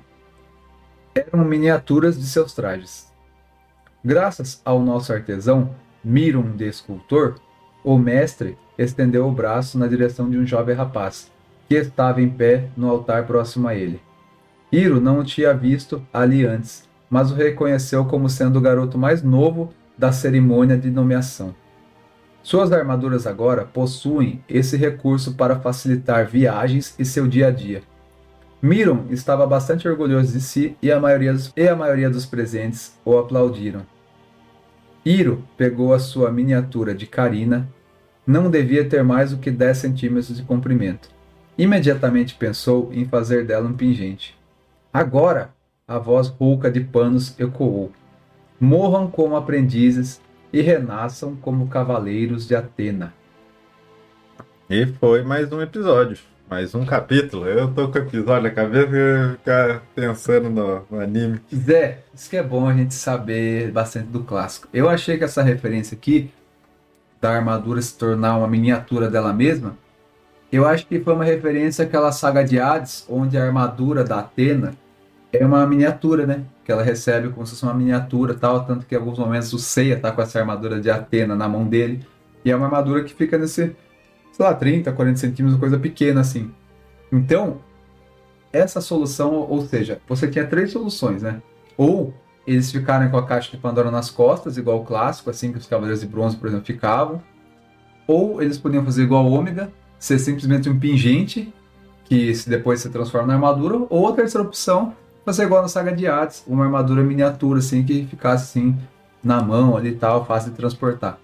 eram 1.18 1.44
miniaturas 1.44 2.18
de 2.18 2.26
seus 2.26 2.52
trajes. 2.52 3.10
Graças 4.04 4.60
ao 4.64 4.80
nosso 4.80 5.12
artesão, 5.12 5.74
Mirum 6.04 6.54
de 6.54 6.68
escultor, 6.68 7.36
o 7.82 7.98
mestre 7.98 8.56
estendeu 8.78 9.26
o 9.26 9.32
braço 9.32 9.78
na 9.78 9.88
direção 9.88 10.30
de 10.30 10.36
um 10.38 10.46
jovem 10.46 10.74
rapaz, 10.74 11.32
que 11.68 11.74
estava 11.74 12.20
em 12.20 12.28
pé 12.28 12.68
no 12.76 12.88
altar 12.88 13.26
próximo 13.26 13.66
a 13.66 13.74
ele. 13.74 14.00
Iro 14.70 15.00
não 15.00 15.20
o 15.20 15.24
tinha 15.24 15.54
visto 15.54 16.02
ali 16.12 16.44
antes, 16.44 16.88
mas 17.08 17.30
o 17.30 17.34
reconheceu 17.34 18.04
como 18.04 18.28
sendo 18.28 18.58
o 18.58 18.62
garoto 18.62 18.98
mais 18.98 19.22
novo 19.22 19.70
da 19.96 20.12
cerimônia 20.12 20.76
de 20.76 20.90
nomeação. 20.90 21.54
Suas 22.42 22.72
armaduras 22.72 23.26
agora 23.26 23.64
possuem 23.64 24.42
esse 24.48 24.76
recurso 24.76 25.34
para 25.34 25.58
facilitar 25.58 26.26
viagens 26.26 26.94
e 26.98 27.04
seu 27.04 27.26
dia 27.26 27.48
a 27.48 27.50
dia. 27.50 27.82
Miron 28.62 29.06
estava 29.10 29.46
bastante 29.46 29.88
orgulhoso 29.88 30.32
de 30.32 30.40
si 30.40 30.76
e 30.82 30.90
a 30.90 30.98
maioria 30.98 31.32
dos, 31.32 31.52
e 31.56 31.68
a 31.68 31.76
maioria 31.76 32.08
dos 32.08 32.24
presentes 32.24 32.98
o 33.04 33.16
aplaudiram. 33.18 33.82
Iro 35.04 35.44
pegou 35.56 35.94
a 35.94 35.98
sua 35.98 36.32
miniatura 36.32 36.94
de 36.94 37.06
Karina. 37.06 37.68
Não 38.26 38.50
devia 38.50 38.84
ter 38.84 39.04
mais 39.04 39.30
do 39.30 39.38
que 39.38 39.52
10 39.52 39.78
centímetros 39.78 40.36
de 40.36 40.42
comprimento. 40.42 41.08
Imediatamente 41.56 42.34
pensou 42.34 42.90
em 42.92 43.04
fazer 43.04 43.44
dela 43.44 43.68
um 43.68 43.72
pingente. 43.72 44.36
Agora, 44.96 45.50
a 45.86 45.98
voz 45.98 46.28
rouca 46.28 46.70
de 46.70 46.80
panos 46.80 47.38
ecoou. 47.38 47.92
Morram 48.58 49.10
como 49.10 49.36
aprendizes 49.36 50.22
e 50.50 50.62
renasçam 50.62 51.36
como 51.36 51.68
cavaleiros 51.68 52.48
de 52.48 52.56
Atena. 52.56 53.12
E 54.70 54.86
foi 54.86 55.22
mais 55.22 55.52
um 55.52 55.60
episódio. 55.60 56.16
Mais 56.48 56.74
um 56.74 56.86
capítulo. 56.86 57.46
Eu 57.46 57.74
tô 57.74 57.88
com 57.88 57.98
o 57.98 58.00
episódio 58.00 58.44
na 58.44 58.50
cabeça 58.50 58.90
e 58.96 59.32
ficar 59.36 59.82
pensando 59.94 60.48
no, 60.48 60.86
no, 60.90 60.98
anime. 60.98 61.42
Zé, 61.54 61.98
isso 62.14 62.30
que 62.30 62.38
é 62.38 62.42
bom 62.42 62.66
a 62.66 62.72
gente 62.72 62.94
saber 62.94 63.70
bastante 63.70 64.06
do 64.06 64.24
clássico. 64.24 64.66
Eu 64.72 64.88
achei 64.88 65.18
que 65.18 65.24
essa 65.24 65.42
referência 65.42 65.94
aqui, 65.94 66.30
da 67.20 67.32
armadura 67.32 67.82
se 67.82 67.98
tornar 67.98 68.38
uma 68.38 68.48
miniatura 68.48 69.10
dela 69.10 69.34
mesma, 69.34 69.76
eu 70.50 70.66
acho 70.66 70.86
que 70.86 70.98
foi 71.00 71.12
uma 71.12 71.24
referência 71.24 71.84
àquela 71.84 72.10
saga 72.12 72.42
de 72.42 72.58
Hades, 72.58 73.04
onde 73.10 73.36
a 73.36 73.44
armadura 73.44 74.02
da 74.02 74.20
Atena 74.20 74.72
é 75.32 75.44
uma 75.44 75.66
miniatura, 75.66 76.26
né? 76.26 76.44
Que 76.64 76.72
ela 76.72 76.82
recebe 76.82 77.28
como 77.30 77.46
se 77.46 77.52
fosse 77.52 77.64
uma 77.64 77.74
miniatura 77.74 78.34
tal, 78.34 78.64
tanto 78.64 78.86
que 78.86 78.94
em 78.94 78.98
alguns 78.98 79.18
momentos 79.18 79.52
o 79.52 79.58
Seiya 79.58 79.98
tá 79.98 80.10
com 80.12 80.22
essa 80.22 80.38
armadura 80.38 80.80
de 80.80 80.90
Atena 80.90 81.34
na 81.34 81.48
mão 81.48 81.66
dele. 81.66 82.06
E 82.44 82.50
é 82.50 82.56
uma 82.56 82.66
armadura 82.66 83.02
que 83.04 83.14
fica 83.14 83.36
nesse, 83.36 83.76
sei 84.32 84.44
lá, 84.44 84.54
30, 84.54 84.92
40 84.92 85.18
centímetros, 85.18 85.58
coisa 85.58 85.78
pequena 85.78 86.20
assim. 86.20 86.50
Então, 87.12 87.58
essa 88.52 88.80
solução, 88.80 89.34
ou 89.34 89.60
seja, 89.66 90.00
você 90.08 90.28
tinha 90.28 90.46
três 90.46 90.72
soluções, 90.72 91.22
né? 91.22 91.42
Ou 91.76 92.14
eles 92.46 92.70
ficarem 92.70 93.10
com 93.10 93.16
a 93.16 93.26
caixa 93.26 93.50
de 93.50 93.56
Pandora 93.56 93.90
nas 93.90 94.10
costas, 94.10 94.56
igual 94.56 94.80
o 94.80 94.84
clássico, 94.84 95.28
assim 95.28 95.50
que 95.50 95.58
os 95.58 95.66
Cavaleiros 95.66 96.00
de 96.00 96.06
Bronze, 96.06 96.36
por 96.36 96.46
exemplo, 96.46 96.64
ficavam. 96.64 97.20
Ou 98.06 98.40
eles 98.40 98.56
podiam 98.56 98.84
fazer 98.84 99.02
igual 99.02 99.26
o 99.26 99.32
Ômega, 99.32 99.72
ser 99.98 100.18
simplesmente 100.18 100.68
um 100.68 100.78
pingente, 100.78 101.52
que 102.04 102.32
depois 102.46 102.80
se 102.80 102.88
transforma 102.88 103.26
na 103.26 103.34
armadura. 103.34 103.84
Ou 103.90 104.08
a 104.08 104.12
terceira 104.12 104.46
opção, 104.46 104.94
fazer 105.26 105.42
igual 105.42 105.60
na 105.60 105.68
saga 105.68 105.92
de 105.92 106.06
Hades, 106.06 106.44
uma 106.46 106.64
armadura 106.64 107.02
miniatura, 107.02 107.58
assim, 107.58 107.82
que 107.82 108.06
ficasse 108.06 108.44
assim 108.44 108.78
na 109.22 109.42
mão 109.42 109.76
ali 109.76 109.88
e 109.88 109.96
tal, 109.96 110.24
fácil 110.24 110.52
de 110.52 110.56
transportar. 110.56 111.18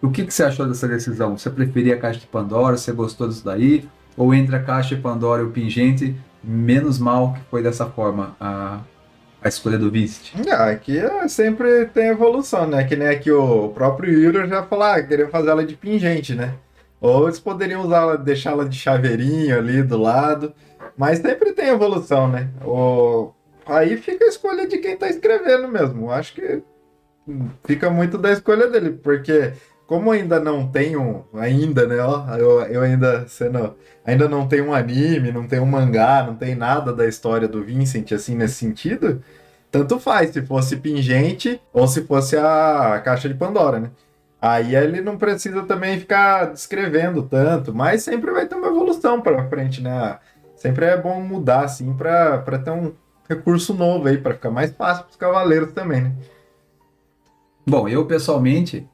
O 0.00 0.08
que, 0.08 0.24
que 0.24 0.32
você 0.32 0.44
achou 0.44 0.68
dessa 0.68 0.86
decisão? 0.86 1.36
Você 1.36 1.50
preferia 1.50 1.96
a 1.96 1.98
caixa 1.98 2.20
de 2.20 2.28
Pandora? 2.28 2.76
Você 2.76 2.92
gostou 2.92 3.26
disso 3.26 3.44
daí? 3.44 3.88
Ou 4.16 4.32
entre 4.32 4.54
a 4.54 4.62
caixa 4.62 4.94
de 4.94 5.02
Pandora 5.02 5.42
e 5.42 5.46
o 5.46 5.50
pingente, 5.50 6.14
menos 6.44 7.00
mal 7.00 7.32
que 7.32 7.40
foi 7.50 7.60
dessa 7.60 7.86
forma 7.86 8.36
a, 8.38 8.78
a 9.42 9.48
escolha 9.48 9.78
do 9.78 9.90
Vincent? 9.90 10.34
Ah, 10.48 10.70
aqui 10.70 10.96
é, 10.96 11.26
sempre 11.26 11.86
tem 11.86 12.08
evolução, 12.08 12.68
né? 12.68 12.84
Que 12.84 12.94
nem 12.94 13.08
aqui 13.08 13.32
o 13.32 13.70
próprio 13.70 14.12
Yuri 14.12 14.48
já 14.48 14.62
falou, 14.62 14.84
ah, 14.84 15.02
queria 15.02 15.28
fazer 15.28 15.50
ela 15.50 15.66
de 15.66 15.74
pingente, 15.74 16.36
né? 16.36 16.54
Ou 17.00 17.26
eles 17.26 17.40
poderiam 17.40 17.82
usá-la, 17.84 18.14
deixá-la 18.14 18.64
de 18.64 18.78
chaveirinho 18.78 19.58
ali 19.58 19.82
do 19.82 19.98
lado. 19.98 20.54
Mas 20.96 21.18
sempre 21.18 21.52
tem 21.52 21.68
evolução, 21.68 22.28
né? 22.28 22.48
O... 22.64 23.32
Aí 23.66 23.96
fica 23.96 24.24
a 24.24 24.28
escolha 24.28 24.66
de 24.66 24.78
quem 24.78 24.96
tá 24.96 25.08
escrevendo 25.08 25.68
mesmo. 25.68 26.10
Acho 26.10 26.34
que 26.34 26.62
fica 27.64 27.90
muito 27.90 28.18
da 28.18 28.30
escolha 28.30 28.68
dele, 28.68 28.90
porque 28.90 29.52
como 29.86 30.10
ainda 30.10 30.40
não 30.40 30.66
tenho, 30.66 31.26
ainda, 31.34 31.86
né? 31.86 31.98
Ó, 32.00 32.36
eu, 32.36 32.60
eu 32.62 32.82
ainda 32.82 33.26
sendo, 33.28 33.74
ainda 34.04 34.28
não 34.28 34.46
tenho 34.48 34.66
um 34.66 34.74
anime, 34.74 35.32
não 35.32 35.46
tenho 35.46 35.62
um 35.62 35.66
mangá, 35.66 36.22
não 36.26 36.36
tem 36.36 36.54
nada 36.54 36.92
da 36.92 37.06
história 37.06 37.48
do 37.48 37.62
Vincent 37.62 38.12
assim 38.12 38.34
nesse 38.34 38.54
sentido. 38.54 39.22
Tanto 39.70 39.98
faz 39.98 40.30
se 40.30 40.42
fosse 40.42 40.76
pingente 40.76 41.60
ou 41.72 41.86
se 41.88 42.02
fosse 42.04 42.36
a 42.36 43.00
caixa 43.04 43.28
de 43.28 43.34
Pandora, 43.34 43.80
né? 43.80 43.90
Aí 44.40 44.76
ele 44.76 45.00
não 45.00 45.16
precisa 45.16 45.62
também 45.62 45.98
ficar 45.98 46.46
descrevendo 46.52 47.22
tanto, 47.22 47.74
mas 47.74 48.02
sempre 48.02 48.30
vai 48.30 48.46
ter 48.46 48.54
uma 48.54 48.68
evolução 48.68 49.20
para 49.20 49.48
frente, 49.48 49.82
né? 49.82 50.18
Sempre 50.64 50.86
é 50.86 50.96
bom 50.96 51.20
mudar 51.20 51.64
assim 51.66 51.92
para 51.92 52.58
ter 52.58 52.70
um 52.70 52.94
recurso 53.28 53.74
novo 53.74 54.08
aí 54.08 54.16
para 54.16 54.32
ficar 54.32 54.50
mais 54.50 54.72
fácil 54.72 55.04
para 55.04 55.10
os 55.10 55.16
cavaleiros 55.16 55.72
também, 55.72 56.04
né? 56.04 56.14
Bom, 57.66 57.86
eu 57.86 58.06
pessoalmente 58.06 58.88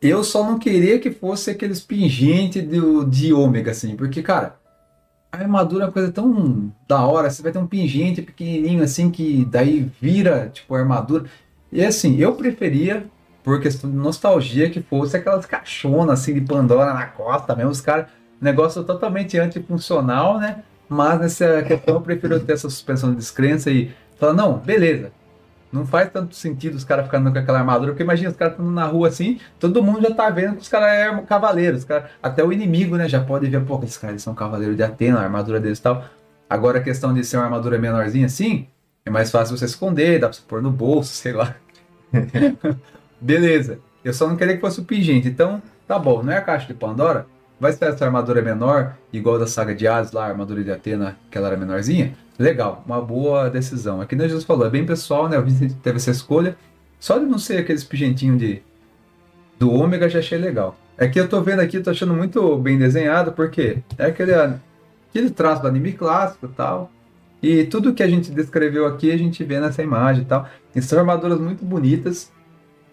eu 0.00 0.24
só 0.24 0.42
não 0.42 0.58
queria 0.58 0.98
que 0.98 1.10
fosse 1.10 1.50
aqueles 1.50 1.80
pingentes 1.80 2.66
de, 2.66 3.04
de 3.10 3.34
ômega, 3.34 3.72
assim, 3.72 3.94
porque, 3.94 4.22
cara, 4.22 4.56
a 5.30 5.36
armadura 5.36 5.84
é 5.84 5.86
uma 5.86 5.92
coisa 5.92 6.10
tão 6.10 6.72
da 6.88 7.06
hora. 7.06 7.28
Você 7.28 7.42
vai 7.42 7.52
ter 7.52 7.58
um 7.58 7.66
pingente 7.66 8.22
pequenininho, 8.22 8.82
assim, 8.82 9.10
que 9.10 9.44
daí 9.44 9.90
vira, 10.00 10.48
tipo, 10.50 10.74
armadura. 10.74 11.24
E 11.70 11.84
assim, 11.84 12.16
eu 12.16 12.34
preferia, 12.34 13.04
por 13.42 13.60
questão 13.60 13.90
de 13.90 13.96
nostalgia, 13.96 14.70
que 14.70 14.80
fosse 14.80 15.14
aquelas 15.14 15.44
caixonas, 15.44 16.20
assim, 16.20 16.32
de 16.32 16.40
Pandora 16.40 16.94
na 16.94 17.06
costa 17.06 17.54
mesmo. 17.54 17.70
Os 17.70 17.82
caras, 17.82 18.06
negócio 18.44 18.84
totalmente 18.84 19.38
antifuncional, 19.38 20.38
né? 20.38 20.62
Mas 20.88 21.18
nessa 21.18 21.62
questão 21.62 21.94
eu 21.96 22.00
prefiro 22.00 22.38
ter 22.40 22.52
essa 22.52 22.68
suspensão 22.68 23.10
de 23.10 23.16
descrença 23.16 23.70
e 23.70 23.90
falar, 24.18 24.34
não, 24.34 24.58
beleza, 24.58 25.10
não 25.72 25.84
faz 25.84 26.08
tanto 26.12 26.36
sentido 26.36 26.76
os 26.76 26.84
caras 26.84 27.06
ficarem 27.06 27.32
com 27.32 27.38
aquela 27.38 27.58
armadura, 27.58 27.90
porque 27.90 28.04
imagina, 28.04 28.30
os 28.30 28.36
caras 28.36 28.54
estão 28.54 28.70
na 28.70 28.84
rua 28.86 29.08
assim, 29.08 29.40
todo 29.58 29.82
mundo 29.82 30.02
já 30.02 30.14
tá 30.14 30.30
vendo 30.30 30.54
que 30.54 30.62
os 30.62 30.68
caras 30.68 30.88
é 30.88 31.22
cavaleiros. 31.22 31.84
Cara, 31.84 32.10
até 32.22 32.44
o 32.44 32.52
inimigo, 32.52 32.96
né, 32.96 33.08
já 33.08 33.20
pode 33.20 33.48
ver, 33.48 33.64
pô, 33.64 33.80
esses 33.82 33.98
caras 33.98 34.22
são 34.22 34.34
cavaleiros 34.34 34.76
de 34.76 34.82
Atena, 34.84 35.18
a 35.18 35.22
armadura 35.22 35.58
deles 35.58 35.78
e 35.78 35.82
tal. 35.82 36.04
Agora 36.48 36.78
a 36.78 36.82
questão 36.82 37.12
de 37.12 37.24
ser 37.24 37.38
uma 37.38 37.44
armadura 37.44 37.78
menorzinha 37.78 38.26
assim, 38.26 38.68
é 39.04 39.10
mais 39.10 39.30
fácil 39.30 39.56
você 39.56 39.64
esconder, 39.64 40.20
dá 40.20 40.28
pra 40.28 40.36
você 40.36 40.42
pôr 40.46 40.62
no 40.62 40.70
bolso, 40.70 41.10
sei 41.16 41.32
lá. 41.32 41.56
Beleza. 43.20 43.80
Eu 44.04 44.12
só 44.12 44.28
não 44.28 44.36
queria 44.36 44.54
que 44.54 44.60
fosse 44.60 44.80
o 44.80 44.84
pingente. 44.84 45.26
Então, 45.26 45.62
tá 45.88 45.98
bom, 45.98 46.22
não 46.22 46.32
é 46.32 46.36
a 46.36 46.42
caixa 46.42 46.66
de 46.66 46.74
Pandora? 46.74 47.26
Vai 47.58 47.72
ser 47.72 47.86
essa 47.86 48.04
armadura 48.04 48.42
menor, 48.42 48.96
igual 49.12 49.38
da 49.38 49.46
saga 49.46 49.74
de 49.74 49.86
Hades 49.86 50.12
lá, 50.12 50.24
a 50.24 50.28
armadura 50.28 50.62
de 50.62 50.70
Atena, 50.70 51.16
que 51.30 51.38
ela 51.38 51.48
era 51.48 51.56
menorzinha? 51.56 52.14
Legal, 52.38 52.82
uma 52.84 53.00
boa 53.00 53.48
decisão. 53.48 54.00
Aqui 54.00 54.16
nem 54.16 54.28
Jesus 54.28 54.44
falou, 54.44 54.66
é 54.66 54.70
bem 54.70 54.84
pessoal, 54.84 55.28
né? 55.28 55.38
O 55.38 55.42
Vincent 55.42 55.72
teve 55.82 55.96
essa 55.96 56.10
escolha. 56.10 56.56
Só 56.98 57.18
de 57.18 57.24
não 57.24 57.38
ser 57.38 57.58
aqueles 57.58 57.84
pigentinhos 57.84 58.38
de 58.38 58.62
do 59.58 59.70
ômega 59.72 60.08
já 60.08 60.18
achei 60.18 60.38
legal. 60.38 60.76
É 60.98 61.08
que 61.08 61.18
eu 61.18 61.28
tô 61.28 61.40
vendo 61.40 61.60
aqui, 61.60 61.80
tô 61.80 61.90
achando 61.90 62.14
muito 62.14 62.56
bem 62.58 62.78
desenhado, 62.78 63.32
porque 63.32 63.78
é 63.98 64.06
aquele, 64.06 64.32
aquele 64.34 65.30
traço 65.30 65.62
do 65.62 65.68
anime 65.68 65.92
clássico 65.92 66.46
e 66.46 66.48
tal. 66.50 66.90
E 67.42 67.64
tudo 67.64 67.92
que 67.92 68.02
a 68.02 68.08
gente 68.08 68.30
descreveu 68.30 68.86
aqui, 68.86 69.12
a 69.12 69.16
gente 69.16 69.44
vê 69.44 69.60
nessa 69.60 69.82
imagem 69.82 70.22
e 70.22 70.26
tal. 70.26 70.48
E 70.74 70.80
são 70.80 70.98
armaduras 70.98 71.38
muito 71.38 71.64
bonitas. 71.64 72.32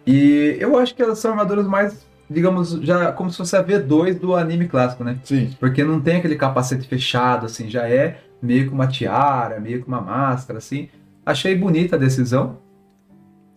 E 0.06 0.58
eu 0.60 0.78
acho 0.78 0.96
que 0.96 1.02
elas 1.02 1.20
são 1.20 1.32
armaduras 1.32 1.66
mais, 1.66 2.06
digamos, 2.32 2.72
já 2.82 3.12
como 3.12 3.30
se 3.30 3.38
fosse 3.38 3.56
a 3.56 3.64
V2 3.64 4.18
do 4.20 4.36
anime 4.36 4.68
clássico, 4.68 5.04
né? 5.04 5.20
Sim. 5.24 5.54
Porque 5.60 5.84
não 5.84 6.00
tem 6.00 6.18
aquele 6.18 6.36
capacete 6.36 6.88
fechado, 6.88 7.46
assim, 7.46 7.70
já 7.70 7.88
é 7.88 8.22
meio 8.42 8.68
que 8.68 8.74
uma 8.74 8.88
tiara, 8.88 9.60
meio 9.60 9.82
que 9.82 9.88
uma 9.88 10.02
máscara, 10.02 10.58
assim. 10.58 10.88
Achei 11.26 11.56
bonita 11.56 11.96
a 11.96 12.00
decisão. 12.00 12.58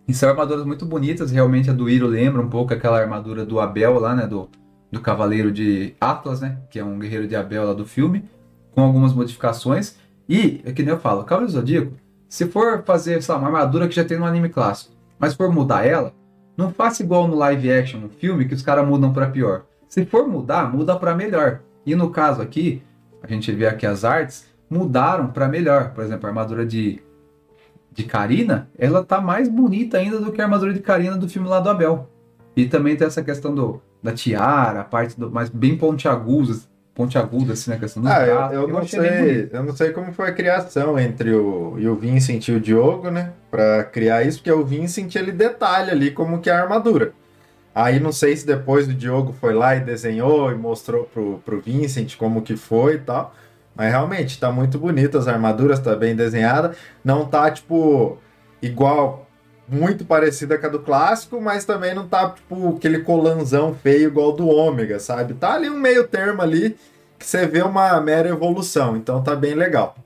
E 0.07 0.13
são 0.13 0.29
armaduras 0.29 0.67
muito 0.67 0.85
bonitas, 0.85 1.31
realmente 1.31 1.71
a 1.71 1.73
do 1.73 1.89
Iro 1.89 2.07
lembra 2.07 2.43
um 2.43 2.51
pouco 2.51 2.75
aquela 2.75 3.01
armadura 3.01 3.47
do 3.47 3.59
Abel 3.59 3.99
lá, 3.99 4.15
né, 4.15 4.27
do, 4.27 4.51
do 4.93 5.01
Cavaleiro 5.01 5.51
de 5.51 5.95
Atlas, 5.99 6.43
né, 6.43 6.59
que 6.69 6.79
é 6.79 6.85
um 6.85 6.99
guerreiro 6.99 7.27
de 7.27 7.35
Abel 7.35 7.65
lá 7.65 7.73
do 7.73 7.87
filme, 7.87 8.25
com 8.73 8.83
algumas 8.83 9.15
modificações. 9.15 9.97
E, 10.29 10.61
é 10.65 10.73
que 10.73 10.83
nem 10.83 10.93
eu 10.93 11.01
falo, 11.01 11.25
Cavaleiro 11.25 11.53
Zodíaco, 11.53 11.93
se 12.29 12.47
for 12.47 12.83
fazer, 12.85 13.23
sei 13.23 13.35
lá, 13.35 13.41
uma 13.41 13.49
armadura 13.49 13.89
que 13.89 13.95
já 13.95 14.05
tem 14.05 14.19
no 14.19 14.27
anime 14.27 14.51
clássico, 14.51 14.95
mas 15.19 15.35
for 15.35 15.51
mudar 15.51 15.87
ela, 15.87 16.13
não 16.57 16.73
faça 16.73 17.03
igual 17.03 17.27
no 17.27 17.37
live 17.37 17.71
action, 17.71 18.01
no 18.01 18.09
filme, 18.09 18.47
que 18.47 18.55
os 18.55 18.63
caras 18.63 18.87
mudam 18.87 19.13
para 19.13 19.31
pior. 19.31 19.65
Se 19.89 20.05
for 20.05 20.27
mudar, 20.27 20.73
muda 20.73 20.97
para 20.97 21.15
melhor. 21.15 21.61
E 21.85 21.95
no 21.95 22.11
caso 22.11 22.41
aqui, 22.41 22.83
a 23.23 23.27
gente 23.27 23.51
vê 23.53 23.67
aqui 23.67 23.87
as 23.87 24.05
artes, 24.05 24.47
mudaram 24.69 25.29
para 25.29 25.49
melhor. 25.49 25.93
Por 25.93 26.05
exemplo, 26.05 26.27
a 26.27 26.29
armadura 26.29 26.65
de, 26.65 27.01
de 27.93 28.05
Karina, 28.05 28.69
ela 28.79 29.05
tá 29.05 29.21
mais 29.21 29.49
bonita 29.49 29.99
ainda 29.99 30.21
do 30.21 30.33
que 30.33 30.41
a 30.41 30.45
armadura 30.45 30.73
de 30.73 30.81
Karina 30.81 31.17
do 31.17 31.29
filme 31.29 31.49
lá 31.49 31.61
do 31.61 31.71
Abel. 31.71 32.09
E 32.57 32.67
também 32.67 32.97
tem 32.97 33.07
essa 33.07 33.23
questão 33.23 33.55
do, 33.55 33.81
da 34.03 34.13
tiara, 34.13 34.81
a 34.81 34.85
parte 34.85 35.19
do, 35.19 35.31
mais 35.31 35.49
bem 35.49 35.77
pontiaguda, 35.77 36.55
pontiaguda 36.95 37.55
assim, 37.55 37.71
na 37.71 37.77
questão 37.77 38.03
do 38.03 38.09
ah. 38.09 38.27
Eu, 38.27 38.35
eu, 38.35 38.61
eu 38.63 38.69
não 38.69 38.87
sei, 38.87 39.49
eu 39.53 39.63
não 39.65 39.77
sei 39.77 39.91
como 39.91 40.13
foi 40.13 40.29
a 40.29 40.33
criação 40.33 40.99
entre 40.99 41.35
o, 41.35 41.77
e 41.79 41.89
o 41.89 41.97
Vincent 41.97 42.49
e 42.49 42.53
o 42.53 42.61
Diogo, 42.61 43.11
né? 43.11 43.33
Para 43.51 43.85
criar 43.85 44.23
isso, 44.23 44.39
porque 44.39 44.53
o 44.53 44.65
Vincent 44.65 45.15
ele 45.17 45.33
detalha 45.33 45.93
ali 45.93 46.11
como 46.11 46.41
que 46.41 46.49
é 46.49 46.53
a 46.53 46.63
armadura. 46.63 47.13
Aí 47.75 47.99
não 47.99 48.13
sei 48.13 48.37
se 48.37 48.47
depois 48.47 48.87
o 48.87 48.95
Diogo 48.95 49.33
foi 49.33 49.53
lá 49.53 49.75
e 49.75 49.81
desenhou 49.81 50.53
e 50.53 50.55
mostrou 50.55 51.05
pro, 51.05 51.43
pro 51.45 51.61
Vincent 51.61 52.17
como 52.17 52.43
que 52.43 52.57
foi 52.57 52.95
e 52.95 52.99
tal. 52.99 53.35
Mas 53.75 53.91
realmente, 53.91 54.39
tá 54.39 54.53
muito 54.53 54.79
bonita 54.79 55.19
as 55.19 55.27
armaduras, 55.27 55.81
tá 55.81 55.97
bem 55.97 56.15
desenhada. 56.15 56.77
Não 57.05 57.27
tá, 57.27 57.51
tipo, 57.51 58.17
igual, 58.63 59.24
muito 59.69 60.05
parecida 60.05 60.59
com 60.59 60.67
a 60.67 60.71
do 60.71 60.81
clássico, 60.81 61.41
mas 61.41 61.65
também 61.65 61.95
não 61.95 62.07
tá, 62.07 62.31
tipo, 62.31 62.77
aquele 62.77 63.01
colanzão 63.01 63.75
feio 63.75 64.09
igual 64.09 64.33
do 64.33 64.49
ômega, 64.49 64.99
sabe? 64.99 65.35
Tá 65.35 65.55
ali 65.55 65.71
um 65.71 65.79
meio 65.79 66.07
termo 66.07 66.43
ali 66.43 66.77
que 67.19 67.27
você 67.27 67.47
vê 67.47 67.63
uma 67.63 68.01
mera 68.01 68.29
evolução. 68.29 68.97
Então 68.97 69.23
tá 69.23 69.35
bem 69.35 69.55
legal. 69.55 69.97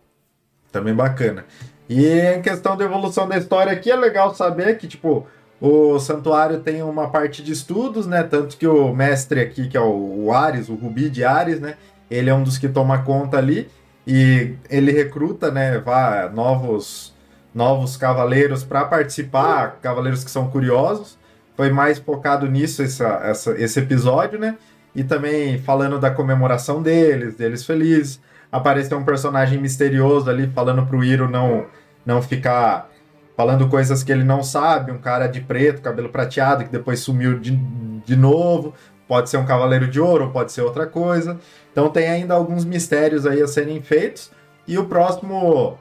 Também 0.70 0.94
tá 0.94 1.02
bacana. 1.02 1.44
E 1.88 2.06
em 2.06 2.42
questão 2.42 2.76
da 2.76 2.84
evolução 2.84 3.28
da 3.28 3.36
história 3.36 3.72
aqui, 3.72 3.90
é 3.90 3.96
legal 3.96 4.34
saber 4.34 4.76
que, 4.78 4.86
tipo, 4.86 5.26
o 5.60 5.98
santuário 5.98 6.60
tem 6.60 6.82
uma 6.82 7.08
parte 7.08 7.42
de 7.42 7.52
estudos, 7.52 8.06
né? 8.06 8.22
Tanto 8.22 8.56
que 8.56 8.66
o 8.66 8.94
mestre 8.94 9.40
aqui, 9.40 9.68
que 9.68 9.76
é 9.76 9.80
o, 9.80 10.32
Ares, 10.32 10.68
o 10.68 10.74
Rubi 10.74 11.10
de 11.10 11.24
Ares, 11.24 11.60
né? 11.60 11.76
ele 12.10 12.30
é 12.30 12.34
um 12.34 12.42
dos 12.42 12.58
que 12.58 12.68
toma 12.68 13.02
conta 13.02 13.36
ali 13.36 13.68
e 14.06 14.54
ele 14.70 14.90
recruta, 14.90 15.50
né, 15.50 15.78
vá, 15.78 16.30
novos 16.32 17.12
novos 17.58 17.96
cavaleiros 17.96 18.62
para 18.62 18.84
participar, 18.84 19.78
cavaleiros 19.82 20.22
que 20.22 20.30
são 20.30 20.48
curiosos. 20.48 21.18
Foi 21.56 21.70
mais 21.70 21.98
focado 21.98 22.48
nisso 22.48 22.82
essa, 22.82 23.20
essa, 23.24 23.50
esse 23.60 23.80
episódio, 23.80 24.38
né? 24.38 24.56
e 24.94 25.04
também 25.04 25.58
falando 25.58 25.98
da 25.98 26.10
comemoração 26.10 26.82
deles, 26.82 27.36
deles 27.36 27.64
felizes. 27.64 28.20
Apareceu 28.50 28.98
um 28.98 29.04
personagem 29.04 29.56
misterioso 29.56 30.28
ali 30.28 30.48
falando 30.48 30.84
pro 30.86 31.04
Iro 31.04 31.28
não, 31.28 31.66
não 32.04 32.20
ficar 32.20 32.90
falando 33.36 33.68
coisas 33.68 34.02
que 34.02 34.10
ele 34.10 34.24
não 34.24 34.42
sabe, 34.42 34.90
um 34.90 34.98
cara 34.98 35.28
de 35.28 35.40
preto, 35.40 35.82
cabelo 35.82 36.08
prateado, 36.08 36.64
que 36.64 36.70
depois 36.70 36.98
sumiu 36.98 37.38
de, 37.38 37.54
de 37.54 38.16
novo. 38.16 38.74
Pode 39.06 39.30
ser 39.30 39.36
um 39.36 39.46
cavaleiro 39.46 39.86
de 39.86 40.00
ouro, 40.00 40.30
pode 40.30 40.50
ser 40.50 40.62
outra 40.62 40.86
coisa. 40.86 41.38
Então 41.70 41.88
tem 41.88 42.08
ainda 42.08 42.34
alguns 42.34 42.64
mistérios 42.64 43.24
aí 43.24 43.40
a 43.40 43.46
serem 43.46 43.80
feitos. 43.80 44.32
E 44.66 44.76
o 44.76 44.86
próximo 44.86 45.78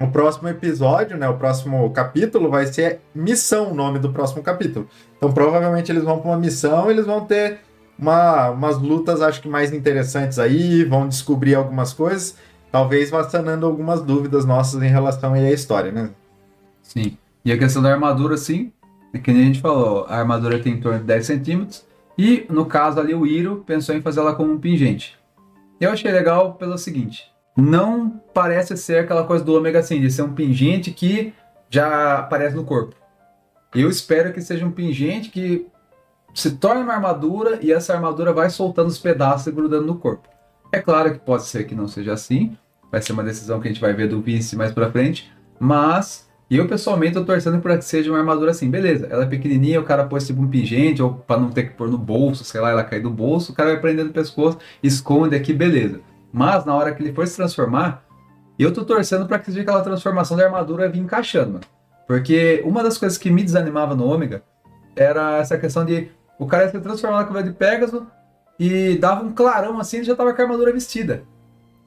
o 0.00 0.06
próximo 0.08 0.48
episódio, 0.48 1.16
né, 1.16 1.28
o 1.28 1.36
próximo 1.36 1.90
capítulo 1.90 2.48
vai 2.48 2.66
ser 2.66 3.00
missão, 3.14 3.72
o 3.72 3.74
nome 3.74 3.98
do 3.98 4.12
próximo 4.12 4.42
capítulo. 4.42 4.88
Então 5.16 5.32
provavelmente 5.32 5.90
eles 5.90 6.04
vão 6.04 6.20
para 6.20 6.30
uma 6.30 6.38
missão, 6.38 6.90
eles 6.90 7.04
vão 7.04 7.24
ter 7.24 7.58
uma, 7.98 8.50
umas 8.50 8.78
lutas 8.78 9.20
acho 9.20 9.42
que 9.42 9.48
mais 9.48 9.72
interessantes 9.72 10.38
aí, 10.38 10.84
vão 10.84 11.08
descobrir 11.08 11.56
algumas 11.56 11.92
coisas, 11.92 12.36
talvez 12.70 13.10
vá 13.10 13.28
sanando 13.28 13.66
algumas 13.66 14.02
dúvidas 14.02 14.44
nossas 14.44 14.82
em 14.82 14.88
relação 14.88 15.34
à 15.34 15.50
história, 15.50 15.90
né? 15.90 16.10
Sim. 16.82 17.18
E 17.44 17.50
a 17.50 17.58
questão 17.58 17.82
da 17.82 17.92
armadura, 17.92 18.36
sim, 18.36 18.72
é 19.12 19.18
que 19.18 19.32
nem 19.32 19.42
a 19.42 19.46
gente 19.46 19.60
falou, 19.60 20.06
a 20.08 20.16
armadura 20.16 20.58
tem 20.58 20.74
em 20.74 20.80
torno 20.80 21.00
de 21.00 21.04
10 21.06 21.26
centímetros, 21.26 21.86
e 22.16 22.46
no 22.48 22.66
caso 22.66 23.00
ali 23.00 23.14
o 23.14 23.26
Iro 23.26 23.64
pensou 23.66 23.94
em 23.94 24.02
fazer 24.02 24.20
ela 24.20 24.34
como 24.34 24.52
um 24.52 24.58
pingente. 24.58 25.18
Eu 25.80 25.90
achei 25.90 26.10
legal 26.10 26.54
pelo 26.54 26.76
seguinte, 26.76 27.30
não 27.60 28.20
parece 28.32 28.76
ser 28.76 28.98
aquela 28.98 29.24
coisa 29.24 29.44
do 29.44 29.52
ômega 29.52 29.80
assim, 29.80 30.00
de 30.00 30.12
ser 30.12 30.22
um 30.22 30.32
pingente 30.32 30.92
que 30.92 31.34
já 31.68 32.18
aparece 32.18 32.54
no 32.54 32.62
corpo. 32.62 32.94
Eu 33.74 33.90
espero 33.90 34.32
que 34.32 34.40
seja 34.40 34.64
um 34.64 34.70
pingente 34.70 35.28
que 35.28 35.66
se 36.32 36.52
torne 36.52 36.82
uma 36.82 36.94
armadura 36.94 37.58
e 37.60 37.72
essa 37.72 37.92
armadura 37.92 38.32
vai 38.32 38.48
soltando 38.48 38.86
os 38.86 38.98
pedaços 38.98 39.48
e 39.48 39.50
grudando 39.50 39.86
no 39.86 39.96
corpo. 39.96 40.28
É 40.70 40.78
claro 40.78 41.12
que 41.12 41.18
pode 41.18 41.46
ser 41.46 41.64
que 41.64 41.74
não 41.74 41.88
seja 41.88 42.12
assim, 42.12 42.56
vai 42.92 43.02
ser 43.02 43.12
uma 43.12 43.24
decisão 43.24 43.60
que 43.60 43.66
a 43.66 43.72
gente 43.72 43.80
vai 43.80 43.92
ver 43.92 44.08
do 44.08 44.22
Vince 44.22 44.54
mais 44.54 44.70
pra 44.70 44.92
frente, 44.92 45.28
mas 45.58 46.28
eu 46.48 46.68
pessoalmente 46.68 47.14
tô 47.14 47.24
torcendo 47.24 47.58
para 47.58 47.76
que 47.76 47.84
seja 47.84 48.10
uma 48.10 48.20
armadura 48.20 48.52
assim, 48.52 48.70
beleza, 48.70 49.08
ela 49.10 49.24
é 49.24 49.26
pequenininha, 49.26 49.80
o 49.80 49.84
cara 49.84 50.04
pôs 50.04 50.24
tipo 50.24 50.40
um 50.40 50.48
pingente, 50.48 51.02
ou 51.02 51.12
para 51.12 51.40
não 51.40 51.50
ter 51.50 51.64
que 51.64 51.74
pôr 51.74 51.88
no 51.88 51.98
bolso, 51.98 52.44
sei 52.44 52.60
lá, 52.60 52.70
ela 52.70 52.84
cair 52.84 53.02
do 53.02 53.10
bolso, 53.10 53.50
o 53.50 53.54
cara 53.54 53.70
vai 53.70 53.80
prendendo 53.80 54.08
no 54.08 54.12
pescoço, 54.12 54.58
esconde 54.80 55.34
aqui, 55.34 55.52
beleza. 55.52 56.00
Mas 56.32 56.64
na 56.64 56.74
hora 56.74 56.94
que 56.94 57.02
ele 57.02 57.12
for 57.12 57.26
se 57.26 57.36
transformar, 57.36 58.04
eu 58.58 58.72
tô 58.72 58.84
torcendo 58.84 59.26
para 59.26 59.38
que 59.38 59.58
aquela 59.58 59.82
transformação 59.82 60.36
da 60.36 60.44
armadura 60.44 60.88
vir 60.88 61.00
encaixando, 61.00 61.52
mano. 61.54 61.64
Porque 62.06 62.62
uma 62.64 62.82
das 62.82 62.96
coisas 62.98 63.18
que 63.18 63.30
me 63.30 63.42
desanimava 63.42 63.94
no 63.94 64.06
Ômega 64.06 64.42
era 64.96 65.38
essa 65.38 65.58
questão 65.58 65.84
de 65.84 66.10
o 66.38 66.46
cara 66.46 66.64
ia 66.64 66.70
se 66.70 66.80
transformar 66.80 67.18
na 67.18 67.24
cavaleiro 67.24 67.50
de 67.50 67.56
Pegasus 67.56 68.02
e 68.58 68.96
dava 68.96 69.24
um 69.24 69.32
clarão 69.32 69.78
assim, 69.78 69.98
ele 69.98 70.06
já 70.06 70.16
tava 70.16 70.32
com 70.32 70.40
a 70.40 70.44
armadura 70.44 70.72
vestida. 70.72 71.22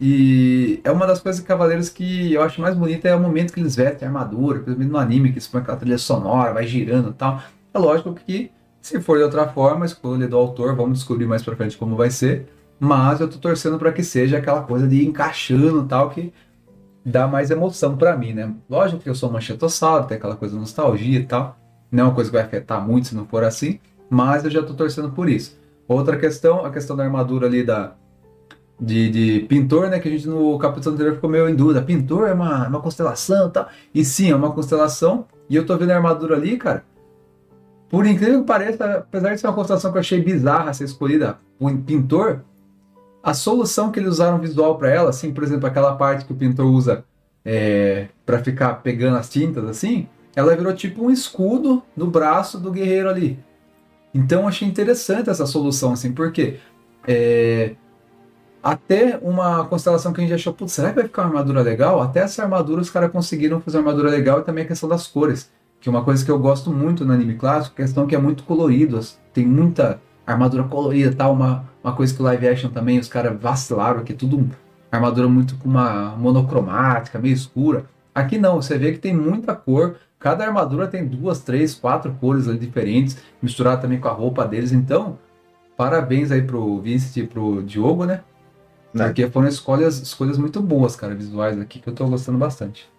E 0.03 0.81
é 0.83 0.91
uma 0.91 1.05
das 1.05 1.19
coisas 1.19 1.39
de 1.39 1.47
Cavaleiros 1.47 1.87
que 1.87 2.33
eu 2.33 2.41
acho 2.41 2.59
mais 2.59 2.75
bonita 2.75 3.07
é 3.07 3.15
o 3.15 3.19
momento 3.19 3.53
que 3.53 3.59
eles 3.59 3.75
vestem 3.75 4.07
a 4.07 4.09
armadura, 4.09 4.59
principalmente 4.59 4.91
no 4.91 4.97
anime, 4.97 5.31
que 5.31 5.39
se 5.39 5.47
põe 5.47 5.61
aquela 5.61 5.77
trilha 5.77 5.97
sonora, 5.99 6.53
vai 6.53 6.65
girando 6.65 7.11
e 7.11 7.13
tal. 7.13 7.39
É 7.71 7.77
lógico 7.77 8.15
que, 8.15 8.51
se 8.81 8.99
for 8.99 9.17
de 9.19 9.23
outra 9.23 9.47
forma, 9.49 9.85
escolha 9.85 10.27
do 10.27 10.35
autor, 10.35 10.75
vamos 10.75 10.97
descobrir 10.97 11.27
mais 11.27 11.43
pra 11.43 11.55
frente 11.55 11.77
como 11.77 11.95
vai 11.95 12.09
ser. 12.09 12.47
Mas 12.83 13.21
eu 13.21 13.29
tô 13.29 13.37
torcendo 13.37 13.77
para 13.77 13.93
que 13.93 14.03
seja 14.03 14.39
aquela 14.39 14.63
coisa 14.63 14.87
de 14.87 14.95
ir 14.95 15.07
encaixando 15.07 15.85
tal, 15.85 16.09
que 16.09 16.33
dá 17.05 17.27
mais 17.27 17.51
emoção 17.51 17.95
para 17.95 18.17
mim, 18.17 18.33
né? 18.33 18.51
Lógico 18.67 19.03
que 19.03 19.07
eu 19.07 19.13
sou 19.13 19.31
manchetossauro, 19.31 20.07
tem 20.07 20.17
aquela 20.17 20.35
coisa 20.35 20.55
de 20.55 20.59
nostalgia 20.59 21.19
e 21.19 21.23
tal. 21.23 21.55
Não 21.91 22.05
é 22.05 22.07
uma 22.07 22.15
coisa 22.15 22.31
que 22.31 22.35
vai 22.35 22.43
afetar 22.43 22.83
muito 22.83 23.09
se 23.09 23.15
não 23.15 23.27
for 23.27 23.43
assim, 23.43 23.79
mas 24.09 24.45
eu 24.45 24.49
já 24.49 24.63
tô 24.63 24.73
torcendo 24.73 25.11
por 25.11 25.29
isso. 25.29 25.59
Outra 25.87 26.17
questão, 26.17 26.65
a 26.65 26.71
questão 26.71 26.95
da 26.95 27.03
armadura 27.03 27.45
ali 27.45 27.63
da, 27.63 27.93
de, 28.79 29.11
de, 29.11 29.39
pintor, 29.41 29.87
né? 29.87 29.99
Que 29.99 30.07
a 30.07 30.11
gente 30.11 30.27
no 30.27 30.57
capítulo 30.57 30.95
anterior 30.95 31.13
ficou 31.13 31.29
meio 31.29 31.47
em 31.47 31.53
dúvida. 31.53 31.83
Pintor 31.83 32.29
é 32.29 32.33
uma, 32.33 32.67
uma 32.67 32.81
constelação 32.81 33.49
e 33.49 33.51
tal. 33.51 33.69
E 33.93 34.03
sim, 34.03 34.31
é 34.31 34.35
uma 34.35 34.51
constelação. 34.51 35.27
E 35.47 35.55
eu 35.55 35.67
tô 35.67 35.77
vendo 35.77 35.91
a 35.91 35.97
armadura 35.97 36.35
ali, 36.35 36.57
cara. 36.57 36.83
Por 37.87 38.07
incrível 38.07 38.41
que 38.41 38.47
pareça, 38.47 38.85
apesar 38.85 39.35
de 39.35 39.39
ser 39.39 39.45
uma 39.45 39.53
constelação 39.53 39.91
que 39.91 39.97
eu 39.97 39.99
achei 39.99 40.19
bizarra 40.19 40.73
ser 40.73 40.85
escolhida 40.85 41.37
por 41.59 41.71
pintor, 41.79 42.41
a 43.23 43.33
solução 43.33 43.91
que 43.91 43.99
eles 43.99 44.13
usaram 44.13 44.39
visual 44.39 44.77
para 44.77 44.89
ela, 44.89 45.09
assim, 45.09 45.33
por 45.33 45.43
exemplo, 45.43 45.67
aquela 45.67 45.95
parte 45.95 46.25
que 46.25 46.33
o 46.33 46.35
pintor 46.35 46.65
usa 46.65 47.03
é, 47.45 48.07
para 48.25 48.39
ficar 48.39 48.75
pegando 48.75 49.17
as 49.17 49.29
tintas, 49.29 49.63
assim, 49.65 50.07
ela 50.35 50.55
virou 50.55 50.73
tipo 50.73 51.05
um 51.05 51.11
escudo 51.11 51.83
no 51.95 52.07
braço 52.07 52.59
do 52.59 52.71
guerreiro 52.71 53.09
ali. 53.09 53.39
Então 54.13 54.47
achei 54.47 54.67
interessante 54.67 55.29
essa 55.29 55.45
solução, 55.45 55.93
assim, 55.93 56.11
porque 56.11 56.57
é, 57.07 57.75
até 58.61 59.19
uma 59.21 59.65
constelação 59.65 60.13
que 60.13 60.21
a 60.21 60.23
gente 60.23 60.33
achou, 60.33 60.53
putz, 60.53 60.73
será 60.73 60.89
que 60.89 60.95
vai 60.95 61.05
ficar 61.05 61.23
uma 61.23 61.29
armadura 61.29 61.61
legal? 61.61 62.01
Até 62.01 62.21
essa 62.21 62.43
armadura 62.43 62.81
os 62.81 62.89
caras 62.89 63.11
conseguiram 63.11 63.61
fazer 63.61 63.77
uma 63.77 63.89
armadura 63.89 64.09
legal 64.09 64.39
e 64.39 64.43
também 64.43 64.63
a 64.63 64.67
questão 64.67 64.89
das 64.89 65.07
cores, 65.07 65.49
que 65.79 65.89
é 65.89 65.91
uma 65.91 66.03
coisa 66.03 66.23
que 66.23 66.29
eu 66.29 66.37
gosto 66.37 66.71
muito 66.71 67.05
no 67.05 67.13
anime 67.13 67.35
clássico, 67.35 67.75
questão 67.75 68.05
que 68.05 68.15
é 68.15 68.19
muito 68.19 68.43
colorido, 68.43 68.99
tem 69.33 69.45
muita 69.45 69.99
armadura 70.27 70.63
colorida 70.65 71.15
tal, 71.15 71.33
uma, 71.33 71.70
uma 71.83 71.93
coisa 71.93 72.13
que 72.13 72.21
o 72.21 72.25
live 72.25 72.47
action 72.47 72.69
também 72.69 72.99
os 72.99 73.07
caras 73.07 73.39
vacilaram, 73.39 74.03
que 74.03 74.13
é 74.13 74.15
tudo 74.15 74.49
armadura 74.91 75.27
muito 75.27 75.55
com 75.55 75.69
uma 75.69 76.15
monocromática, 76.15 77.17
meio 77.17 77.33
escura. 77.33 77.85
Aqui 78.13 78.37
não, 78.37 78.61
você 78.61 78.77
vê 78.77 78.91
que 78.91 78.99
tem 78.99 79.15
muita 79.15 79.55
cor, 79.55 79.95
cada 80.19 80.45
armadura 80.45 80.87
tem 80.87 81.07
duas, 81.07 81.39
três, 81.39 81.73
quatro 81.73 82.13
cores 82.19 82.47
ali 82.47 82.59
diferentes, 82.59 83.17
misturado 83.41 83.81
também 83.81 83.99
com 83.99 84.07
a 84.07 84.11
roupa 84.11 84.45
deles, 84.45 84.71
então 84.71 85.17
parabéns 85.77 86.31
aí 86.31 86.41
pro 86.41 86.79
Vincent 86.81 87.23
e 87.23 87.27
pro 87.27 87.63
Diogo, 87.63 88.05
né? 88.05 88.21
né? 88.93 89.05
Porque 89.05 89.29
foram 89.29 89.47
escolhas, 89.47 90.01
escolhas 90.01 90.37
muito 90.37 90.61
boas, 90.61 90.95
cara, 90.95 91.15
visuais 91.15 91.59
aqui, 91.59 91.79
que 91.79 91.87
eu 91.87 91.93
tô 91.95 92.05
gostando 92.07 92.37
bastante. 92.37 92.89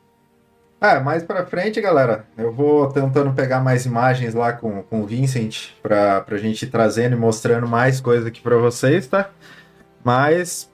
É, 0.83 0.99
mais 0.99 1.23
pra 1.23 1.47
frente, 1.47 1.81
galera, 1.81 2.27
eu 2.37 2.53
vou 2.53 2.89
tentando 2.89 3.33
pegar 3.33 3.61
mais 3.61 3.87
imagens 3.87 4.35
lá 4.35 4.53
com, 4.53 4.83
com 4.83 5.03
o 5.03 5.07
Vincent 5.07 5.69
pra, 5.81 6.21
pra 6.23 6.37
gente 6.37 6.67
trazendo 6.67 7.15
e 7.15 7.17
mostrando 7.17 7.69
mais 7.69 8.01
coisa 8.01 8.27
aqui 8.27 8.41
pra 8.41 8.57
vocês, 8.57 9.07
tá? 9.07 9.31
Mas 10.03 10.69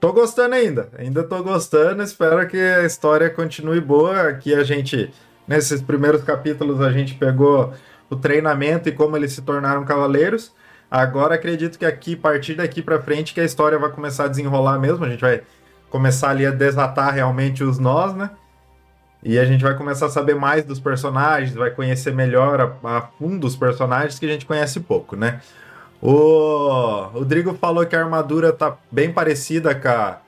tô 0.00 0.10
gostando 0.10 0.54
ainda, 0.54 0.88
ainda 0.96 1.22
tô 1.22 1.42
gostando, 1.42 2.02
espero 2.02 2.48
que 2.48 2.56
a 2.56 2.86
história 2.86 3.28
continue 3.28 3.78
boa. 3.78 4.22
Aqui 4.22 4.54
a 4.54 4.64
gente, 4.64 5.12
nesses 5.46 5.82
primeiros 5.82 6.24
capítulos, 6.24 6.80
a 6.80 6.90
gente 6.90 7.12
pegou 7.14 7.74
o 8.08 8.16
treinamento 8.16 8.88
e 8.88 8.92
como 8.92 9.18
eles 9.18 9.34
se 9.34 9.42
tornaram 9.42 9.84
cavaleiros. 9.84 10.50
Agora 10.90 11.34
acredito 11.34 11.78
que 11.78 11.84
aqui, 11.84 12.14
a 12.14 12.22
partir 12.22 12.54
daqui 12.54 12.80
pra 12.80 13.02
frente, 13.02 13.34
que 13.34 13.40
a 13.42 13.44
história 13.44 13.78
vai 13.78 13.90
começar 13.90 14.24
a 14.24 14.28
desenrolar 14.28 14.78
mesmo, 14.78 15.04
a 15.04 15.10
gente 15.10 15.20
vai 15.20 15.42
começar 15.90 16.30
ali 16.30 16.46
a 16.46 16.50
desatar 16.50 17.12
realmente 17.12 17.62
os 17.62 17.78
nós, 17.78 18.14
né? 18.14 18.30
E 19.22 19.38
a 19.38 19.44
gente 19.44 19.62
vai 19.62 19.76
começar 19.76 20.06
a 20.06 20.10
saber 20.10 20.34
mais 20.34 20.64
dos 20.64 20.80
personagens, 20.80 21.54
vai 21.54 21.70
conhecer 21.70 22.12
melhor 22.12 22.60
a, 22.60 22.96
a 22.96 23.02
fundo 23.02 23.46
os 23.46 23.54
personagens 23.54 24.18
que 24.18 24.24
a 24.24 24.28
gente 24.28 24.46
conhece 24.46 24.80
pouco, 24.80 25.14
né? 25.14 25.40
O 26.00 27.10
Rodrigo 27.12 27.52
falou 27.54 27.84
que 27.84 27.94
a 27.94 28.00
armadura 28.02 28.52
tá 28.52 28.78
bem 28.90 29.12
parecida 29.12 29.74
com 29.74 29.88
a, 29.88 30.18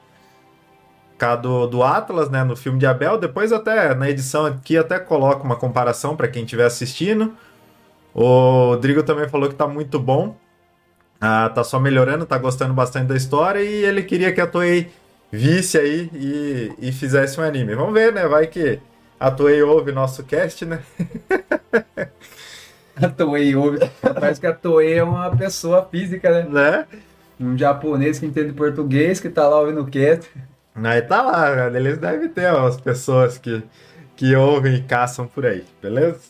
com 1.19 1.25
a 1.25 1.37
do, 1.37 1.67
do 1.67 1.83
Atlas, 1.83 2.29
né? 2.29 2.45
No 2.45 2.55
filme 2.55 2.79
de 2.79 2.87
Abel. 2.87 3.17
Depois 3.17 3.53
até 3.53 3.95
na 3.95 4.11
edição 4.11 4.45
aqui 4.45 4.77
até 4.77 4.99
coloco 4.99 5.43
uma 5.45 5.57
comparação 5.57 6.15
para 6.15 6.29
quem 6.29 6.45
estiver 6.45 6.67
assistindo. 6.67 7.35
O 8.15 8.73
Rodrigo 8.73 9.03
também 9.03 9.27
falou 9.29 9.49
que 9.49 9.55
tá 9.55 9.67
muito 9.67 9.99
bom. 9.99 10.37
Ah, 11.19 11.49
tá 11.49 11.65
só 11.65 11.79
melhorando, 11.79 12.27
tá 12.27 12.37
gostando 12.37 12.75
bastante 12.75 13.07
da 13.07 13.17
história 13.17 13.63
e 13.63 13.85
ele 13.85 14.03
queria 14.03 14.33
que 14.33 14.41
a 14.41 14.47
Toei 14.47 14.91
visse 15.33 15.79
aí 15.79 16.11
e, 16.13 16.73
e 16.79 16.93
fizesse 16.93 17.41
um 17.41 17.43
anime. 17.43 17.75
Vamos 17.75 17.95
ver, 17.95 18.13
né? 18.13 18.29
Vai 18.29 18.47
que 18.47 18.79
a 19.19 19.31
Toei 19.31 19.63
ouve 19.63 19.91
nosso 19.91 20.23
cast, 20.25 20.67
né? 20.67 20.81
a 22.95 23.09
Toei 23.09 23.57
ouve. 23.57 23.79
Parece 24.03 24.39
que 24.39 24.47
a 24.47 24.53
Toei 24.53 24.99
é 24.99 25.03
uma 25.03 25.35
pessoa 25.35 25.89
física, 25.91 26.31
né? 26.31 26.49
Né? 26.51 26.87
Um 27.41 27.57
japonês 27.57 28.19
que 28.19 28.27
entende 28.27 28.53
português, 28.53 29.19
que 29.19 29.31
tá 29.31 29.49
lá 29.49 29.59
ouvindo 29.59 29.81
o 29.81 29.87
cast. 29.87 30.31
Aí 30.75 31.03
tá 31.03 31.23
lá, 31.23 31.67
eles 31.69 31.99
devem 31.99 32.29
ter 32.29 32.47
as 32.47 32.81
pessoas 32.81 33.37
que, 33.37 33.63
que 34.17 34.37
ouvem 34.37 34.77
e 34.77 34.83
caçam 34.83 35.27
por 35.27 35.45
aí, 35.45 35.65
beleza? 35.83 36.21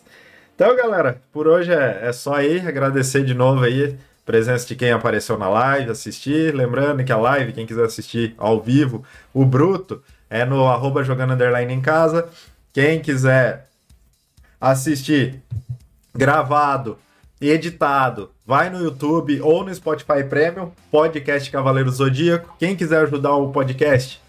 Então, 0.55 0.77
galera, 0.77 1.21
por 1.33 1.47
hoje 1.47 1.73
é, 1.73 2.01
é 2.03 2.13
só 2.13 2.35
aí. 2.35 2.61
Agradecer 2.61 3.25
de 3.25 3.35
novo 3.35 3.65
aí 3.65 3.97
presença 4.25 4.67
de 4.67 4.77
quem 4.77 4.91
apareceu 4.93 5.39
na 5.39 5.49
live, 5.49 5.91
assistir. 5.91 6.55
Lembrando 6.55 7.05
que 7.05 7.13
a 7.13 7.17
live, 7.17 7.53
quem 7.53 7.67
quiser 7.67 7.85
assistir 7.85 8.35
ao 8.39 8.61
vivo, 8.61 9.05
o 9.33 9.45
Bruto, 9.45 10.03
é 10.31 10.45
no 10.45 10.67
arroba 10.67 11.05
jogando 11.05 11.35
underline 11.35 11.73
em 11.73 11.81
casa. 11.81 12.29
Quem 12.73 13.01
quiser 13.01 13.67
assistir 14.61 15.43
gravado 16.15 16.97
e 17.41 17.51
editado, 17.51 18.31
vai 18.47 18.71
no 18.71 18.81
YouTube 18.81 19.41
ou 19.41 19.65
no 19.65 19.75
Spotify 19.75 20.23
Premium, 20.29 20.71
podcast 20.91 21.51
Cavaleiro 21.51 21.91
Zodíaco. 21.91 22.55
Quem 22.59 22.77
quiser 22.77 23.03
ajudar 23.03 23.35
o 23.35 23.51
podcast 23.51 24.23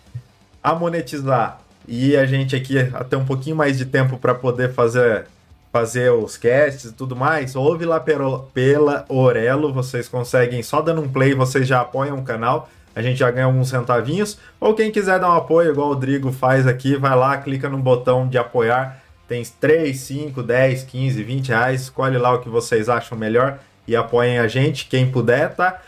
a 0.64 0.74
monetizar 0.74 1.62
e 1.88 2.16
a 2.16 2.26
gente 2.26 2.56
aqui 2.56 2.80
a 2.80 3.04
ter 3.04 3.16
um 3.16 3.26
pouquinho 3.26 3.56
mais 3.56 3.78
de 3.78 3.86
tempo 3.86 4.18
para 4.18 4.34
poder 4.34 4.74
fazer 4.74 5.28
fazer 5.74 6.12
os 6.12 6.38
casts 6.38 6.92
e 6.92 6.94
tudo 6.94 7.16
mais, 7.16 7.56
ouve 7.56 7.84
lá 7.84 8.00
pelo, 8.00 8.44
pela 8.54 9.06
Orelo, 9.10 9.74
vocês 9.74 10.08
conseguem, 10.08 10.62
só 10.62 10.84
dando 10.84 11.02
um 11.02 11.10
play, 11.10 11.34
vocês 11.34 11.68
já 11.68 11.82
apoiam 11.82 12.20
o 12.20 12.24
canal, 12.24 12.70
a 12.96 13.02
gente 13.02 13.18
já 13.18 13.32
ganha 13.32 13.48
alguns 13.48 13.70
centavinhos, 13.70 14.38
ou 14.60 14.76
quem 14.76 14.92
quiser 14.92 15.20
dar 15.20 15.32
um 15.32 15.36
apoio, 15.36 15.72
igual 15.72 15.88
o 15.88 15.94
Rodrigo 15.94 16.32
faz 16.32 16.68
aqui, 16.68 16.96
vai 16.96 17.16
lá, 17.16 17.36
clica 17.38 17.68
no 17.70 17.80
botão 17.80 18.28
de 18.28 18.38
apoiar, 18.38 19.02
tem 19.28 19.44
3, 19.44 19.98
5, 19.98 20.44
10, 20.44 20.84
15, 20.84 21.24
20 21.24 21.48
reais, 21.48 21.82
escolhe 21.82 22.20
lá 22.20 22.34
o 22.34 22.40
que 22.40 22.50
vocês 22.50 22.88
acham 22.88 23.18
melhor 23.18 23.58
e 23.88 23.96
apoiem 23.96 24.38
a 24.38 24.48
gente, 24.48 24.86
quem 24.86 25.10
puder, 25.10 25.56
tá? 25.56 25.82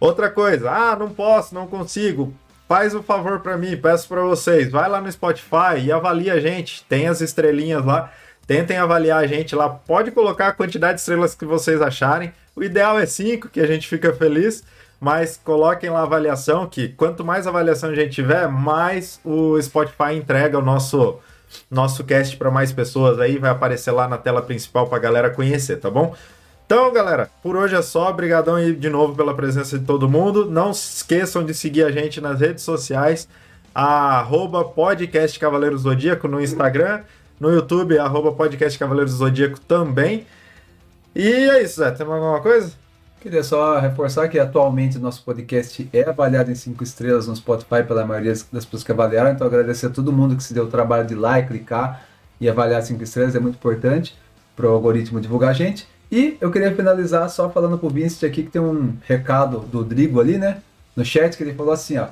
Outra 0.00 0.28
coisa, 0.28 0.68
ah, 0.68 0.96
não 0.96 1.10
posso, 1.10 1.54
não 1.54 1.68
consigo, 1.68 2.34
faz 2.66 2.92
o 2.92 2.98
um 2.98 3.02
favor 3.04 3.38
para 3.38 3.56
mim, 3.56 3.76
peço 3.76 4.08
para 4.08 4.22
vocês, 4.22 4.68
vai 4.68 4.88
lá 4.88 5.00
no 5.00 5.12
Spotify 5.12 5.78
e 5.80 5.92
avalia 5.92 6.34
a 6.34 6.40
gente, 6.40 6.82
tem 6.88 7.06
as 7.06 7.20
estrelinhas 7.20 7.84
lá, 7.84 8.10
Tentem 8.50 8.78
avaliar 8.78 9.22
a 9.22 9.26
gente 9.28 9.54
lá. 9.54 9.68
Pode 9.68 10.10
colocar 10.10 10.48
a 10.48 10.52
quantidade 10.52 10.94
de 10.94 11.00
estrelas 11.02 11.36
que 11.36 11.44
vocês 11.44 11.80
acharem. 11.80 12.32
O 12.56 12.64
ideal 12.64 12.98
é 12.98 13.06
5, 13.06 13.48
que 13.48 13.60
a 13.60 13.66
gente 13.66 13.86
fica 13.86 14.12
feliz. 14.12 14.64
Mas 14.98 15.36
coloquem 15.36 15.88
lá 15.88 16.00
a 16.00 16.02
avaliação, 16.02 16.66
que 16.66 16.88
quanto 16.88 17.24
mais 17.24 17.46
avaliação 17.46 17.90
a 17.90 17.94
gente 17.94 18.10
tiver, 18.10 18.48
mais 18.48 19.20
o 19.24 19.56
Spotify 19.62 20.16
entrega 20.16 20.58
o 20.58 20.62
nosso, 20.62 21.20
nosso 21.70 22.02
cast 22.02 22.36
para 22.36 22.50
mais 22.50 22.72
pessoas 22.72 23.20
aí. 23.20 23.38
Vai 23.38 23.50
aparecer 23.50 23.92
lá 23.92 24.08
na 24.08 24.18
tela 24.18 24.42
principal 24.42 24.88
para 24.88 24.98
a 24.98 25.00
galera 25.00 25.30
conhecer, 25.30 25.76
tá 25.76 25.88
bom? 25.88 26.12
Então, 26.66 26.92
galera, 26.92 27.30
por 27.44 27.54
hoje 27.54 27.76
é 27.76 27.82
só. 27.82 28.10
Obrigadão 28.10 28.56
aí 28.56 28.74
de 28.74 28.90
novo 28.90 29.14
pela 29.14 29.32
presença 29.32 29.78
de 29.78 29.84
todo 29.84 30.08
mundo. 30.08 30.50
Não 30.50 30.74
se 30.74 30.96
esqueçam 30.96 31.44
de 31.44 31.54
seguir 31.54 31.84
a 31.84 31.92
gente 31.92 32.20
nas 32.20 32.40
redes 32.40 32.64
sociais. 32.64 33.28
Arroba 33.72 34.64
podcast 34.64 35.38
Cavaleiros 35.38 35.82
Zodíaco 35.82 36.26
no 36.26 36.40
Instagram 36.40 37.02
no 37.40 37.50
YouTube, 37.50 37.98
arroba 37.98 38.32
podcast 38.32 38.78
Cavaleiros 38.78 39.12
do 39.12 39.18
Zodíaco 39.18 39.58
também. 39.60 40.26
E 41.14 41.26
é 41.26 41.62
isso, 41.62 41.80
Zé. 41.80 41.90
Tem 41.90 42.06
alguma 42.06 42.40
coisa? 42.40 42.72
Queria 43.20 43.42
só 43.42 43.78
reforçar 43.78 44.28
que 44.28 44.38
atualmente 44.38 44.98
o 44.98 45.00
nosso 45.00 45.22
podcast 45.24 45.88
é 45.92 46.08
avaliado 46.08 46.50
em 46.50 46.54
5 46.54 46.84
estrelas 46.84 47.26
no 47.26 47.34
Spotify 47.34 47.82
pela 47.86 48.06
maioria 48.06 48.32
das 48.52 48.64
pessoas 48.64 48.84
que 48.84 48.92
avaliaram. 48.92 49.30
Então 49.30 49.46
agradecer 49.46 49.86
a 49.86 49.90
todo 49.90 50.12
mundo 50.12 50.36
que 50.36 50.42
se 50.42 50.54
deu 50.54 50.64
o 50.64 50.68
trabalho 50.68 51.06
de 51.06 51.14
ir 51.14 51.16
lá 51.16 51.38
e 51.38 51.46
clicar 51.46 52.04
e 52.40 52.48
avaliar 52.48 52.82
5 52.82 53.02
estrelas, 53.02 53.34
é 53.34 53.40
muito 53.40 53.56
importante 53.56 54.16
para 54.56 54.66
o 54.66 54.70
algoritmo 54.70 55.20
divulgar 55.20 55.50
a 55.50 55.54
gente. 55.54 55.86
E 56.10 56.36
eu 56.40 56.50
queria 56.50 56.74
finalizar 56.74 57.28
só 57.28 57.50
falando 57.50 57.78
pro 57.78 57.88
Vincent 57.88 58.28
aqui 58.28 58.42
que 58.42 58.50
tem 58.50 58.60
um 58.60 58.96
recado 59.06 59.60
do 59.60 59.84
Drigo 59.84 60.20
ali, 60.20 60.38
né? 60.38 60.62
No 60.96 61.04
chat 61.04 61.36
que 61.36 61.42
ele 61.42 61.54
falou 61.54 61.72
assim, 61.72 61.98
ó. 61.98 62.08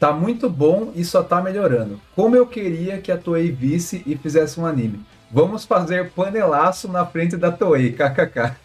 Tá 0.00 0.14
muito 0.14 0.48
bom 0.48 0.92
e 0.96 1.04
só 1.04 1.22
tá 1.22 1.42
melhorando. 1.42 2.00
Como 2.16 2.34
eu 2.34 2.46
queria 2.46 2.98
que 2.98 3.12
a 3.12 3.18
Toei 3.18 3.52
visse 3.52 4.02
e 4.06 4.16
fizesse 4.16 4.58
um 4.58 4.64
anime. 4.64 5.04
Vamos 5.30 5.66
fazer 5.66 6.10
panelaço 6.12 6.88
na 6.88 7.04
frente 7.04 7.36
da 7.36 7.52
Toei, 7.52 7.92
kkk. 7.94 8.56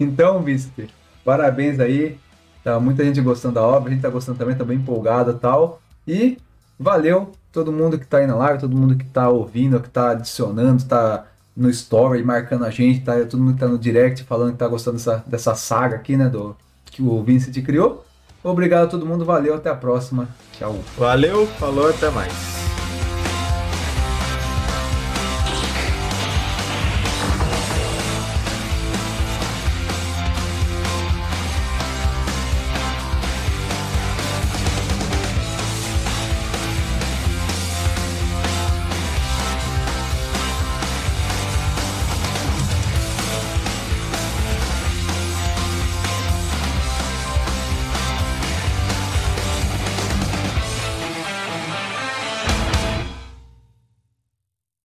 Então, 0.00 0.42
Mister, 0.42 0.88
parabéns 1.24 1.78
aí. 1.78 2.18
Tá 2.64 2.80
muita 2.80 3.04
gente 3.04 3.20
gostando 3.20 3.54
da 3.54 3.62
obra, 3.62 3.88
a 3.88 3.92
gente 3.92 4.02
tá 4.02 4.10
gostando 4.10 4.36
também, 4.36 4.56
tá 4.56 4.64
bem 4.64 4.78
empolgada 4.78 5.32
tal. 5.32 5.80
E 6.04 6.36
valeu 6.76 7.30
todo 7.52 7.70
mundo 7.70 7.96
que 7.96 8.06
tá 8.06 8.18
aí 8.18 8.26
na 8.26 8.34
live, 8.34 8.60
todo 8.60 8.76
mundo 8.76 8.96
que 8.96 9.04
tá 9.04 9.28
ouvindo, 9.28 9.80
que 9.80 9.88
tá 9.88 10.10
adicionando, 10.10 10.84
tá 10.84 11.24
no 11.56 11.70
story 11.70 12.24
marcando 12.24 12.64
a 12.64 12.70
gente, 12.70 13.04
tá? 13.04 13.14
Todo 13.24 13.38
mundo 13.38 13.54
que 13.54 13.60
tá 13.60 13.68
no 13.68 13.78
direct 13.78 14.24
falando 14.24 14.52
que 14.52 14.58
tá 14.58 14.66
gostando 14.66 14.96
dessa, 14.96 15.22
dessa 15.24 15.54
saga 15.54 15.94
aqui, 15.94 16.16
né? 16.16 16.28
Do, 16.28 16.56
que 16.86 17.00
o 17.00 17.22
Vincent 17.22 17.64
criou. 17.64 18.04
Obrigado 18.50 18.84
a 18.84 18.88
todo 18.88 19.04
mundo, 19.06 19.24
valeu, 19.24 19.54
até 19.54 19.70
a 19.70 19.74
próxima. 19.74 20.28
Tchau. 20.58 20.78
Valeu, 20.96 21.46
falou, 21.58 21.90
até 21.90 22.10
mais. 22.10 22.57